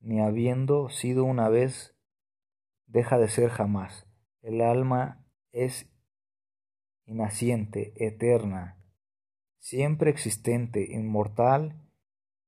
ni 0.00 0.22
habiendo 0.22 0.88
sido 0.88 1.24
una 1.24 1.50
vez, 1.50 1.94
deja 2.86 3.18
de 3.18 3.28
ser 3.28 3.50
jamás. 3.50 4.06
El 4.40 4.62
alma 4.62 5.22
es 5.50 5.91
inaciente, 7.12 7.92
eterna, 7.96 8.78
siempre 9.58 10.10
existente, 10.10 10.92
inmortal 10.92 11.80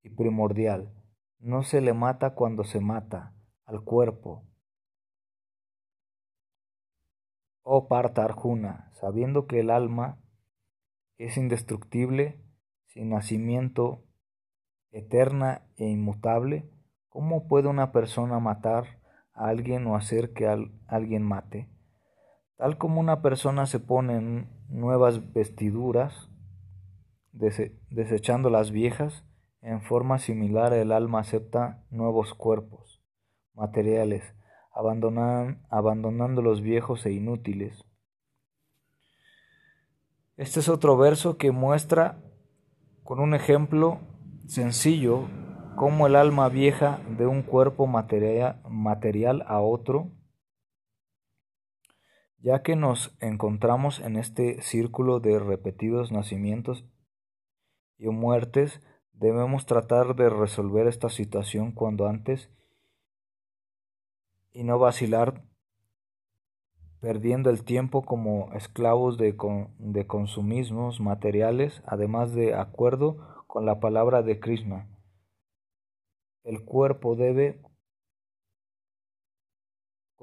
y 0.02 0.10
primordial. 0.10 0.92
No 1.38 1.62
se 1.62 1.80
le 1.80 1.92
mata 1.92 2.34
cuando 2.34 2.64
se 2.64 2.80
mata 2.80 3.34
al 3.66 3.84
cuerpo. 3.84 4.42
Oh 7.62 7.88
Parta 7.88 8.24
Arjuna, 8.24 8.90
sabiendo 8.94 9.46
que 9.46 9.60
el 9.60 9.70
alma 9.70 10.18
es 11.18 11.36
indestructible, 11.36 12.40
sin 12.86 13.10
nacimiento, 13.10 14.02
eterna 14.90 15.66
e 15.76 15.88
inmutable, 15.88 16.70
¿cómo 17.08 17.48
puede 17.48 17.68
una 17.68 17.92
persona 17.92 18.38
matar 18.40 19.00
a 19.34 19.48
alguien 19.48 19.86
o 19.86 19.96
hacer 19.96 20.32
que 20.32 20.46
alguien 20.86 21.22
mate? 21.22 21.73
Tal 22.56 22.78
como 22.78 23.00
una 23.00 23.20
persona 23.20 23.66
se 23.66 23.80
pone 23.80 24.48
nuevas 24.68 25.32
vestiduras, 25.32 26.30
desechando 27.32 28.48
las 28.50 28.70
viejas, 28.70 29.24
en 29.60 29.80
forma 29.82 30.18
similar, 30.18 30.72
el 30.72 30.92
alma 30.92 31.20
acepta 31.20 31.84
nuevos 31.90 32.34
cuerpos 32.34 33.02
materiales, 33.54 34.34
abandonando 34.72 36.42
los 36.42 36.60
viejos 36.60 37.06
e 37.06 37.12
inútiles. 37.12 37.84
Este 40.36 40.60
es 40.60 40.68
otro 40.68 40.96
verso 40.96 41.38
que 41.38 41.50
muestra 41.50 42.20
con 43.04 43.20
un 43.20 43.34
ejemplo 43.34 44.00
sencillo 44.46 45.28
cómo 45.76 46.06
el 46.06 46.16
alma 46.16 46.48
vieja 46.48 47.00
de 47.16 47.26
un 47.26 47.42
cuerpo 47.42 47.86
material 47.86 49.44
a 49.46 49.60
otro, 49.60 50.10
ya 52.44 52.62
que 52.62 52.76
nos 52.76 53.16
encontramos 53.18 53.98
en 53.98 54.14
este 54.14 54.62
círculo 54.62 55.18
de 55.18 55.40
repetidos 55.40 56.12
nacimientos 56.12 56.84
y 57.98 58.06
muertes, 58.06 58.80
Debemos 59.14 59.64
tratar 59.64 60.16
de 60.16 60.28
resolver 60.28 60.88
esta 60.88 61.08
situación 61.08 61.70
cuando 61.70 62.08
antes 62.08 62.50
y 64.52 64.64
no 64.64 64.78
vacilar 64.78 65.44
perdiendo 67.00 67.50
el 67.50 67.64
tiempo 67.64 68.02
como 68.02 68.52
esclavos 68.54 69.16
de, 69.16 69.36
de 69.78 70.06
consumismos 70.06 71.00
materiales, 71.00 71.82
además 71.86 72.34
de 72.34 72.54
acuerdo 72.54 73.44
con 73.46 73.66
la 73.66 73.78
palabra 73.78 74.22
de 74.22 74.40
Krishna. 74.40 74.88
El 76.42 76.64
cuerpo 76.64 77.14
debe 77.14 77.62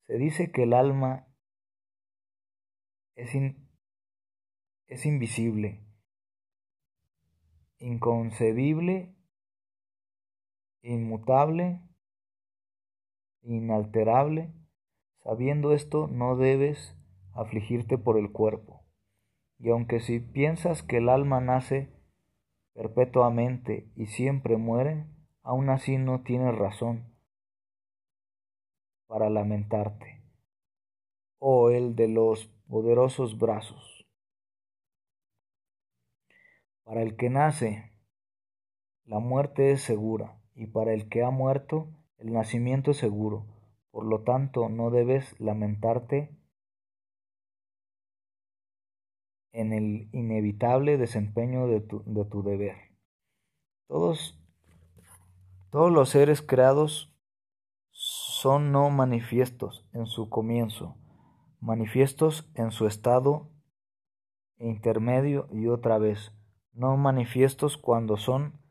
Se 0.06 0.20
dice 0.20 0.52
que 0.52 0.62
el 0.64 0.74
alma 0.74 1.28
es, 3.16 3.32
es 4.86 5.06
invisible 5.08 5.91
inconcebible, 7.82 9.16
inmutable, 10.82 11.82
inalterable. 13.42 14.54
Sabiendo 15.24 15.74
esto, 15.74 16.08
no 16.08 16.36
debes 16.36 16.98
afligirte 17.34 17.98
por 17.98 18.18
el 18.18 18.32
cuerpo. 18.32 18.84
Y 19.60 19.70
aunque 19.70 20.00
si 20.00 20.20
piensas 20.20 20.82
que 20.84 20.98
el 20.98 21.10
alma 21.10 21.42
nace 21.42 21.94
perpetuamente 22.74 23.92
y 23.96 24.08
siempre 24.08 24.58
muere, 24.58 25.06
aún 25.44 25.70
así 25.70 25.98
no 25.98 26.22
tienes 26.24 26.56
razón 26.56 27.16
para 29.08 29.30
lamentarte. 29.30 30.24
Oh 31.38 31.70
el 31.70 31.96
de 31.96 32.08
los 32.08 32.46
poderosos 32.68 33.38
brazos. 33.38 33.91
Para 36.92 37.04
el 37.04 37.16
que 37.16 37.30
nace, 37.30 37.90
la 39.06 39.20
muerte 39.20 39.72
es 39.72 39.82
segura, 39.82 40.42
y 40.54 40.68
para 40.68 40.92
el 40.92 41.08
que 41.08 41.24
ha 41.24 41.30
muerto, 41.30 41.88
el 42.18 42.34
nacimiento 42.34 42.92
es 42.92 42.98
seguro. 42.98 43.46
Por 43.92 44.04
lo 44.04 44.24
tanto, 44.24 44.68
no 44.68 44.90
debes 44.90 45.40
lamentarte 45.40 46.38
en 49.54 49.72
el 49.72 50.10
inevitable 50.12 50.98
desempeño 50.98 51.66
de 51.66 51.80
tu, 51.80 52.04
de 52.06 52.26
tu 52.26 52.44
deber. 52.44 52.76
Todos, 53.88 54.38
todos 55.70 55.94
los 55.94 56.10
seres 56.10 56.42
creados 56.42 57.18
son 57.92 58.74
no 58.74 58.90
manifiestos 58.90 59.88
en 59.94 60.08
su 60.08 60.28
comienzo, 60.28 60.98
manifiestos 61.62 62.52
en 62.54 62.72
su 62.72 62.86
estado 62.86 63.50
intermedio 64.58 65.48
y 65.54 65.68
otra 65.68 65.98
vez, 65.98 66.34
no 66.74 66.98
manifiestos 66.98 67.78
cuando 67.78 68.18
son 68.18 68.62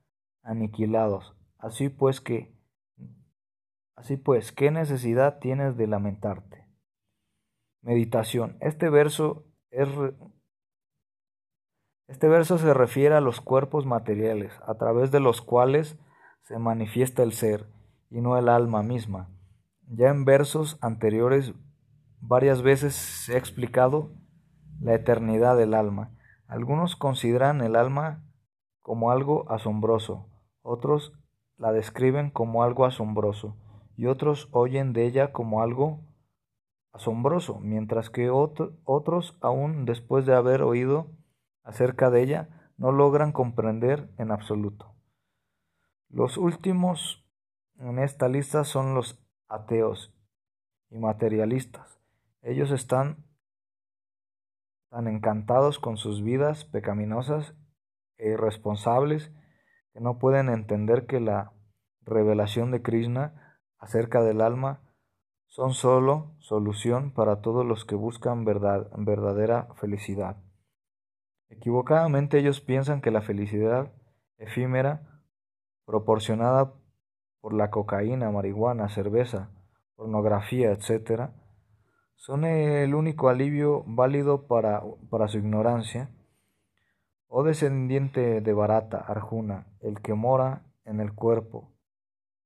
aniquilados. 0.42 1.36
Así 1.58 1.88
pues 1.88 2.20
que 2.20 2.54
así 3.96 4.16
pues, 4.16 4.52
¿qué 4.52 4.70
necesidad 4.70 5.38
tienes 5.38 5.76
de 5.76 5.86
lamentarte? 5.86 6.66
Meditación. 7.82 8.56
Este 8.60 8.88
verso 8.88 9.46
es 9.70 9.88
este 12.08 12.26
verso 12.26 12.58
se 12.58 12.74
refiere 12.74 13.14
a 13.14 13.20
los 13.20 13.40
cuerpos 13.40 13.86
materiales, 13.86 14.52
a 14.66 14.74
través 14.74 15.12
de 15.12 15.20
los 15.20 15.40
cuales 15.42 15.96
se 16.42 16.58
manifiesta 16.58 17.22
el 17.22 17.32
ser, 17.32 17.68
y 18.10 18.20
no 18.20 18.36
el 18.36 18.48
alma 18.48 18.82
misma. 18.82 19.30
Ya 19.86 20.08
en 20.08 20.24
versos 20.24 20.76
anteriores 20.80 21.54
varias 22.20 22.62
veces 22.62 22.94
se 22.94 23.34
ha 23.34 23.38
explicado 23.38 24.10
la 24.80 24.94
eternidad 24.94 25.56
del 25.56 25.72
alma. 25.74 26.10
Algunos 26.50 26.96
consideran 26.96 27.60
el 27.60 27.76
alma 27.76 28.24
como 28.80 29.12
algo 29.12 29.48
asombroso, 29.52 30.26
otros 30.62 31.12
la 31.56 31.70
describen 31.70 32.30
como 32.30 32.64
algo 32.64 32.86
asombroso, 32.86 33.54
y 33.96 34.06
otros 34.06 34.48
oyen 34.50 34.92
de 34.92 35.06
ella 35.06 35.30
como 35.30 35.62
algo 35.62 36.00
asombroso, 36.92 37.60
mientras 37.60 38.10
que 38.10 38.30
otros, 38.30 39.38
aún 39.40 39.84
después 39.84 40.26
de 40.26 40.34
haber 40.34 40.62
oído 40.62 41.12
acerca 41.62 42.10
de 42.10 42.22
ella 42.22 42.72
no 42.76 42.90
logran 42.90 43.30
comprender 43.30 44.10
en 44.18 44.32
absoluto. 44.32 44.92
Los 46.08 46.36
últimos 46.36 47.24
en 47.78 48.00
esta 48.00 48.26
lista 48.26 48.64
son 48.64 48.96
los 48.96 49.24
ateos 49.46 50.12
y 50.88 50.98
materialistas. 50.98 52.00
Ellos 52.42 52.72
están 52.72 53.29
tan 54.90 55.08
encantados 55.08 55.78
con 55.78 55.96
sus 55.96 56.22
vidas 56.22 56.64
pecaminosas 56.64 57.54
e 58.18 58.30
irresponsables 58.30 59.32
que 59.92 60.00
no 60.00 60.18
pueden 60.18 60.48
entender 60.48 61.06
que 61.06 61.20
la 61.20 61.52
revelación 62.02 62.70
de 62.70 62.82
Krishna 62.82 63.58
acerca 63.78 64.22
del 64.22 64.40
alma 64.40 64.82
son 65.46 65.74
sólo 65.74 66.36
solución 66.38 67.12
para 67.12 67.40
todos 67.40 67.64
los 67.64 67.84
que 67.84 67.94
buscan 67.94 68.44
verdad, 68.44 68.90
verdadera 68.96 69.68
felicidad. 69.76 70.36
Equivocadamente 71.48 72.38
ellos 72.38 72.60
piensan 72.60 73.00
que 73.00 73.10
la 73.10 73.22
felicidad 73.22 73.92
efímera, 74.38 75.22
proporcionada 75.84 76.74
por 77.40 77.52
la 77.52 77.70
cocaína, 77.70 78.30
marihuana, 78.30 78.88
cerveza, 78.88 79.50
pornografía, 79.96 80.70
etc., 80.70 81.30
son 82.20 82.44
el 82.44 82.94
único 82.94 83.30
alivio 83.30 83.82
válido 83.86 84.46
para, 84.46 84.82
para 85.08 85.26
su 85.28 85.38
ignorancia. 85.38 86.10
Oh 87.28 87.44
descendiente 87.44 88.42
de 88.42 88.52
Barata, 88.52 88.98
Arjuna, 88.98 89.66
el 89.80 90.02
que 90.02 90.12
mora 90.12 90.66
en 90.84 91.00
el 91.00 91.14
cuerpo, 91.14 91.72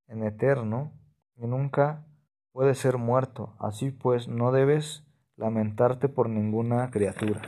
en 0.07 0.23
eterno, 0.23 0.93
y 1.35 1.45
nunca 1.45 2.05
puede 2.53 2.73
ser 2.73 2.97
muerto, 2.97 3.53
así 3.59 3.91
pues 3.91 4.29
no 4.29 4.53
debes 4.53 5.03
lamentarte 5.35 6.07
por 6.07 6.29
ninguna 6.29 6.89
criatura. 6.89 7.41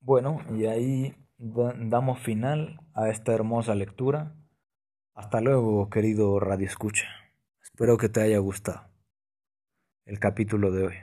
Bueno, 0.00 0.40
y 0.50 0.66
ahí 0.66 1.14
damos 1.38 2.18
final 2.18 2.80
a 2.92 3.08
esta 3.08 3.32
hermosa 3.32 3.76
lectura. 3.76 4.34
Hasta 5.16 5.40
luego, 5.40 5.88
querido 5.88 6.38
Radio 6.40 6.66
Escucha. 6.66 7.06
Espero 7.62 7.96
que 7.96 8.10
te 8.10 8.20
haya 8.20 8.36
gustado 8.36 8.82
el 10.04 10.18
capítulo 10.20 10.70
de 10.70 10.86
hoy. 10.88 10.94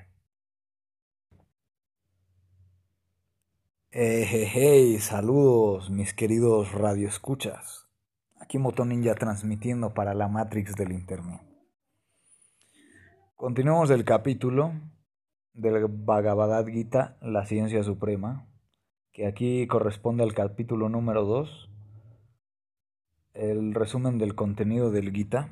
Eh, 3.89 4.47
hey, 4.53 4.99
saludos, 4.99 5.89
mis 5.89 6.13
queridos 6.13 6.73
Radio 6.73 7.07
Escuchas. 7.07 7.87
Aquí 8.39 8.59
Moto 8.59 8.85
Ninja 8.85 9.15
transmitiendo 9.15 9.95
para 9.95 10.13
la 10.13 10.27
Matrix 10.27 10.75
del 10.75 10.91
Internet. 10.91 11.41
Continuamos 13.33 13.89
el 13.89 14.05
capítulo 14.05 14.73
del 15.53 15.87
Bhagavad 15.87 16.67
Gita, 16.67 17.17
la 17.19 17.47
ciencia 17.47 17.81
suprema 17.81 18.47
que 19.11 19.25
aquí 19.25 19.65
corresponde 19.65 20.21
al 20.21 20.35
capítulo 20.35 20.87
número 20.87 21.23
2, 21.23 21.69
el 23.33 23.73
resumen 23.73 24.17
del 24.17 24.35
contenido 24.35 24.91
del 24.91 25.11
Gita. 25.11 25.49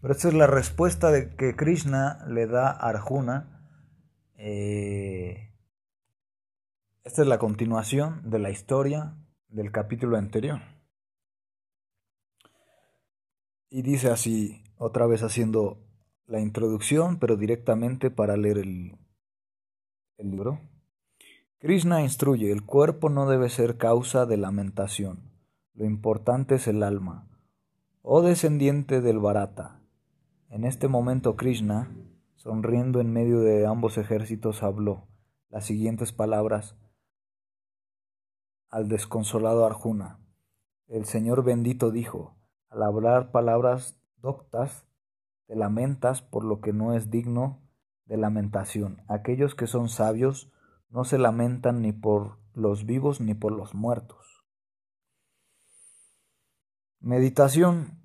Pero 0.00 0.12
esta 0.12 0.28
es 0.28 0.34
la 0.34 0.46
respuesta 0.46 1.10
de 1.10 1.34
que 1.34 1.56
Krishna 1.56 2.24
le 2.28 2.46
da 2.46 2.70
a 2.70 2.88
Arjuna. 2.88 3.66
Eh, 4.36 5.52
esta 7.04 7.22
es 7.22 7.28
la 7.28 7.38
continuación 7.38 8.30
de 8.30 8.38
la 8.38 8.50
historia 8.50 9.16
del 9.48 9.72
capítulo 9.72 10.16
anterior. 10.16 10.60
Y 13.70 13.82
dice 13.82 14.10
así, 14.10 14.62
otra 14.76 15.06
vez 15.06 15.22
haciendo 15.22 15.84
la 16.26 16.40
introducción, 16.40 17.18
pero 17.18 17.36
directamente 17.36 18.10
para 18.10 18.36
leer 18.36 18.58
el, 18.58 18.98
el 20.16 20.30
libro. 20.30 20.60
Krishna 21.58 22.02
instruye, 22.02 22.52
el 22.52 22.64
cuerpo 22.64 23.08
no 23.08 23.28
debe 23.28 23.48
ser 23.48 23.78
causa 23.78 24.26
de 24.26 24.36
lamentación, 24.36 25.33
lo 25.74 25.84
importante 25.84 26.54
es 26.54 26.68
el 26.68 26.82
alma. 26.82 27.26
Oh 28.02 28.22
descendiente 28.22 29.00
del 29.00 29.18
Bharata, 29.18 29.80
en 30.48 30.64
este 30.64 30.86
momento 30.86 31.34
Krishna, 31.34 31.90
sonriendo 32.36 33.00
en 33.00 33.12
medio 33.12 33.40
de 33.40 33.66
ambos 33.66 33.98
ejércitos, 33.98 34.62
habló 34.62 35.08
las 35.48 35.64
siguientes 35.64 36.12
palabras 36.12 36.76
al 38.70 38.88
desconsolado 38.88 39.66
Arjuna. 39.66 40.20
El 40.86 41.06
Señor 41.06 41.42
bendito 41.42 41.90
dijo, 41.90 42.36
al 42.70 42.82
hablar 42.84 43.32
palabras 43.32 43.98
doctas, 44.20 44.86
te 45.46 45.56
lamentas 45.56 46.22
por 46.22 46.44
lo 46.44 46.60
que 46.60 46.72
no 46.72 46.94
es 46.94 47.10
digno 47.10 47.62
de 48.04 48.16
lamentación. 48.16 49.02
Aquellos 49.08 49.54
que 49.54 49.66
son 49.66 49.88
sabios 49.88 50.52
no 50.88 51.04
se 51.04 51.18
lamentan 51.18 51.82
ni 51.82 51.92
por 51.92 52.38
los 52.52 52.86
vivos 52.86 53.20
ni 53.20 53.34
por 53.34 53.52
los 53.52 53.74
muertos. 53.74 54.23
Meditación. 57.04 58.00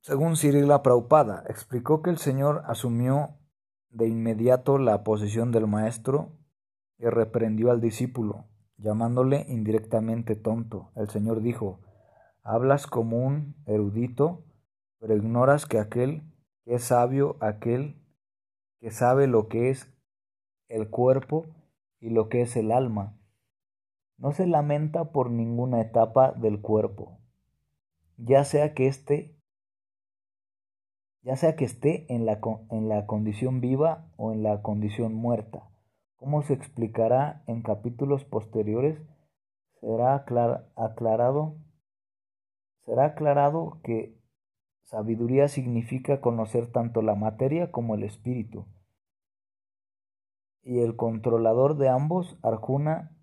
Según 0.00 0.36
Cirila 0.36 0.84
Praupada, 0.84 1.42
explicó 1.48 2.02
que 2.02 2.10
el 2.10 2.18
Señor 2.18 2.62
asumió 2.66 3.30
de 3.90 4.06
inmediato 4.06 4.78
la 4.78 5.02
posición 5.02 5.50
del 5.50 5.66
maestro 5.66 6.38
y 6.98 7.06
reprendió 7.06 7.72
al 7.72 7.80
discípulo, 7.80 8.44
llamándole 8.76 9.44
indirectamente 9.48 10.36
tonto. 10.36 10.92
El 10.94 11.10
Señor 11.10 11.42
dijo, 11.42 11.80
hablas 12.44 12.86
como 12.86 13.26
un 13.26 13.56
erudito, 13.66 14.44
pero 15.00 15.16
ignoras 15.16 15.66
que 15.66 15.80
aquel 15.80 16.22
que 16.64 16.76
es 16.76 16.84
sabio, 16.84 17.36
aquel 17.40 18.00
que 18.78 18.92
sabe 18.92 19.26
lo 19.26 19.48
que 19.48 19.70
es 19.70 19.92
el 20.68 20.90
cuerpo 20.90 21.46
y 21.98 22.10
lo 22.10 22.28
que 22.28 22.42
es 22.42 22.54
el 22.54 22.70
alma. 22.70 23.18
No 24.16 24.30
se 24.30 24.46
lamenta 24.46 25.10
por 25.10 25.28
ninguna 25.28 25.80
etapa 25.80 26.30
del 26.30 26.60
cuerpo, 26.60 27.18
ya 28.16 28.44
sea 28.44 28.74
que 28.74 28.86
esté, 28.86 29.36
ya 31.22 31.36
sea 31.36 31.56
que 31.56 31.64
esté 31.64 32.12
en 32.12 32.26
la, 32.26 32.40
en 32.70 32.88
la 32.88 33.06
condición 33.06 33.60
viva 33.60 34.10
o 34.16 34.32
en 34.32 34.42
la 34.42 34.62
condición 34.62 35.14
muerta, 35.14 35.70
como 36.16 36.42
se 36.42 36.54
explicará 36.54 37.42
en 37.46 37.62
capítulos 37.62 38.24
posteriores, 38.24 38.98
será 39.80 40.14
aclarado, 40.14 41.56
será 42.84 43.06
aclarado 43.06 43.80
que 43.82 44.18
sabiduría 44.84 45.48
significa 45.48 46.20
conocer 46.20 46.70
tanto 46.70 47.02
la 47.02 47.14
materia 47.14 47.70
como 47.70 47.94
el 47.94 48.04
espíritu. 48.04 48.66
Y 50.62 50.80
el 50.80 50.96
controlador 50.96 51.76
de 51.76 51.90
ambos, 51.90 52.38
Arjuna, 52.42 53.14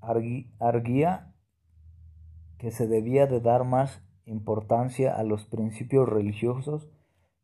arguía 0.00 1.29
que 2.60 2.70
se 2.70 2.86
debía 2.86 3.26
de 3.26 3.40
dar 3.40 3.64
más 3.64 4.02
importancia 4.26 5.16
a 5.16 5.24
los 5.24 5.46
principios 5.46 6.06
religiosos 6.06 6.90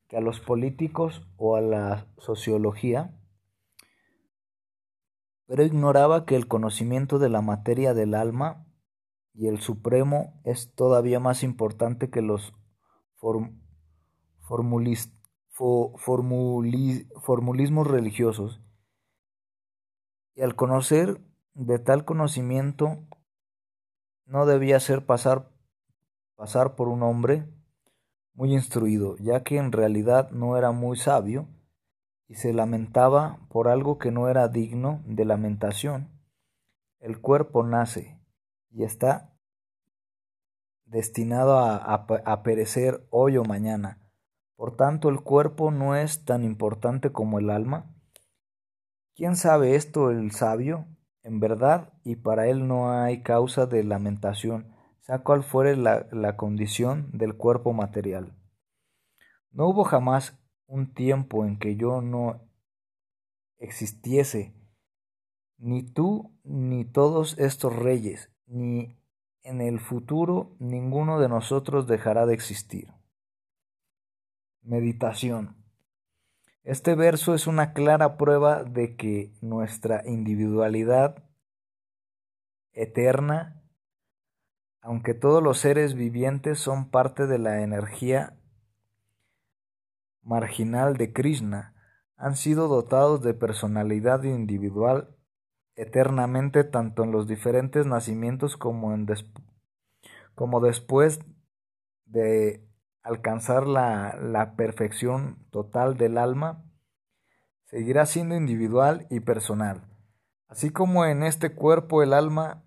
que 0.09 0.19
a 0.19 0.21
los 0.21 0.41
políticos 0.41 1.27
o 1.37 1.57
a 1.57 1.63
la 1.63 2.07
sociología, 2.19 3.19
pero 5.47 5.65
ignoraba 5.65 6.27
que 6.27 6.37
el 6.37 6.47
conocimiento 6.49 7.19
de 7.19 7.31
la 7.31 7.41
materia 7.41 7.95
del 7.95 8.15
alma 8.15 8.67
y 9.33 9.49
el 9.49 9.59
supremo 9.61 10.39
es 10.45 10.75
todavía 10.75 11.19
más 11.19 11.43
importante 11.43 12.11
que 12.11 12.21
los 12.21 12.53
formulismos 17.23 17.87
religiosos. 17.87 18.61
Y 20.35 20.43
al 20.43 20.55
conocer 20.57 21.23
de 21.55 21.79
tal 21.79 22.05
conocimiento 22.05 22.99
no 24.27 24.45
debía 24.45 24.81
ser 24.81 25.07
pasar, 25.07 25.51
pasar 26.35 26.75
por 26.75 26.89
un 26.89 27.03
hombre 27.03 27.49
muy 28.35 28.53
instruido, 28.53 29.17
ya 29.19 29.43
que 29.43 29.57
en 29.57 29.73
realidad 29.73 30.31
no 30.31 30.57
era 30.57 30.73
muy 30.73 30.97
sabio 30.97 31.49
y 32.29 32.35
se 32.35 32.53
lamentaba 32.53 33.39
por 33.49 33.69
algo 33.69 33.99
que 33.99 34.11
no 34.11 34.29
era 34.29 34.49
digno 34.49 35.03
de 35.07 35.25
lamentación. 35.25 36.11
El 36.99 37.21
cuerpo 37.21 37.63
nace 37.63 38.21
y 38.71 38.85
está 38.85 39.33
destinado 40.85 41.59
a, 41.59 41.77
a, 41.77 42.43
perecer 42.43 43.07
hoy 43.11 43.37
o 43.37 43.45
mañana. 43.45 44.01
Por 44.57 44.77
tanto, 44.77 45.09
el 45.09 45.21
cuerpo 45.21 45.71
no 45.71 45.95
es 45.95 46.25
tan 46.25 46.43
importante 46.45 47.13
como 47.13 47.39
el 47.39 47.51
alma. 47.51 47.95
¿Quién 49.15 49.37
sabe 49.37 49.75
esto 49.75 50.11
el 50.11 50.33
sabio? 50.33 50.87
En 51.27 51.41
verdad, 51.41 51.93
y 52.05 52.15
para 52.15 52.47
él 52.47 52.69
no 52.69 52.93
hay 52.93 53.25
causa 53.25 53.67
de 53.67 53.83
lamentación, 53.83 54.73
sea 55.01 55.25
cual 55.25 55.43
fuere 55.43 55.77
la, 55.77 56.07
la 56.13 56.37
condición 56.37 57.11
del 57.13 57.37
cuerpo 57.37 57.73
material. 57.73 58.33
No 59.51 59.67
hubo 59.67 59.83
jamás 59.83 60.39
un 60.69 60.95
tiempo 60.95 61.45
en 61.45 61.59
que 61.59 61.75
yo 61.75 62.01
no 62.01 62.49
existiese, 63.59 64.55
ni 65.59 65.83
tú 65.83 66.31
ni 66.45 66.85
todos 66.85 67.37
estos 67.41 67.75
reyes, 67.75 68.31
ni 68.47 68.97
en 69.43 69.61
el 69.61 69.81
futuro 69.81 70.55
ninguno 70.61 71.19
de 71.19 71.29
nosotros 71.29 71.89
dejará 71.89 72.25
de 72.27 72.35
existir. 72.35 72.93
Meditación. 74.63 75.56
Este 76.67 76.95
verso 76.95 77.35
es 77.35 77.47
una 77.47 77.73
clara 77.73 78.19
prueba 78.19 78.63
de 78.63 78.97
que 78.97 79.33
nuestra 79.41 80.03
individualidad 80.05 81.25
eterna 82.75 83.57
aunque 84.87 85.15
todos 85.15 85.43
los 85.43 85.59
seres 85.59 85.95
vivientes 85.95 86.61
son 86.61 86.91
parte 86.91 87.27
de 87.27 87.41
la 87.41 87.61
energía 87.63 88.39
marginal 90.23 90.97
de 90.97 91.13
Krishna, 91.13 91.75
han 92.17 92.37
sido 92.37 92.69
dotados 92.69 93.21
de 93.21 93.35
personalidad 93.35 94.23
individual 94.23 95.17
eternamente 95.75 96.63
tanto 96.63 97.03
en 97.03 97.11
los 97.11 97.27
diferentes 97.27 97.85
nacimientos 97.85 98.57
como, 98.57 98.97
después 100.61 101.19
de 102.05 102.66
alcanzar 103.07 103.69
la, 103.69 104.19
la 104.21 104.57
perfección 104.57 105.47
total 105.51 105.97
del 105.97 106.19
alma, 106.19 106.65
seguirá 107.67 108.05
siendo 108.05 108.35
individual 108.35 109.07
y 109.11 109.21
personal. 109.21 109.87
Así 110.49 110.71
como 110.71 111.05
en 111.05 111.23
este 111.23 111.55
cuerpo 111.55 112.03
el 112.03 112.13
alma 112.13 112.65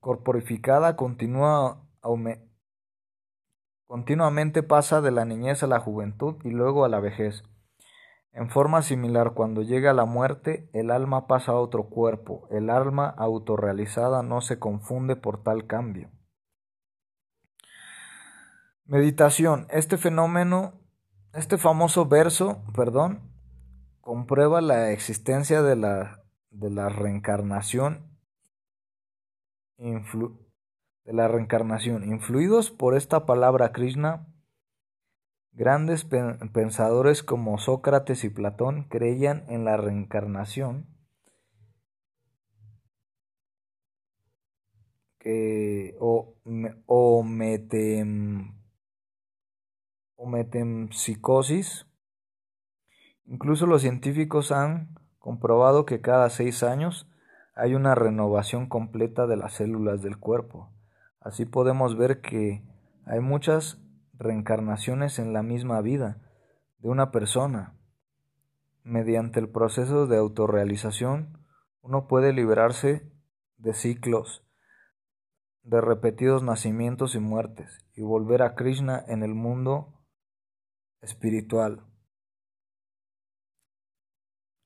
corporificada 0.00 0.96
continúa 0.96 1.86
continuamente 3.86 4.62
pasa 4.62 5.00
de 5.00 5.10
la 5.10 5.24
niñez 5.24 5.62
a 5.62 5.66
la 5.66 5.80
juventud 5.80 6.36
y 6.44 6.50
luego 6.50 6.84
a 6.84 6.88
la 6.88 7.00
vejez. 7.00 7.42
En 8.32 8.50
forma 8.50 8.82
similar, 8.82 9.32
cuando 9.32 9.62
llega 9.62 9.94
la 9.94 10.04
muerte, 10.04 10.68
el 10.72 10.90
alma 10.90 11.26
pasa 11.26 11.52
a 11.52 11.58
otro 11.58 11.88
cuerpo. 11.88 12.46
El 12.50 12.70
alma 12.70 13.08
autorrealizada 13.08 14.22
no 14.22 14.40
se 14.40 14.58
confunde 14.58 15.16
por 15.16 15.42
tal 15.42 15.66
cambio. 15.66 16.10
Meditación. 18.90 19.68
Este 19.70 19.98
fenómeno, 19.98 20.72
este 21.32 21.58
famoso 21.58 22.06
verso, 22.06 22.64
perdón, 22.74 23.20
comprueba 24.00 24.60
la 24.60 24.90
existencia 24.90 25.62
de 25.62 25.76
la, 25.76 26.24
de 26.50 26.70
la 26.70 26.88
reencarnación 26.88 28.10
de 29.78 31.12
la 31.12 31.28
reencarnación. 31.28 32.02
Influidos 32.02 32.72
por 32.72 32.96
esta 32.96 33.26
palabra 33.26 33.70
Krishna, 33.70 34.26
grandes 35.52 36.04
pensadores 36.04 37.22
como 37.22 37.58
Sócrates 37.58 38.24
y 38.24 38.28
Platón 38.28 38.88
creían 38.88 39.44
en 39.48 39.64
la 39.64 39.76
reencarnación 39.76 40.88
que, 45.20 45.96
o, 46.00 46.34
o, 46.86 47.22
o 50.20 50.26
metempsicosis. 50.26 51.86
Incluso 53.24 53.66
los 53.66 53.80
científicos 53.80 54.52
han 54.52 54.98
comprobado 55.18 55.86
que 55.86 56.02
cada 56.02 56.28
seis 56.28 56.62
años 56.62 57.10
hay 57.54 57.74
una 57.74 57.94
renovación 57.94 58.68
completa 58.68 59.26
de 59.26 59.38
las 59.38 59.54
células 59.54 60.02
del 60.02 60.18
cuerpo. 60.18 60.70
Así 61.20 61.46
podemos 61.46 61.96
ver 61.96 62.20
que 62.20 62.62
hay 63.06 63.20
muchas 63.20 63.80
reencarnaciones 64.12 65.18
en 65.18 65.32
la 65.32 65.42
misma 65.42 65.80
vida 65.80 66.18
de 66.80 66.90
una 66.90 67.10
persona. 67.12 67.78
Mediante 68.82 69.40
el 69.40 69.48
proceso 69.48 70.06
de 70.06 70.18
autorrealización, 70.18 71.38
uno 71.80 72.08
puede 72.08 72.34
liberarse 72.34 73.10
de 73.56 73.72
ciclos, 73.72 74.44
de 75.62 75.80
repetidos 75.80 76.42
nacimientos 76.42 77.14
y 77.14 77.20
muertes, 77.20 77.86
y 77.94 78.02
volver 78.02 78.42
a 78.42 78.54
Krishna 78.54 79.02
en 79.08 79.22
el 79.22 79.34
mundo 79.34 79.96
espiritual. 81.00 81.86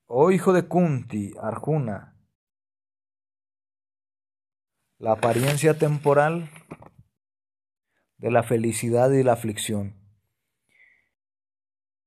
Oh 0.07 0.31
hijo 0.31 0.53
de 0.53 0.67
Kunti, 0.67 1.33
Arjuna, 1.41 2.15
la 4.97 5.13
apariencia 5.13 5.77
temporal 5.77 6.49
de 8.17 8.31
la 8.31 8.43
felicidad 8.43 9.11
y 9.11 9.23
la 9.23 9.33
aflicción 9.33 10.05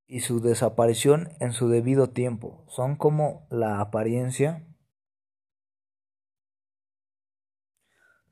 y 0.06 0.20
su 0.20 0.40
desaparición 0.40 1.28
en 1.38 1.52
su 1.52 1.68
debido 1.68 2.10
tiempo 2.10 2.64
son 2.68 2.96
como 2.96 3.46
la 3.50 3.80
apariencia 3.80 4.66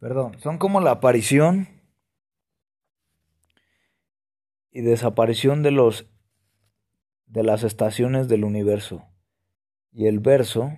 perdón, 0.00 0.38
son 0.40 0.56
como 0.58 0.80
la 0.80 0.92
aparición 0.92 1.75
y 4.76 4.82
desaparición 4.82 5.62
de 5.62 5.70
los 5.70 6.06
de 7.24 7.42
las 7.42 7.62
estaciones 7.62 8.28
del 8.28 8.44
universo. 8.44 9.08
Y 9.90 10.06
el 10.06 10.20
verso 10.20 10.70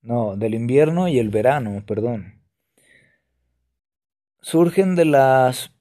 no, 0.00 0.36
del 0.36 0.54
invierno 0.54 1.08
y 1.08 1.18
el 1.18 1.30
verano, 1.30 1.82
perdón. 1.84 2.40
Surgen 4.40 4.94
de 4.94 5.06
las 5.06 5.72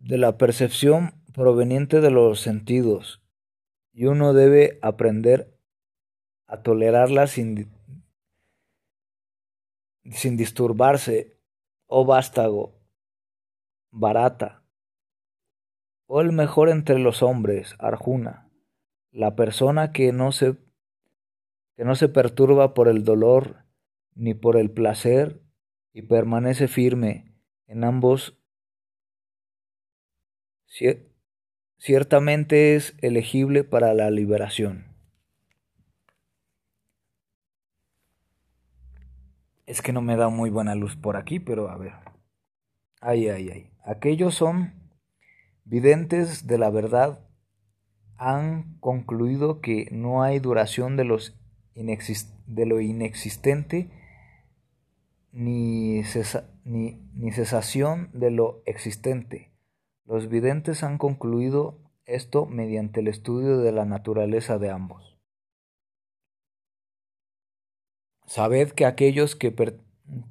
de 0.00 0.18
la 0.18 0.36
percepción 0.36 1.22
proveniente 1.32 2.00
de 2.00 2.10
los 2.10 2.40
sentidos 2.40 3.22
y 3.92 4.06
uno 4.06 4.32
debe 4.32 4.80
aprender 4.82 5.56
a 6.48 6.60
tolerarlas 6.62 7.30
sin, 7.30 7.70
sin 10.10 10.36
disturbarse, 10.36 11.38
oh 11.86 12.04
vástago, 12.04 12.83
barata, 13.94 14.64
o 16.06 16.20
el 16.20 16.32
mejor 16.32 16.68
entre 16.68 16.98
los 16.98 17.22
hombres, 17.22 17.76
Arjuna, 17.78 18.50
la 19.10 19.36
persona 19.36 19.92
que 19.92 20.12
no 20.12 20.32
se 20.32 20.56
que 21.76 21.84
no 21.84 21.96
se 21.96 22.08
perturba 22.08 22.72
por 22.72 22.88
el 22.88 23.04
dolor 23.04 23.64
ni 24.14 24.34
por 24.34 24.56
el 24.56 24.70
placer 24.70 25.42
y 25.92 26.02
permanece 26.02 26.68
firme 26.68 27.34
en 27.66 27.82
ambos 27.82 28.38
ciertamente 31.78 32.76
es 32.76 32.96
elegible 33.00 33.64
para 33.64 33.92
la 33.94 34.10
liberación. 34.10 34.86
Es 39.66 39.82
que 39.82 39.92
no 39.92 40.02
me 40.02 40.16
da 40.16 40.28
muy 40.28 40.50
buena 40.50 40.74
luz 40.74 40.96
por 40.96 41.16
aquí, 41.16 41.40
pero 41.40 41.70
a 41.70 41.76
ver. 41.76 41.94
Ay, 43.00 43.28
ay, 43.28 43.50
ay. 43.50 43.73
Aquellos 43.86 44.34
son 44.34 44.72
videntes 45.66 46.46
de 46.46 46.56
la 46.56 46.70
verdad 46.70 47.20
han 48.16 48.78
concluido 48.80 49.60
que 49.60 49.88
no 49.90 50.22
hay 50.22 50.38
duración 50.38 50.96
de, 50.96 51.04
lo 51.04 51.18
inexistente 51.74 53.90
ni, 55.32 56.02
cesación 57.32 58.08
de 58.14 58.30
lo 58.30 58.62
existente. 58.64 59.52
Los 60.06 60.30
videntes 60.30 60.82
han 60.82 60.96
concluido 60.96 61.78
esto 62.06 62.46
mediante 62.46 63.00
el 63.00 63.08
estudio 63.08 63.58
de 63.58 63.72
la 63.72 63.84
naturaleza 63.84 64.58
de 64.58 64.70
ambos. 64.70 65.18
Sabed 68.24 68.70
que 68.70 68.86
aquellos 68.86 69.36
que, 69.36 69.54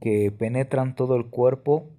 que 0.01 0.31
penetran 0.31 0.95
todo 0.95 1.15
el 1.15 1.30
cuerpo 1.30 1.92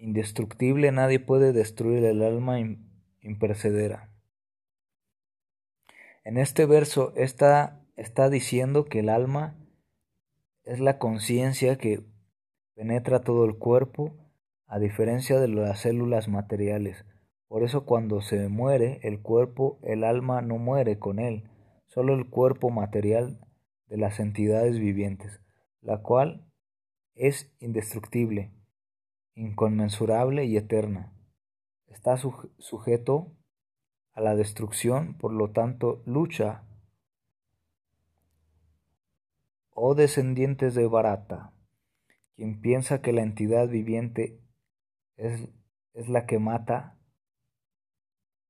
indestructible, 0.00 0.90
nadie 0.90 1.20
puede 1.20 1.52
destruir 1.52 2.04
el 2.04 2.22
alma 2.22 2.58
impercedera. 3.20 4.10
En 6.24 6.38
este 6.38 6.66
verso 6.66 7.12
está, 7.16 7.80
está 7.96 8.28
diciendo 8.30 8.86
que 8.86 9.00
el 9.00 9.08
alma 9.08 9.56
es 10.64 10.80
la 10.80 10.98
conciencia 10.98 11.76
que 11.76 12.04
penetra 12.74 13.20
todo 13.20 13.44
el 13.44 13.56
cuerpo, 13.58 14.16
a 14.66 14.78
diferencia 14.78 15.40
de 15.40 15.48
las 15.48 15.80
células 15.80 16.28
materiales. 16.28 17.04
Por 17.48 17.64
eso 17.64 17.84
cuando 17.84 18.22
se 18.22 18.48
muere 18.48 19.00
el 19.02 19.20
cuerpo, 19.20 19.80
el 19.82 20.04
alma 20.04 20.40
no 20.42 20.58
muere 20.58 20.98
con 20.98 21.18
él, 21.18 21.50
solo 21.86 22.14
el 22.14 22.30
cuerpo 22.30 22.70
material 22.70 23.40
de 23.88 23.96
las 23.96 24.20
entidades 24.20 24.78
vivientes, 24.78 25.42
la 25.80 26.02
cual 26.02 26.46
es 27.16 27.52
indestructible, 27.58 28.52
inconmensurable 29.34 30.44
y 30.44 30.56
eterna. 30.56 31.12
Está 31.86 32.16
sujeto 32.16 33.32
a 34.12 34.20
la 34.20 34.34
destrucción, 34.34 35.14
por 35.14 35.32
lo 35.32 35.50
tanto 35.50 36.02
lucha. 36.06 36.64
Oh 39.70 39.94
descendientes 39.94 40.74
de 40.74 40.86
Barata, 40.86 41.52
quien 42.34 42.60
piensa 42.60 43.00
que 43.00 43.12
la 43.12 43.22
entidad 43.22 43.68
viviente 43.68 44.40
es, 45.16 45.48
es 45.94 46.08
la 46.08 46.26
que 46.26 46.38
mata 46.38 46.98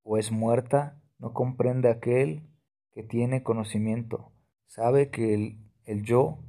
o 0.02 0.18
es 0.18 0.30
muerta, 0.30 1.00
no 1.18 1.32
comprende 1.32 1.88
aquel 1.88 2.48
que 2.92 3.02
tiene 3.02 3.42
conocimiento, 3.42 4.32
sabe 4.66 5.10
que 5.10 5.34
el, 5.34 5.70
el 5.84 6.02
yo 6.02 6.42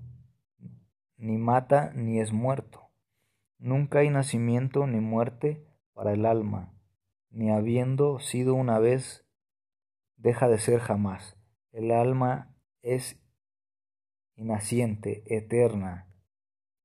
ni 1.18 1.38
mata 1.38 1.92
ni 1.94 2.20
es 2.20 2.32
muerto. 2.32 2.91
Nunca 3.62 4.00
hay 4.00 4.10
nacimiento 4.10 4.88
ni 4.88 5.00
muerte 5.00 5.64
para 5.94 6.14
el 6.14 6.26
alma, 6.26 6.74
ni 7.30 7.52
habiendo 7.52 8.18
sido 8.18 8.56
una 8.56 8.80
vez, 8.80 9.24
deja 10.16 10.48
de 10.48 10.58
ser 10.58 10.80
jamás. 10.80 11.38
El 11.72 11.92
alma 11.92 12.56
es 12.82 13.22
inaciente, 14.36 15.24
eterna, 15.28 16.08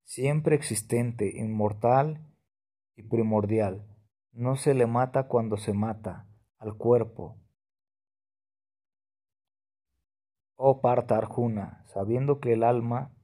siempre 0.05 0.55
existente, 0.55 1.39
inmortal 1.39 2.21
y 2.95 3.05
primordial. 3.05 3.87
No 4.33 4.57
se 4.57 4.75
le 4.75 4.87
mata 4.87 5.29
cuando 5.29 5.57
se 5.57 5.73
mata 5.73 6.29
al 6.59 6.77
cuerpo, 6.77 7.39
Oh 10.57 10.83
Parta 10.83 11.17
Arjuna, 11.17 11.85
sabiendo 11.87 12.39
que 12.39 12.53
el 12.53 12.65
alma 12.65 13.15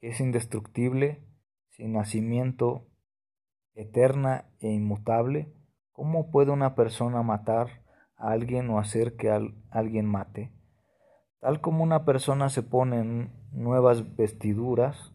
es 0.00 0.20
indestructible, 0.20 1.22
sin 1.76 1.92
nacimiento, 1.92 2.86
eterna 3.74 4.46
e 4.60 4.70
inmutable, 4.72 5.52
¿cómo 5.92 6.30
puede 6.30 6.50
una 6.50 6.74
persona 6.74 7.22
matar 7.22 7.82
a 8.16 8.30
alguien 8.30 8.70
o 8.70 8.78
hacer 8.78 9.16
que 9.16 9.30
alguien 9.70 10.06
mate? 10.06 10.52
Tal 11.38 11.60
como 11.60 11.84
una 11.84 12.06
persona 12.06 12.48
se 12.48 12.62
pone 12.62 13.30
nuevas 13.52 14.16
vestiduras, 14.16 15.12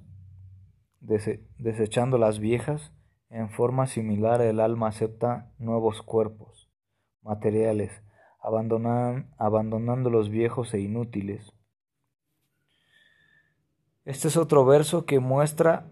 desechando 1.00 2.20
las 2.20 2.38
viejas, 2.40 2.94
en 3.30 3.50
forma 3.50 3.88
similar 3.88 4.40
el 4.42 4.60
alma 4.60 4.90
acepta 4.90 5.52
nuevos 5.58 6.04
cuerpos 6.04 6.70
materiales, 7.24 8.04
abandonando 8.40 10.10
los 10.12 10.30
viejos 10.30 10.76
e 10.76 10.80
inútiles. 10.80 11.52
Este 14.06 14.28
es 14.28 14.38
otro 14.38 14.64
verso 14.64 15.06
que 15.06 15.20
muestra 15.20 15.88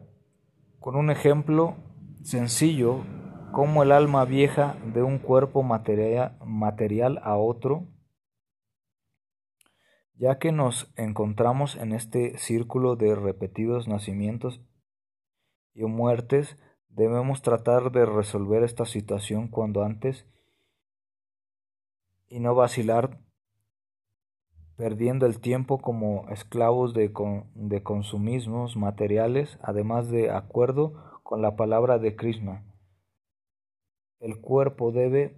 con 0.79 0.95
un 0.95 1.09
ejemplo 1.09 1.75
sencillo 2.23 3.03
cómo 3.51 3.83
el 3.83 3.91
alma 3.91 4.25
vieja 4.25 4.77
de 4.93 5.01
un 5.01 5.19
cuerpo 5.19 5.63
material 5.63 7.19
a 7.23 7.35
otro, 7.35 7.87
ya 10.15 10.37
que 10.37 10.51
nos 10.51 10.91
encontramos 10.95 11.75
en 11.75 11.93
este 11.93 12.37
círculo 12.37 12.95
de 12.95 13.15
repetidos 13.15 13.87
nacimientos 13.87 14.61
y 15.73 15.83
muertes, 15.85 16.57
debemos 16.89 17.41
tratar 17.41 17.91
de 17.91 18.05
resolver 18.05 18.63
esta 18.63 18.85
situación 18.85 19.47
cuando 19.47 19.83
antes 19.83 20.25
y 22.27 22.39
no 22.39 22.53
vacilar 22.53 23.19
perdiendo 24.79 25.25
el 25.25 25.41
tiempo 25.41 25.79
como 25.79 26.25
esclavos 26.29 26.93
de, 26.93 27.11
de 27.53 27.83
consumismos 27.83 28.77
materiales, 28.77 29.59
además 29.61 30.09
de 30.09 30.31
acuerdo 30.31 31.19
con 31.21 31.41
la 31.41 31.57
palabra 31.57 31.99
de 31.99 32.15
Krishna. 32.15 32.63
El 34.21 34.39
cuerpo 34.39 34.93
debe 34.93 35.37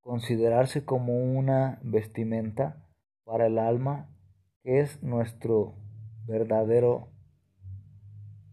considerarse 0.00 0.86
como 0.86 1.12
una 1.18 1.78
vestimenta 1.82 2.88
para 3.24 3.48
el 3.48 3.58
alma 3.58 4.08
que 4.62 4.80
es 4.80 5.02
nuestro 5.02 5.74
verdadero 6.26 7.08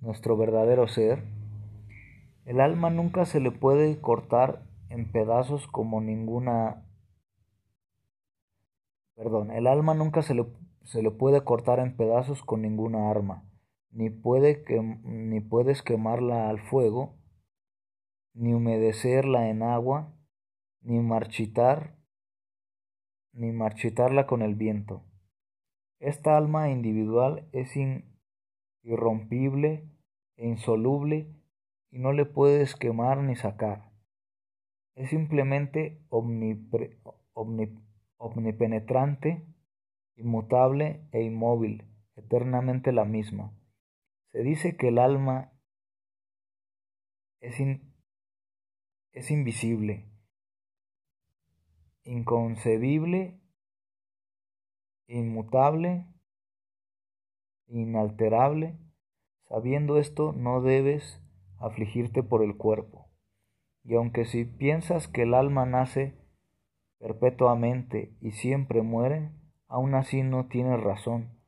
nuestro 0.02 0.36
verdadero 0.36 0.90
ser. 0.90 1.24
El 2.44 2.60
alma 2.60 2.90
nunca 2.90 3.24
se 3.24 3.40
le 3.40 3.52
puede 3.52 3.98
cortar 4.02 4.62
en 4.90 5.10
pedazos 5.10 5.68
como 5.68 6.02
ninguna... 6.02 6.85
Perdón, 9.16 9.52
el 9.52 9.68
alma 9.68 9.94
nunca 9.94 10.22
se 10.22 10.36
le, 10.36 10.46
se 10.84 11.02
le 11.02 11.12
puede 11.12 11.44
cortar 11.44 11.80
en 11.80 11.96
pedazos 11.96 12.44
con 12.44 12.62
ninguna 12.62 13.10
arma, 13.10 13.50
ni, 13.90 14.10
puede 14.10 14.64
que, 14.64 14.82
ni 14.82 15.40
puedes 15.40 15.82
quemarla 15.82 16.50
al 16.50 16.60
fuego, 16.60 17.16
ni 18.34 18.54
humedecerla 18.54 19.50
en 19.50 19.64
agua, 19.64 20.14
ni 20.82 21.00
marchitar, 21.00 21.96
ni 23.32 23.52
marchitarla 23.52 24.28
con 24.28 24.42
el 24.42 24.56
viento. 24.56 25.04
Esta 26.00 26.38
alma 26.38 26.70
individual 26.70 27.48
es 27.54 27.74
irrompible 28.84 29.90
e 30.36 30.48
insoluble 30.48 31.34
y 31.90 32.00
no 32.00 32.12
le 32.12 32.26
puedes 32.26 32.76
quemar 32.76 33.20
ni 33.20 33.36
sacar 33.36 33.96
es 34.96 35.10
simplemente 35.10 36.02
omnipenetrante, 38.18 39.46
inmutable 40.16 41.08
e 41.12 41.22
inmóvil, 41.24 41.86
eternamente 42.16 42.92
la 42.92 43.06
misma. 43.06 43.54
Se 44.32 44.44
dice 44.44 44.78
que 44.78 44.90
el 44.90 45.00
alma 45.00 45.54
es, 47.40 47.56
es 49.12 49.32
invisible, 49.32 50.10
inconcebible, 52.04 53.40
inmutable, 55.08 56.08
inalterable. 57.68 58.78
Sabiendo 59.48 60.00
esto, 60.00 60.34
no 60.34 60.62
debes 60.62 61.22
afligirte 61.60 62.24
por 62.24 62.44
el 62.44 62.58
cuerpo 62.58 63.06
y 63.86 63.96
aunque 63.96 64.26
si 64.26 64.46
piensas 64.46 65.08
que 65.08 65.24
el 65.24 65.34
alma 65.34 65.66
nace 65.66 66.18
perpetuamente 67.00 68.16
y 68.22 68.32
siempre 68.32 68.82
muere, 68.82 69.32
aún 69.68 69.96
así 69.96 70.24
no 70.24 70.48
tienes 70.48 70.82
razón 70.82 71.40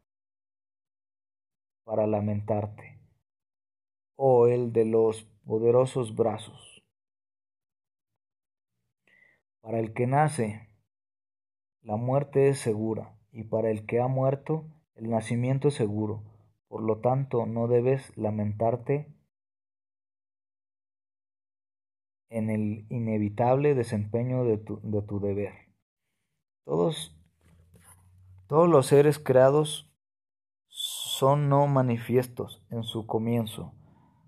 para 1.84 2.06
lamentarte. 2.06 2.99
Oh 4.15 4.48
el 4.48 4.74
de 4.74 4.86
los 4.86 5.24
poderosos 5.45 6.15
brazos. 6.15 6.84
Para 9.61 9.80
el 9.80 9.94
que 9.94 10.07
nace, 10.07 10.69
la 11.82 11.95
muerte 11.95 12.49
es 12.49 12.60
segura, 12.60 13.18
y 13.32 13.44
para 13.44 13.69
el 13.69 13.86
que 13.86 14.02
ha 14.02 14.07
muerto, 14.07 14.65
el 14.95 15.10
nacimiento 15.10 15.69
es 15.69 15.76
seguro. 15.76 16.24
Por 16.68 16.82
lo 16.82 16.99
tanto, 16.99 17.45
no 17.45 17.68
debes 17.68 18.18
lamentarte 18.18 19.14
en 22.29 22.49
el 22.49 22.85
inevitable 22.89 23.75
desempeño 23.75 24.43
de 24.43 24.57
tu, 24.57 24.79
de 24.83 25.01
tu 25.01 25.19
deber. 25.19 25.53
Todos, 26.65 27.15
todos 28.47 28.67
los 28.67 28.87
seres 28.87 29.19
creados 29.19 29.93
son 30.67 31.49
no 31.49 31.67
manifiestos 31.67 32.65
en 32.69 32.83
su 32.83 33.07
comienzo, 33.07 33.73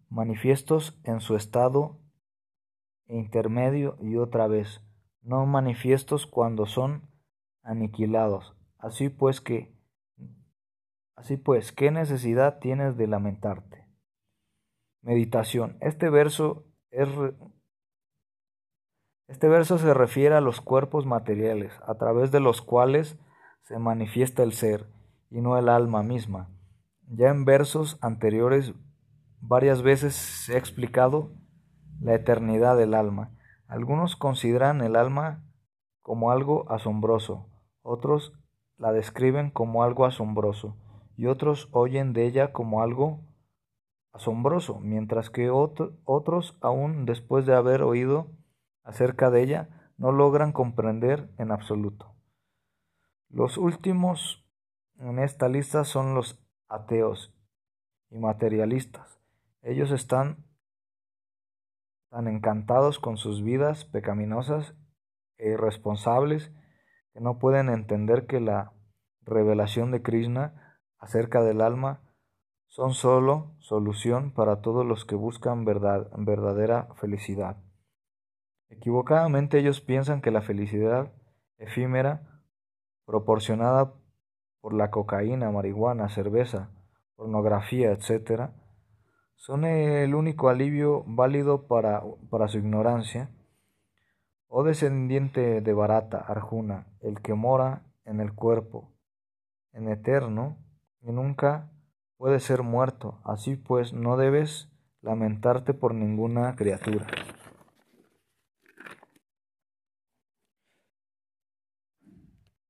manifiestos 0.09 0.99
en 1.03 1.19
su 1.19 1.35
estado 1.35 1.99
intermedio 3.09 3.97
y 4.01 4.15
otra 4.17 4.47
vez, 4.47 4.81
no 5.21 5.45
manifiestos 5.45 6.25
cuando 6.25 6.65
son 6.65 7.09
aniquilados. 7.63 8.55
Así 8.77 9.09
pues 9.09 9.41
que 9.41 9.75
así 11.15 11.35
pues, 11.35 11.71
¿qué 11.71 11.91
necesidad 11.91 12.59
tienes 12.59 12.95
de 12.97 13.07
lamentarte? 13.07 13.85
Meditación. 15.01 15.77
Este 15.81 16.09
verso 16.09 16.65
es 16.91 17.09
este 19.29 19.47
verso 19.47 19.77
se 19.77 19.93
refiere 19.93 20.35
a 20.35 20.41
los 20.41 20.59
cuerpos 20.59 21.05
materiales, 21.05 21.71
a 21.85 21.95
través 21.95 22.31
de 22.31 22.39
los 22.39 22.63
cuales 22.63 23.19
se 23.61 23.77
manifiesta 23.77 24.41
el 24.41 24.53
ser, 24.53 24.87
y 25.29 25.41
no 25.41 25.55
el 25.57 25.69
alma 25.69 26.01
misma. 26.01 26.49
Ya 27.07 27.29
en 27.29 27.45
versos 27.45 27.99
anteriores 28.01 28.73
varias 29.39 29.83
veces 29.83 30.15
se 30.15 30.55
ha 30.55 30.57
explicado 30.57 31.31
la 32.01 32.15
eternidad 32.15 32.75
del 32.75 32.95
alma. 32.95 33.31
Algunos 33.67 34.15
consideran 34.15 34.81
el 34.81 34.95
alma 34.95 35.45
como 36.01 36.31
algo 36.31 36.69
asombroso, 36.71 37.45
otros 37.83 38.33
la 38.77 38.91
describen 38.93 39.51
como 39.51 39.83
algo 39.83 40.05
asombroso, 40.05 40.75
y 41.15 41.27
otros 41.27 41.69
oyen 41.71 42.13
de 42.13 42.25
ella 42.25 42.51
como 42.51 42.81
algo 42.81 43.19
asombroso, 44.11 44.79
mientras 44.79 45.29
que 45.29 45.51
otros, 45.51 46.57
aún 46.61 47.05
después 47.05 47.45
de 47.45 47.53
haber 47.53 47.83
oído 47.83 48.38
acerca 48.83 49.29
de 49.29 49.43
ella 49.43 49.91
no 49.97 50.11
logran 50.11 50.51
comprender 50.51 51.29
en 51.37 51.51
absoluto. 51.51 52.15
Los 53.29 53.57
últimos 53.57 54.45
en 54.97 55.19
esta 55.19 55.47
lista 55.47 55.83
son 55.83 56.15
los 56.15 56.43
ateos 56.67 57.33
y 58.09 58.17
materialistas. 58.17 59.19
Ellos 59.61 59.91
están 59.91 60.45
tan 62.09 62.27
encantados 62.27 62.99
con 62.99 63.17
sus 63.17 63.43
vidas 63.43 63.85
pecaminosas 63.85 64.73
e 65.37 65.49
irresponsables 65.49 66.51
que 67.13 67.21
no 67.21 67.39
pueden 67.39 67.69
entender 67.69 68.25
que 68.25 68.39
la 68.39 68.73
revelación 69.21 69.91
de 69.91 70.01
Krishna 70.01 70.79
acerca 70.97 71.43
del 71.43 71.61
alma 71.61 72.01
son 72.67 72.93
sólo 72.93 73.55
solución 73.59 74.31
para 74.31 74.61
todos 74.61 74.85
los 74.85 75.05
que 75.05 75.15
buscan 75.15 75.65
verdad, 75.65 76.09
verdadera 76.17 76.87
felicidad. 76.95 77.57
Equivocadamente 78.69 79.59
ellos 79.59 79.81
piensan 79.81 80.21
que 80.21 80.31
la 80.31 80.41
felicidad 80.41 81.11
efímera, 81.57 82.41
proporcionada 83.05 83.93
por 84.61 84.73
la 84.73 84.91
cocaína, 84.91 85.51
marihuana, 85.51 86.09
cerveza, 86.09 86.69
pornografía, 87.15 87.91
etc., 87.91 88.51
son 89.35 89.63
el 89.63 90.15
único 90.15 90.49
alivio 90.49 91.03
válido 91.07 91.67
para, 91.67 92.03
para 92.29 92.49
su 92.49 92.57
ignorancia. 92.57 93.29
Oh 94.47 94.63
descendiente 94.63 95.61
de 95.61 95.73
Barata, 95.73 96.17
Arjuna, 96.17 96.87
el 96.99 97.21
que 97.21 97.33
mora 97.33 97.83
en 98.03 98.19
el 98.19 98.33
cuerpo, 98.33 98.91
en 99.71 99.87
eterno, 99.87 100.57
y 101.01 101.11
nunca 101.11 101.71
puede 102.17 102.39
ser 102.39 102.63
muerto, 102.63 103.21
así 103.23 103.55
pues 103.55 103.93
no 103.93 104.17
debes 104.17 104.69
lamentarte 105.01 105.73
por 105.73 105.93
ninguna 105.93 106.55
criatura. 106.55 107.07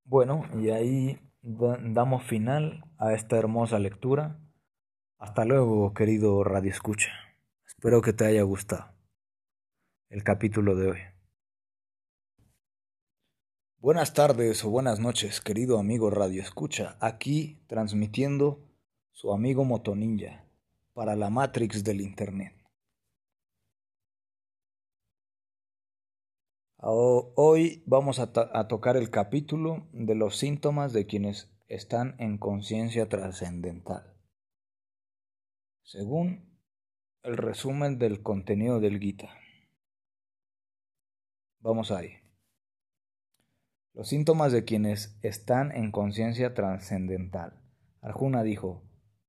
Bueno, 0.10 0.44
y 0.60 0.72
ahí 0.72 1.20
damos 1.44 2.24
final 2.24 2.84
a 2.98 3.14
esta 3.14 3.38
hermosa 3.38 3.78
lectura. 3.78 4.40
Hasta 5.20 5.46
luego, 5.46 5.94
querido 5.94 6.44
Radio 6.44 6.72
Escucha. 6.72 7.12
Espero 7.68 8.02
que 8.02 8.12
te 8.12 8.26
haya 8.26 8.42
gustado 8.42 8.92
el 10.10 10.24
capítulo 10.24 10.76
de 10.76 10.88
hoy. 10.88 10.98
Buenas 13.78 14.16
tardes 14.16 14.66
o 14.66 14.72
buenas 14.72 15.00
noches, 15.00 15.42
querido 15.42 15.78
amigo 15.78 16.10
Radio 16.10 16.42
Escucha. 16.42 16.98
Aquí 17.00 17.60
transmitiendo 17.68 18.66
su 19.12 19.32
amigo 19.32 19.64
Motoninja 19.64 20.44
para 20.96 21.16
la 21.16 21.30
Matrix 21.30 21.84
del 21.84 22.02
Internet. 22.02 22.59
Hoy 26.82 27.84
vamos 27.88 28.20
a, 28.20 28.32
tocar 28.70 28.96
el 28.96 29.10
capítulo 29.10 29.86
de 29.92 30.16
los 30.16 30.38
síntomas 30.38 30.94
de 30.94 31.06
quienes 31.06 31.52
están 31.68 32.16
en 32.20 32.38
conciencia 32.38 33.10
trascendental. 33.10 34.16
Según 35.84 36.58
el 37.24 37.36
resumen 37.36 38.00
del 38.00 38.24
contenido 38.24 38.80
del 38.80 38.98
Gita. 38.98 39.30
Vamos 41.60 41.92
ahí. 41.92 42.14
Los 43.94 44.08
síntomas 44.08 44.54
de 44.54 44.64
quienes 44.64 45.20
están 45.22 45.74
en 45.74 45.92
conciencia 45.92 46.54
trascendental. 46.54 47.62
Arjuna 48.00 48.42
dijo, 48.44 48.84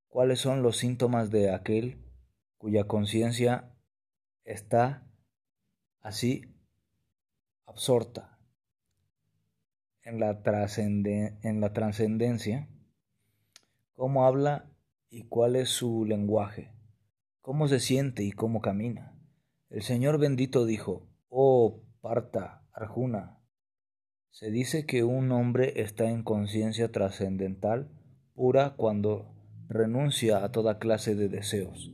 ¿cuáles 0.06 0.38
son 0.38 0.62
los 0.62 0.76
síntomas 0.76 1.32
de 1.32 1.52
aquel 1.52 2.04
cuya 2.58 2.84
conciencia 2.84 3.76
está 4.44 5.10
así 6.00 6.59
absorta 7.70 8.38
en 10.02 10.18
la, 10.18 10.42
trascendencia, 11.72 12.68
cómo 13.94 14.26
habla 14.26 14.70
y 15.08 15.22
cuál 15.22 15.56
es 15.56 15.68
su 15.68 16.04
lenguaje, 16.04 16.72
cómo 17.40 17.68
se 17.68 17.78
siente 17.80 18.24
y 18.24 18.32
cómo 18.32 18.60
camina. 18.60 19.14
El 19.68 19.82
Señor 19.82 20.18
bendito 20.18 20.66
dijo, 20.66 21.06
Oh 21.28 21.82
Parta, 22.00 22.64
Arjuna, 22.72 23.38
se 24.30 24.50
dice 24.50 24.84
que 24.84 25.04
un 25.04 25.30
hombre 25.30 25.80
está 25.80 26.10
en 26.10 26.24
conciencia 26.24 26.90
trascendental 26.90 27.88
pura 28.34 28.74
cuando 28.76 29.32
renuncia 29.68 30.42
a 30.42 30.50
toda 30.50 30.78
clase 30.78 31.14
de 31.14 31.28
deseos, 31.28 31.92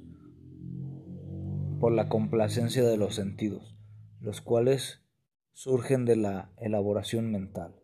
por 1.80 1.92
la 1.92 2.08
complacencia 2.08 2.82
de 2.82 2.96
los 2.96 3.14
sentidos, 3.14 3.76
los 4.20 4.40
cuales 4.40 5.05
surgen 5.56 6.04
de 6.04 6.16
la 6.16 6.52
elaboración 6.58 7.32
mental 7.32 7.74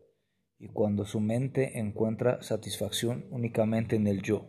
y 0.59 0.67
cuando 0.67 1.05
su 1.05 1.19
mente 1.19 1.79
encuentra 1.79 2.39
satisfacción 2.43 3.25
únicamente 3.31 3.95
en 3.95 4.05
el 4.05 4.21
yo. 4.21 4.47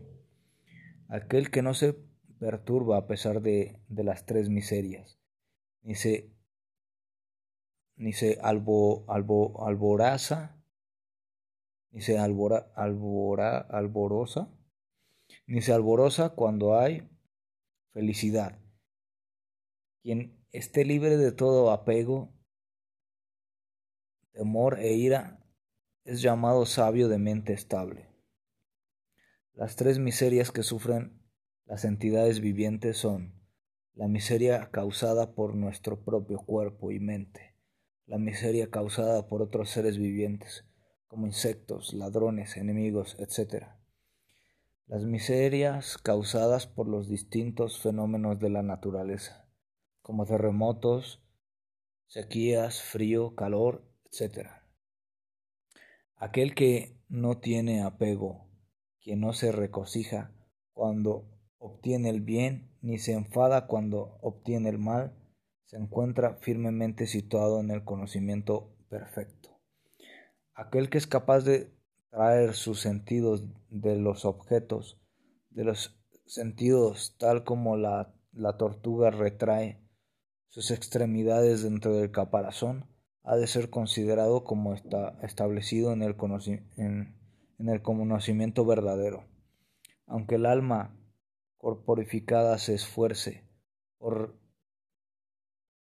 Aquel 1.08 1.50
que 1.50 1.62
no 1.62 1.72
se 1.72 1.94
perturba 2.38 2.98
a 2.98 3.06
pesar 3.06 3.40
de, 3.40 3.80
las 3.88 4.26
tres 4.26 4.50
miserias, 4.50 5.18
ni 5.80 5.94
se, 5.94 6.34
ni 7.96 8.12
se 8.12 8.38
albo, 8.42 9.10
albo, 9.10 9.66
alboraza, 9.66 10.62
ni 11.92 12.02
se 12.02 12.18
albora, 12.18 12.72
albora, 12.74 13.56
alborosa, 13.56 14.52
ni 15.46 15.62
se 15.62 15.72
alborosa 15.72 16.34
cuando 16.34 16.78
hay 16.78 17.08
felicidad. 17.94 18.60
Quien 20.02 20.44
esté 20.52 20.84
libre 20.84 21.16
de 21.16 21.32
todo 21.32 21.70
apego 21.70 22.34
temor 24.34 24.80
e 24.80 24.92
ira, 24.94 25.38
es 26.02 26.20
llamado 26.20 26.66
sabio 26.66 27.08
de 27.08 27.18
mente 27.18 27.52
estable. 27.52 28.08
Las 29.52 29.76
tres 29.76 30.00
miserias 30.00 30.50
que 30.50 30.64
sufren 30.64 31.22
las 31.66 31.84
entidades 31.84 32.40
vivientes 32.40 32.98
son 32.98 33.40
la 33.94 34.08
miseria 34.08 34.70
causada 34.72 35.34
por 35.36 35.54
nuestro 35.54 36.04
propio 36.04 36.38
cuerpo 36.38 36.90
y 36.90 36.98
mente, 36.98 37.54
la 38.06 38.18
miseria 38.18 38.70
causada 38.70 39.28
por 39.28 39.40
otros 39.40 39.70
seres 39.70 39.98
vivientes, 39.98 40.64
como 41.06 41.28
insectos, 41.28 41.94
ladrones, 41.94 42.56
enemigos, 42.56 43.16
etc. 43.20 43.66
Las 44.86 45.04
miserias 45.04 45.96
causadas 45.96 46.66
por 46.66 46.88
los 46.88 47.08
distintos 47.08 47.78
fenómenos 47.78 48.40
de 48.40 48.50
la 48.50 48.62
naturaleza, 48.64 49.48
como 50.02 50.26
terremotos, 50.26 51.22
sequías, 52.08 52.82
frío, 52.82 53.36
calor, 53.36 53.93
etc. 54.20 54.48
Aquel 56.16 56.54
que 56.54 56.96
no 57.08 57.38
tiene 57.38 57.82
apego, 57.82 58.46
que 59.00 59.16
no 59.16 59.32
se 59.32 59.52
regocija 59.52 60.32
cuando 60.72 61.28
obtiene 61.58 62.10
el 62.10 62.20
bien, 62.20 62.70
ni 62.80 62.98
se 62.98 63.12
enfada 63.12 63.66
cuando 63.66 64.18
obtiene 64.20 64.68
el 64.68 64.78
mal, 64.78 65.14
se 65.64 65.76
encuentra 65.76 66.36
firmemente 66.36 67.06
situado 67.06 67.60
en 67.60 67.70
el 67.70 67.84
conocimiento 67.84 68.76
perfecto. 68.88 69.60
Aquel 70.54 70.90
que 70.90 70.98
es 70.98 71.06
capaz 71.06 71.40
de 71.40 71.74
traer 72.10 72.54
sus 72.54 72.80
sentidos 72.80 73.44
de 73.70 73.96
los 73.96 74.24
objetos, 74.24 75.00
de 75.50 75.64
los 75.64 75.98
sentidos 76.26 77.16
tal 77.18 77.44
como 77.44 77.76
la, 77.76 78.14
la 78.32 78.56
tortuga 78.56 79.10
retrae 79.10 79.80
sus 80.48 80.70
extremidades 80.70 81.62
dentro 81.62 81.96
del 81.96 82.10
caparazón, 82.12 82.93
ha 83.24 83.36
de 83.36 83.46
ser 83.46 83.70
considerado 83.70 84.44
como 84.44 84.74
está 84.74 85.18
establecido 85.22 85.92
en 85.92 86.02
el, 86.02 86.14
en, 86.76 87.16
el 87.58 87.82
conocimiento 87.82 88.66
verdadero. 88.66 89.24
Aunque 90.06 90.34
el 90.34 90.44
alma 90.44 90.94
corporificada 91.56 92.58
se 92.58 92.74
esfuerce 92.74 93.48
por 93.96 94.38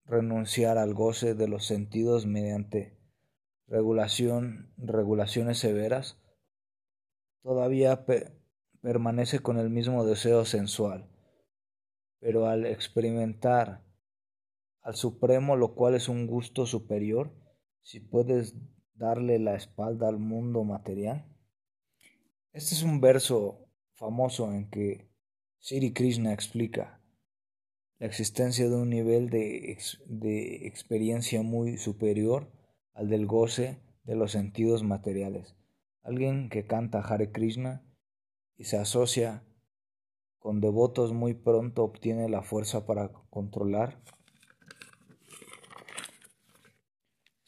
renunciar 0.04 0.76
al 0.76 0.92
goce 0.92 1.34
de 1.34 1.48
los 1.48 1.64
sentidos 1.64 2.26
mediante 2.26 2.98
regulación, 3.66 4.74
regulaciones 4.76 5.58
severas, 5.58 6.18
todavía 7.42 8.04
permanece 8.82 9.38
con 9.38 9.58
el 9.58 9.70
mismo 9.70 10.04
deseo 10.04 10.44
sensual, 10.44 11.08
pero 12.18 12.48
al 12.48 12.66
experimentar 12.66 13.82
al 14.82 14.96
Supremo, 14.96 15.56
lo 15.56 15.74
cual 15.74 15.94
es 15.94 16.08
un 16.08 16.26
gusto 16.26 16.66
superior, 16.66 17.34
si 17.82 18.00
puedes 18.00 18.54
darle 18.94 19.38
la 19.38 19.54
espalda 19.54 20.08
al 20.08 20.18
mundo 20.18 20.64
material. 20.64 21.26
Este 22.52 22.74
es 22.74 22.82
un 22.82 23.00
verso 23.00 23.66
famoso 23.94 24.52
en 24.52 24.68
que 24.70 25.10
Sri 25.58 25.92
Krishna 25.92 26.32
explica 26.32 27.00
la 27.98 28.06
existencia 28.06 28.68
de 28.68 28.76
un 28.76 28.90
nivel 28.90 29.28
de, 29.30 29.78
de 30.06 30.66
experiencia 30.66 31.42
muy 31.42 31.76
superior 31.76 32.50
al 32.94 33.08
del 33.08 33.26
goce 33.26 33.82
de 34.04 34.16
los 34.16 34.32
sentidos 34.32 34.82
materiales. 34.82 35.54
Alguien 36.02 36.48
que 36.48 36.66
canta 36.66 37.00
Hare 37.00 37.30
Krishna 37.30 37.84
y 38.56 38.64
se 38.64 38.78
asocia 38.78 39.44
con 40.38 40.60
devotos 40.60 41.12
muy 41.12 41.34
pronto 41.34 41.84
obtiene 41.84 42.28
la 42.30 42.42
fuerza 42.42 42.86
para 42.86 43.12
controlar 43.28 44.02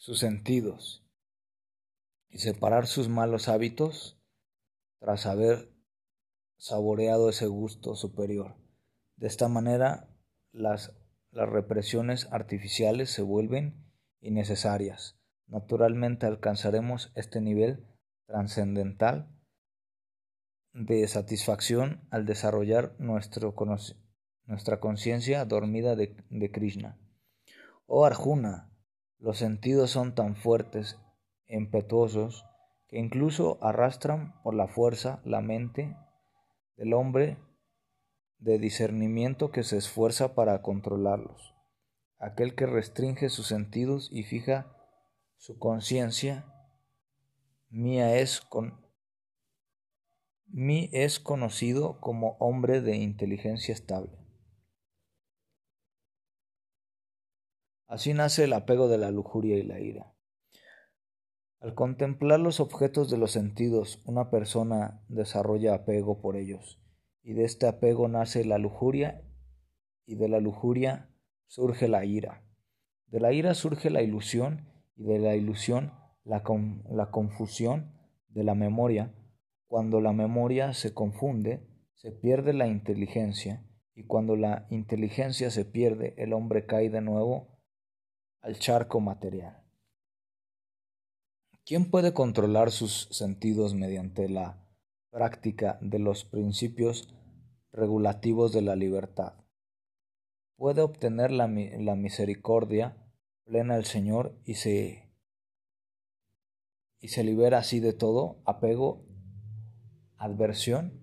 sus 0.03 0.19
sentidos 0.19 1.01
y 2.27 2.39
separar 2.39 2.87
sus 2.87 3.07
malos 3.07 3.47
hábitos 3.47 4.19
tras 4.99 5.25
haber 5.25 5.71
saboreado 6.57 7.29
ese 7.29 7.47
gusto 7.47 7.95
superior. 7.95 8.57
De 9.15 9.27
esta 9.27 9.47
manera, 9.47 10.09
las, 10.51 10.93
las 11.31 11.47
represiones 11.47 12.27
artificiales 12.33 13.11
se 13.11 13.21
vuelven 13.21 13.93
innecesarias. 14.19 15.17
Naturalmente 15.47 16.25
alcanzaremos 16.25 17.13
este 17.15 17.39
nivel 17.39 17.87
trascendental 18.25 19.33
de 20.73 21.07
satisfacción 21.07 22.05
al 22.09 22.25
desarrollar 22.25 22.93
nuestro 22.99 23.55
nuestra 24.47 24.81
conciencia 24.81 25.45
dormida 25.45 25.95
de, 25.95 26.17
de 26.29 26.51
Krishna. 26.51 26.99
Oh 27.85 28.03
Arjuna, 28.03 28.72
los 29.23 29.37
sentidos 29.37 29.89
son 29.89 30.15
tan 30.15 30.35
fuertes, 30.35 30.99
impetuosos, 31.47 32.45
que 32.89 32.99
incluso 32.99 33.57
arrastran 33.61 34.33
por 34.43 34.53
la 34.53 34.67
fuerza 34.67 35.21
la 35.23 35.39
mente 35.39 35.95
del 36.75 36.93
hombre 36.93 37.37
de 38.39 38.59
discernimiento 38.59 39.49
que 39.49 39.63
se 39.63 39.77
esfuerza 39.77 40.35
para 40.35 40.61
controlarlos. 40.61 41.55
Aquel 42.19 42.53
que 42.53 42.65
restringe 42.65 43.29
sus 43.29 43.47
sentidos 43.47 44.09
y 44.11 44.23
fija 44.23 44.75
su 45.37 45.57
conciencia, 45.57 46.45
mía 47.69 48.17
es 48.17 48.45
mí 50.47 50.89
es 50.91 51.21
conocido 51.21 52.01
como 52.01 52.35
hombre 52.39 52.81
de 52.81 52.97
inteligencia 52.97 53.73
estable. 53.73 54.22
Así 57.93 58.11
nace 58.15 58.45
el 58.45 58.53
apego 58.53 58.87
de 58.87 58.97
la 58.97 59.11
lujuria 59.11 59.55
y 59.55 59.61
la 59.61 59.79
ira. 59.79 60.15
Al 61.59 61.75
contemplar 61.75 62.39
los 62.39 62.59
objetos 62.59 63.11
de 63.11 63.19
los 63.19 63.29
sentidos, 63.29 64.01
una 64.05 64.31
persona 64.31 65.03
desarrolla 65.09 65.75
apego 65.75 66.19
por 66.19 66.35
ellos, 66.35 66.81
y 67.21 67.33
de 67.33 67.43
este 67.43 67.67
apego 67.67 68.07
nace 68.07 68.45
la 68.45 68.57
lujuria, 68.57 69.21
y 70.07 70.15
de 70.15 70.27
la 70.27 70.39
lujuria 70.39 71.11
surge 71.45 71.87
la 71.87 72.03
ira. 72.03 72.43
De 73.05 73.19
la 73.19 73.31
ira 73.31 73.53
surge 73.53 73.91
la 73.91 74.01
ilusión, 74.01 74.67
y 74.95 75.03
de 75.03 75.19
la 75.19 75.35
ilusión 75.35 75.93
la, 76.23 76.41
la 76.89 77.11
confusión 77.11 77.93
de 78.27 78.43
la 78.43 78.55
memoria. 78.55 79.13
Cuando 79.67 80.01
la 80.01 80.13
memoria 80.13 80.73
se 80.73 80.95
confunde, 80.95 81.69
se 81.93 82.11
pierde 82.11 82.53
la 82.53 82.65
inteligencia, 82.65 83.63
y 83.93 84.05
cuando 84.05 84.35
la 84.35 84.65
inteligencia 84.71 85.51
se 85.51 85.63
pierde, 85.63 86.15
el 86.17 86.33
hombre 86.33 86.65
cae 86.65 86.89
de 86.89 87.01
nuevo 87.01 87.52
al 88.43 88.59
charco 88.59 88.99
material. 88.99 89.63
¿Quién 91.65 91.89
puede 91.89 92.13
controlar 92.13 92.71
sus 92.71 93.07
sentidos 93.09 93.73
mediante 93.73 94.27
la 94.27 94.61
práctica 95.09 95.79
de 95.81 95.97
los 95.97 96.25
principios 96.25 97.15
regulativos 97.71 98.51
de 98.51 98.61
la 98.61 98.75
libertad? 98.75 99.33
Puede 100.57 100.81
obtener 100.81 101.31
la, 101.31 101.47
misericordia 101.47 102.97
plena 103.45 103.75
del 103.75 103.85
Señor 103.85 104.37
y 104.43 104.55
se, 104.55 105.09
y 106.99 107.07
se 107.07 107.23
libera 107.23 107.59
así 107.59 107.79
de 107.79 107.93
todo 107.93 108.41
apego, 108.45 109.05
adversión. 110.17 111.01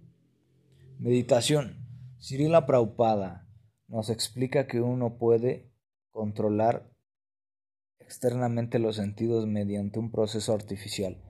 Meditación. 0.98 1.88
Cirila 2.18 2.66
Praupada 2.66 3.48
nos 3.88 4.10
explica 4.10 4.66
que 4.66 4.82
uno 4.82 5.16
puede 5.16 5.72
controlar 6.10 6.89
externamente 8.10 8.80
los 8.80 8.96
sentidos 8.96 9.46
mediante 9.46 10.00
un 10.00 10.10
proceso 10.10 10.52
artificial, 10.52 11.22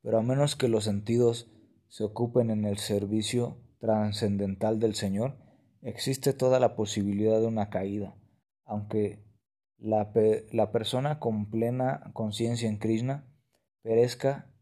pero 0.00 0.16
a 0.16 0.22
menos 0.22 0.54
que 0.54 0.68
los 0.68 0.84
sentidos 0.84 1.50
se 1.88 2.04
ocupen 2.04 2.50
en 2.50 2.64
el 2.64 2.78
servicio 2.78 3.60
trascendental 3.80 4.78
del 4.78 4.94
Señor, 4.94 5.38
existe 5.82 6.32
toda 6.32 6.60
la 6.60 6.76
posibilidad 6.76 7.40
de 7.40 7.48
una 7.48 7.68
caída, 7.68 8.14
aunque 8.64 9.24
la, 9.76 10.12
la 10.52 10.70
persona 10.70 11.18
con 11.18 11.50
plena 11.50 12.12
conciencia 12.12 12.68
en 12.68 12.78
Krishna 12.78 13.26
perezca, 13.82 14.54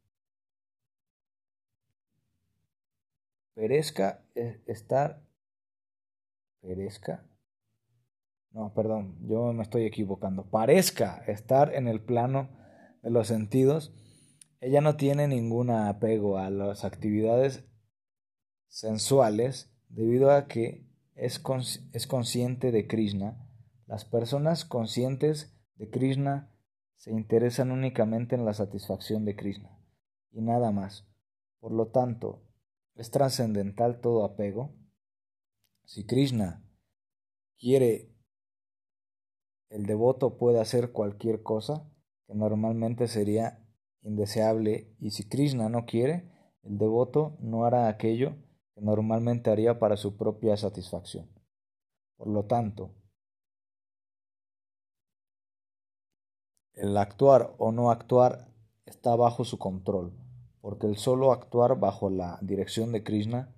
perezca 3.52 4.24
e, 4.34 4.62
estar, 4.64 5.22
perezca 6.62 7.27
no, 8.50 8.72
perdón, 8.74 9.18
yo 9.28 9.52
me 9.52 9.62
estoy 9.62 9.84
equivocando, 9.84 10.50
parezca 10.50 11.22
estar 11.26 11.74
en 11.74 11.88
el 11.88 12.00
plano 12.00 12.48
de 13.02 13.10
los 13.10 13.28
sentidos, 13.28 13.92
ella 14.60 14.80
no 14.80 14.96
tiene 14.96 15.28
ningún 15.28 15.70
apego 15.70 16.38
a 16.38 16.50
las 16.50 16.84
actividades 16.84 17.64
sensuales 18.68 19.72
debido 19.88 20.30
a 20.32 20.48
que 20.48 20.88
es, 21.14 21.42
es 21.92 22.06
consciente 22.06 22.72
de 22.72 22.86
Krishna. 22.86 23.44
Las 23.86 24.04
personas 24.04 24.64
conscientes 24.64 25.56
de 25.76 25.88
Krishna 25.90 26.52
se 26.96 27.12
interesan 27.12 27.70
únicamente 27.70 28.34
en 28.34 28.44
la 28.44 28.52
satisfacción 28.52 29.24
de 29.24 29.36
Krishna 29.36 29.78
y 30.32 30.42
nada 30.42 30.72
más. 30.72 31.08
Por 31.60 31.72
lo 31.72 31.88
tanto, 31.88 32.44
es 32.94 33.10
trascendental 33.10 34.00
todo 34.00 34.24
apego. 34.24 34.74
Si 35.84 36.04
Krishna 36.04 36.64
quiere 37.58 38.17
el 39.70 39.86
devoto 39.86 40.36
puede 40.36 40.60
hacer 40.60 40.92
cualquier 40.92 41.42
cosa 41.42 41.90
que 42.26 42.34
normalmente 42.34 43.08
sería 43.08 43.64
indeseable 44.02 44.94
y 45.00 45.10
si 45.10 45.28
Krishna 45.28 45.68
no 45.68 45.84
quiere, 45.84 46.30
el 46.62 46.78
devoto 46.78 47.36
no 47.40 47.64
hará 47.64 47.88
aquello 47.88 48.36
que 48.74 48.80
normalmente 48.80 49.50
haría 49.50 49.78
para 49.78 49.96
su 49.96 50.16
propia 50.16 50.56
satisfacción. 50.56 51.30
Por 52.16 52.28
lo 52.28 52.46
tanto, 52.46 52.94
el 56.74 56.96
actuar 56.96 57.54
o 57.58 57.72
no 57.72 57.90
actuar 57.90 58.52
está 58.86 59.14
bajo 59.16 59.44
su 59.44 59.58
control, 59.58 60.12
porque 60.60 60.86
el 60.86 60.96
solo 60.96 61.32
actuar 61.32 61.78
bajo 61.78 62.10
la 62.10 62.38
dirección 62.40 62.92
de 62.92 63.02
Krishna, 63.02 63.54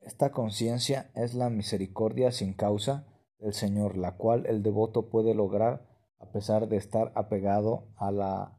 esta 0.00 0.30
conciencia 0.30 1.10
es 1.14 1.34
la 1.34 1.50
misericordia 1.50 2.30
sin 2.30 2.52
causa 2.52 3.06
del 3.38 3.52
Señor, 3.52 3.96
la 3.96 4.16
cual 4.16 4.46
el 4.46 4.62
devoto 4.62 5.08
puede 5.08 5.34
lograr 5.34 5.86
a 6.18 6.26
pesar 6.32 6.68
de 6.68 6.76
estar 6.76 7.12
apegado 7.14 7.88
a 7.96 8.10
la, 8.10 8.52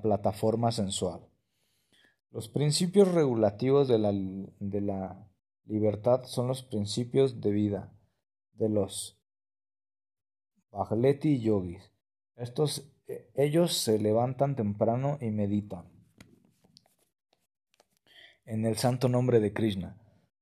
plataforma 0.00 0.70
sensual. 0.70 1.20
Los 2.30 2.48
principios 2.48 3.12
regulativos 3.12 3.88
de 3.88 3.98
la, 3.98 4.12
de 4.12 4.80
la 4.80 5.28
libertad 5.66 6.22
son 6.24 6.48
los 6.48 6.62
principios 6.62 7.40
de 7.40 7.50
vida 7.50 7.92
de 8.54 8.68
los 8.68 9.18
Bhagletti 10.70 11.34
y 11.34 11.40
yogis. 11.40 11.92
Estos, 12.36 12.90
eh, 13.06 13.30
ellos 13.34 13.76
se 13.76 13.98
levantan 13.98 14.56
temprano 14.56 15.18
y 15.20 15.30
meditan 15.30 15.84
en 18.46 18.64
el 18.64 18.76
santo 18.76 19.08
nombre 19.08 19.40
de 19.40 19.52
Krishna. 19.52 19.98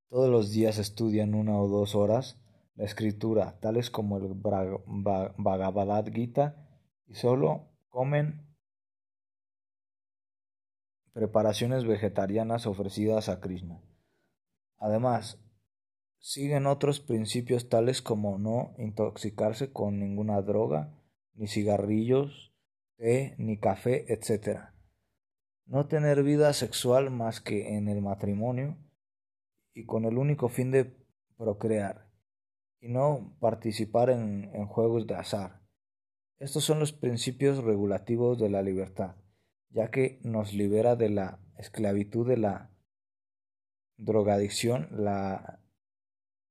Todos 0.09 0.31
los 0.31 0.51
días 0.51 0.79
estudian 0.79 1.35
una 1.35 1.61
o 1.61 1.69
dos 1.69 1.95
horas 1.95 2.40
la 2.81 2.87
escritura, 2.87 3.59
tales 3.61 3.91
como 3.91 4.17
el 4.17 4.33
Bhagavad 4.33 6.07
Gita, 6.11 6.67
y 7.07 7.15
solo 7.15 7.69
comen 7.91 8.57
preparaciones 11.13 11.85
vegetarianas 11.85 12.67
ofrecidas 12.67 13.29
a 13.29 13.39
Krishna. 13.43 13.83
Además, 14.79 15.39
siguen 16.21 16.67
otros 16.67 17.01
principios 17.01 17.69
tales 17.69 18.01
como 18.01 18.39
no 18.39 18.73
intoxicarse 18.79 19.71
con 19.71 20.01
ninguna 20.01 20.41
droga, 20.41 20.95
ni 21.35 21.49
cigarrillos, 21.49 22.55
té, 22.97 23.35
ni 23.37 23.59
café, 23.59 24.11
etc. 24.11 24.71
No 25.67 25.87
tener 25.87 26.23
vida 26.23 26.55
sexual 26.55 27.11
más 27.11 27.43
que 27.43 27.77
en 27.77 27.89
el 27.89 28.01
matrimonio 28.01 28.79
y 29.75 29.85
con 29.85 30.07
el 30.07 30.17
único 30.17 30.49
fin 30.49 30.71
de 30.71 30.97
procrear, 31.37 32.10
y 32.81 32.89
no 32.89 33.37
participar 33.41 34.11
en, 34.11 34.51
en 34.55 34.67
juegos 34.67 35.07
de 35.07 35.15
azar. 35.15 35.61
Estos 36.39 36.65
son 36.65 36.81
los 36.81 36.93
principios 36.93 37.63
regulativos 37.63 38.39
de 38.39 38.49
la 38.49 38.63
libertad, 38.63 39.17
ya 39.69 39.91
que 39.91 40.19
nos 40.23 40.55
libera 40.55 40.97
de 40.97 41.11
la 41.11 41.39
esclavitud 41.59 42.27
de 42.27 42.39
la 42.39 42.71
drogadicción, 43.99 44.89
la, 44.91 45.61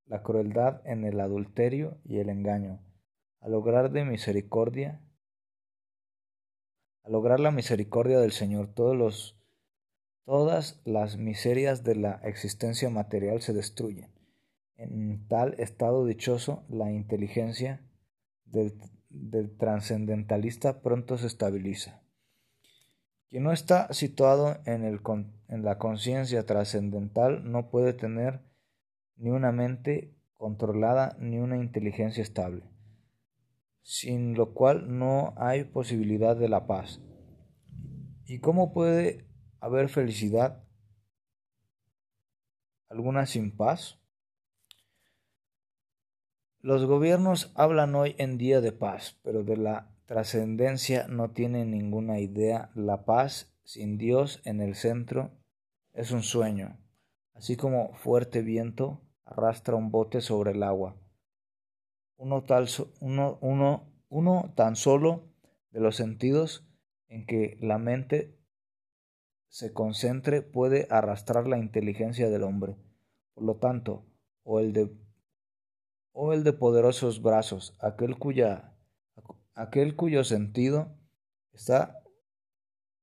la 0.06 0.22
crueldad 0.22 0.86
en 0.86 1.04
el 1.04 1.20
adulterio 1.20 1.98
y 2.06 2.20
el 2.20 2.30
engaño, 2.30 2.80
a 3.42 3.50
lograr 3.50 3.92
de 3.92 4.06
misericordia, 4.06 5.02
a 7.04 7.10
lograr 7.10 7.40
la 7.40 7.52
misericordia 7.52 8.20
del 8.20 8.32
Señor, 8.32 8.74
los 8.78 9.36
todas 10.26 10.80
las 10.86 11.18
miserias 11.18 11.84
de 11.84 11.96
la 11.96 12.22
existencia 12.24 12.92
material 12.92 13.42
se 13.42 13.54
destruyen. 13.54 14.19
En 14.80 15.28
tal 15.28 15.56
estado 15.60 16.06
dichoso, 16.06 16.64
la 16.70 16.90
inteligencia 16.90 17.86
del, 18.46 18.80
del 19.10 19.58
trascendentalista 19.58 20.82
pronto 20.82 21.18
se 21.18 21.28
estabiliza. 21.28 22.02
Quien 23.28 23.44
no 23.44 23.52
está 23.52 23.92
situado 23.92 24.58
en, 24.66 24.86
el, 24.86 25.02
en 25.50 25.66
la 25.66 25.78
conciencia 25.78 26.46
trascendental 26.46 27.52
no 27.52 27.70
puede 27.70 27.92
tener 27.92 28.42
ni 29.18 29.32
una 29.32 29.52
mente 29.52 30.16
controlada 30.34 31.18
ni 31.20 31.40
una 31.40 31.58
inteligencia 31.58 32.24
estable, 32.24 32.64
sin 33.82 34.34
lo 34.34 34.54
cual 34.54 34.98
no 34.98 35.34
hay 35.36 35.66
posibilidad 35.66 36.38
de 36.38 36.48
la 36.48 36.68
paz. 36.68 37.02
¿Y 38.24 38.40
cómo 38.40 38.72
puede 38.72 39.28
haber 39.60 39.90
felicidad 39.90 40.64
alguna 42.88 43.26
sin 43.26 43.58
paz? 43.58 43.99
Los 46.62 46.86
gobiernos 46.86 47.54
hablan 47.56 47.96
hoy 47.96 48.16
en 48.18 48.38
día 48.38 48.60
de 48.60 48.74
paz, 48.74 49.18
pero 49.24 49.44
de 49.46 49.56
la 49.56 49.96
trascendencia 50.06 51.08
no 51.08 51.32
tiene 51.32 51.64
ninguna 51.64 52.20
idea. 52.20 52.70
La 52.76 53.06
paz 53.06 53.56
sin 53.64 53.98
Dios 53.98 54.42
en 54.44 54.60
el 54.60 54.76
centro 54.76 55.32
es 55.94 56.12
un 56.12 56.22
sueño, 56.22 56.78
así 57.34 57.56
como 57.56 57.94
fuerte 57.94 58.42
viento 58.42 59.02
arrastra 59.24 59.76
un 59.76 59.90
bote 59.90 60.20
sobre 60.20 60.52
el 60.52 60.64
agua. 60.64 60.98
Uno, 62.18 62.44
tal, 62.44 62.68
uno, 63.00 63.38
uno, 63.40 63.94
uno 64.10 64.52
tan 64.56 64.76
solo 64.76 65.32
de 65.72 65.80
los 65.80 65.96
sentidos 65.96 66.68
en 67.08 67.26
que 67.26 67.58
la 67.62 67.78
mente 67.78 68.38
se 69.48 69.72
concentre 69.72 70.42
puede 70.42 70.88
arrastrar 70.90 71.48
la 71.48 71.58
inteligencia 71.58 72.30
del 72.30 72.44
hombre. 72.44 72.76
Por 73.34 73.46
lo 73.46 73.56
tanto, 73.56 74.06
o 74.44 74.60
el 74.60 74.74
de, 74.74 74.92
o 76.12 76.34
el 76.34 76.44
de 76.44 76.54
poderosos 76.54 77.22
brazos, 77.22 77.76
aquel 77.80 78.18
cuya 78.18 78.76
aquel 79.60 79.98
cuyo 79.98 80.24
sentido 80.24 80.96
está, 81.52 82.02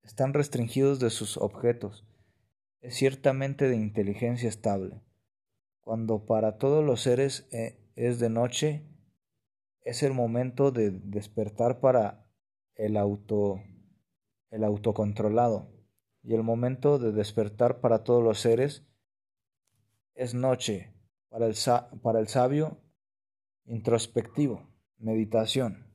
están 0.02 0.32
restringidos 0.32 0.98
de 0.98 1.10
sus 1.10 1.36
objetos, 1.36 2.06
es 2.80 2.94
ciertamente 2.94 3.68
de 3.68 3.76
inteligencia 3.76 4.48
estable. 4.48 5.02
Cuando 5.82 6.24
para 6.24 6.56
todos 6.56 6.82
los 6.82 7.02
seres 7.02 7.46
eh, 7.52 7.78
es 7.94 8.18
de 8.18 8.30
noche, 8.30 8.88
es 9.82 10.02
el 10.02 10.14
momento 10.14 10.70
de 10.70 10.90
despertar 10.90 11.80
para 11.80 12.26
el 12.74 12.96
auto 12.96 13.62
el 14.50 14.64
autocontrolado 14.64 15.68
y 16.22 16.34
el 16.34 16.42
momento 16.42 16.98
de 16.98 17.12
despertar 17.12 17.80
para 17.80 18.04
todos 18.04 18.22
los 18.22 18.40
seres 18.40 18.86
es 20.14 20.34
noche 20.34 20.94
para 21.28 21.46
el, 21.46 21.54
para 22.02 22.20
el 22.20 22.28
sabio 22.28 22.78
introspectivo, 23.66 24.68
meditación. 24.98 25.86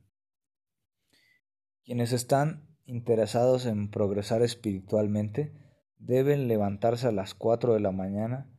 Quienes 1.83 2.11
están 2.11 2.67
interesados 2.85 3.65
en 3.65 3.89
progresar 3.89 4.41
espiritualmente 4.41 5.53
deben 5.97 6.47
levantarse 6.47 7.07
a 7.07 7.11
las 7.11 7.33
cuatro 7.33 7.73
de 7.73 7.79
la 7.79 7.91
mañana 7.91 8.49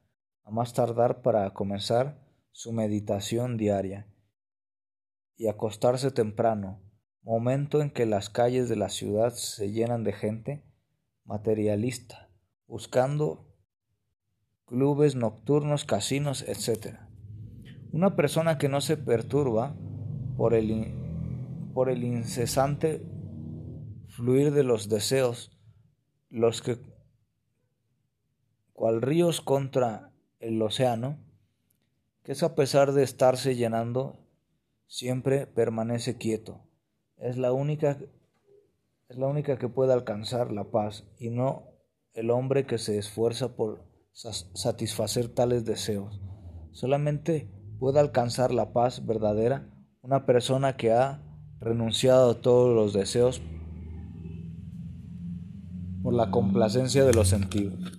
a 0.45 0.51
más 0.51 0.73
tardar 0.73 1.23
para 1.23 1.51
comenzar 1.53 2.27
su 2.51 2.73
meditación 2.73 3.57
diaria 3.57 4.09
y 5.37 5.49
acostarse 5.49 6.11
temprano, 6.11 6.81
momento 7.23 7.81
en 7.81 7.91
que 7.91 8.07
las 8.07 8.31
calles 8.31 8.69
de 8.69 8.77
la 8.77 8.89
ciudad 8.89 9.33
se 9.33 9.71
llenan 9.71 10.05
de 10.05 10.13
gente 10.13 10.65
materialista, 11.25 12.31
buscando 12.67 13.49
clubes 14.67 15.15
nocturnos, 15.15 15.85
casinos, 15.85 16.43
etc. 16.43 16.99
Una 17.93 18.17
persona 18.17 18.57
que 18.57 18.71
no 18.71 18.81
se 18.81 18.97
perturba 18.97 19.75
por 20.39 20.55
el, 20.55 20.95
por 21.75 21.91
el 21.91 22.05
incesante 22.05 23.05
fluir 24.09 24.53
de 24.53 24.63
los 24.63 24.89
deseos, 24.89 25.59
los 26.31 26.63
que, 26.63 26.79
cual 28.73 29.03
ríos 29.03 29.43
contra 29.43 30.11
el 30.41 30.61
océano, 30.63 31.19
que 32.23 32.33
es 32.33 32.43
a 32.43 32.55
pesar 32.55 32.93
de 32.93 33.03
estarse 33.03 33.57
llenando, 33.57 34.19
siempre 34.87 35.47
permanece 35.47 36.17
quieto. 36.17 36.63
Es 37.19 37.37
la 37.37 37.53
única, 37.53 37.99
es 39.11 39.19
la 39.19 39.27
única 39.27 39.59
que 39.59 39.69
puede 39.69 39.93
alcanzar 39.93 40.51
la 40.51 40.65
paz 40.65 41.05
y 41.19 41.29
no 41.29 41.69
el 42.15 42.31
hombre 42.31 42.65
que 42.65 42.79
se 42.79 42.97
esfuerza 42.97 43.55
por 43.55 43.85
satisfacer 44.13 45.29
tales 45.29 45.67
deseos. 45.67 46.23
Solamente 46.73 47.51
puede 47.83 47.99
alcanzar 47.99 48.55
la 48.55 48.73
paz 48.73 49.07
verdadera 49.07 49.69
una 50.03 50.25
persona 50.25 50.77
que 50.77 50.93
ha 50.93 51.21
renunciado 51.59 52.31
a 52.31 52.41
todos 52.41 52.73
los 52.73 52.93
deseos 52.93 53.43
por 56.05 56.15
la 56.15 56.31
complacencia 56.31 57.05
de 57.05 57.13
los 57.13 57.27
sentidos, 57.27 57.99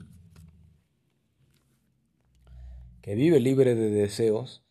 que 3.01 3.15
vive 3.15 3.41
libre 3.41 3.75
de 3.75 3.89
deseos, 3.89 4.65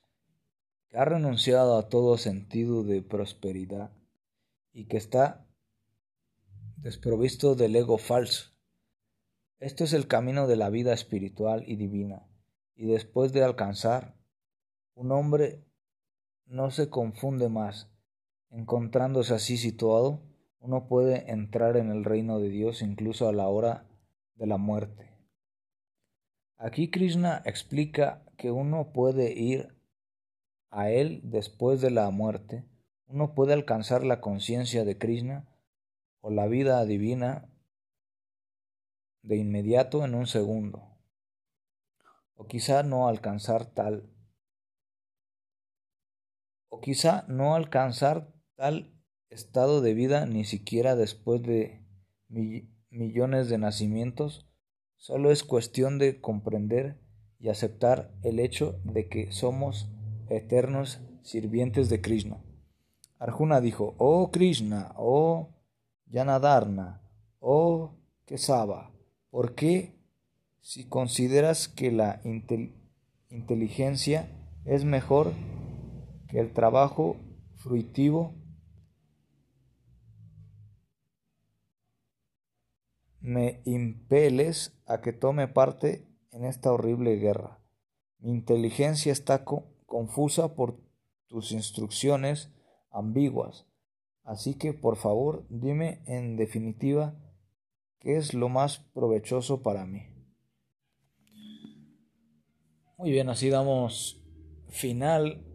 que 0.89 0.97
ha 0.97 1.05
renunciado 1.05 1.76
a 1.76 1.90
todo 1.90 2.16
sentido 2.16 2.82
de 2.82 3.02
prosperidad 3.02 3.90
y 4.72 4.86
que 4.86 4.97
está 4.97 5.47
desprovisto 6.78 7.55
del 7.55 7.76
ego 7.76 7.98
falso. 7.98 8.55
Esto 9.59 9.84
es 9.84 9.93
el 9.93 10.06
camino 10.06 10.47
de 10.47 10.56
la 10.56 10.70
vida 10.70 10.94
espiritual 10.94 11.64
y 11.66 11.76
divina, 11.76 12.26
y 12.74 12.86
después 12.86 13.34
de 13.34 13.44
alcanzar, 13.44 14.21
un 14.94 15.12
hombre 15.12 15.64
no 16.47 16.70
se 16.70 16.90
confunde 16.90 17.48
más, 17.48 17.90
encontrándose 18.51 19.35
así 19.35 19.56
situado, 19.56 20.20
uno 20.60 20.86
puede 20.86 21.31
entrar 21.31 21.77
en 21.77 21.90
el 21.90 22.05
reino 22.05 22.39
de 22.39 22.48
Dios 22.48 22.82
incluso 22.82 23.28
a 23.28 23.32
la 23.32 23.48
hora 23.48 23.86
de 24.35 24.47
la 24.47 24.59
muerte. 24.59 25.10
Aquí 26.56 26.90
Krishna 26.90 27.43
explica 27.44 28.23
que 28.36 28.51
uno 28.51 28.93
puede 28.93 29.32
ir 29.32 29.74
a 30.70 30.90
él 30.90 31.20
después 31.24 31.81
de 31.81 31.90
la 31.90 32.09
muerte, 32.10 32.64
uno 33.06 33.35
puede 33.35 33.52
alcanzar 33.52 34.05
la 34.05 34.20
conciencia 34.20 34.85
de 34.85 34.97
Krishna 34.97 35.48
o 36.20 36.31
la 36.31 36.47
vida 36.47 36.85
divina 36.85 37.48
de 39.23 39.36
inmediato 39.36 40.05
en 40.05 40.14
un 40.14 40.27
segundo, 40.27 40.97
o 42.35 42.47
quizá 42.47 42.82
no 42.82 43.09
alcanzar 43.09 43.66
tal, 43.66 44.11
o 46.72 46.80
quizá 46.80 47.26
no 47.28 47.54
alcanzar 47.54 48.32
tal 48.56 48.90
estado 49.28 49.82
de 49.82 49.92
vida 49.92 50.24
ni 50.24 50.46
siquiera 50.46 50.96
después 50.96 51.42
de 51.42 51.84
millones 52.88 53.50
de 53.50 53.58
nacimientos, 53.58 54.46
solo 54.96 55.30
es 55.30 55.44
cuestión 55.44 55.98
de 55.98 56.22
comprender 56.22 56.98
y 57.38 57.50
aceptar 57.50 58.10
el 58.22 58.40
hecho 58.40 58.80
de 58.84 59.06
que 59.10 59.32
somos 59.32 59.90
eternos 60.30 61.02
sirvientes 61.22 61.90
de 61.90 62.00
Krishna. 62.00 62.42
Arjuna 63.18 63.60
dijo, 63.60 63.94
oh 63.98 64.30
Krishna, 64.30 64.94
oh 64.96 65.50
Yanadarna, 66.06 67.02
oh 67.38 67.98
Kesava, 68.24 68.92
¿por 69.28 69.54
qué 69.54 69.92
si 70.62 70.88
consideras 70.88 71.68
que 71.68 71.92
la 71.92 72.22
inteligencia 73.28 74.30
es 74.64 74.86
mejor 74.86 75.34
que 76.32 76.40
el 76.40 76.54
trabajo 76.54 77.16
fruitivo 77.56 78.34
me 83.20 83.60
impeles 83.66 84.72
a 84.86 85.02
que 85.02 85.12
tome 85.12 85.46
parte 85.46 86.09
en 86.30 86.46
esta 86.46 86.72
horrible 86.72 87.16
guerra. 87.16 87.59
Mi 88.18 88.30
inteligencia 88.30 89.12
está 89.12 89.44
confusa 89.44 90.54
por 90.54 90.80
tus 91.26 91.52
instrucciones 91.52 92.50
ambiguas. 92.90 93.66
Así 94.24 94.54
que, 94.54 94.72
por 94.72 94.96
favor, 94.96 95.44
dime 95.50 96.02
en 96.06 96.36
definitiva 96.36 97.14
qué 97.98 98.16
es 98.16 98.32
lo 98.32 98.48
más 98.48 98.78
provechoso 98.78 99.62
para 99.62 99.84
mí. 99.84 100.06
Muy 102.96 103.10
bien, 103.10 103.28
así 103.28 103.50
damos 103.50 104.24
final 104.70 105.51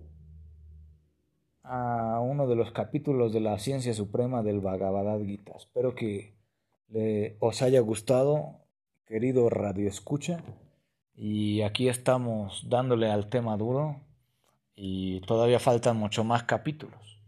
a 1.70 2.20
uno 2.22 2.48
de 2.48 2.56
los 2.56 2.72
capítulos 2.72 3.34
de 3.34 3.42
la 3.42 3.60
ciencia 3.60 3.94
suprema 3.94 4.42
del 4.42 4.62
Bhagavad 4.62 5.22
Gita. 5.22 5.54
Espero 5.58 5.96
que 5.96 6.34
os 7.40 7.62
haya 7.62 7.82
gustado, 7.82 8.62
querido 9.06 9.50
Radio 9.50 9.88
Escucha. 9.88 10.42
Y 11.14 11.62
aquí 11.62 11.90
estamos 11.90 12.70
dándole 12.70 13.12
al 13.12 13.30
tema 13.30 13.58
duro 13.58 14.02
y 14.76 15.22
todavía 15.22 15.60
faltan 15.60 15.98
mucho 15.98 16.24
más 16.24 16.44
capítulos. 16.44 17.20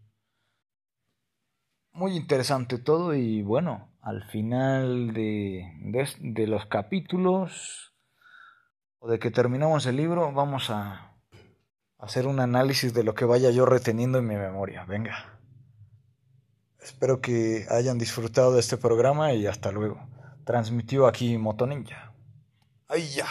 Muy 1.91 2.15
interesante 2.15 2.77
todo 2.77 3.15
y 3.15 3.41
bueno, 3.41 3.89
al 4.01 4.23
final 4.25 5.13
de, 5.13 5.65
de 6.19 6.47
los 6.47 6.65
capítulos 6.67 7.93
o 8.99 9.09
de 9.09 9.19
que 9.19 9.31
terminamos 9.31 9.85
el 9.85 9.97
libro 9.97 10.31
vamos 10.31 10.69
a 10.69 11.08
hacer 11.99 12.25
un 12.25 12.39
análisis 12.39 12.93
de 12.93 13.03
lo 13.03 13.13
que 13.13 13.25
vaya 13.25 13.51
yo 13.51 13.65
reteniendo 13.65 14.17
en 14.17 14.27
mi 14.27 14.35
memoria. 14.35 14.85
Venga. 14.85 15.39
Espero 16.81 17.21
que 17.21 17.67
hayan 17.69 17.99
disfrutado 17.99 18.53
de 18.53 18.61
este 18.61 18.77
programa 18.77 19.33
y 19.33 19.45
hasta 19.45 19.71
luego. 19.71 19.99
Transmitió 20.45 21.05
aquí 21.05 21.37
Moto 21.37 21.67
Ninja. 21.67 22.13
¡Ay 22.87 23.07
ya! 23.09 23.27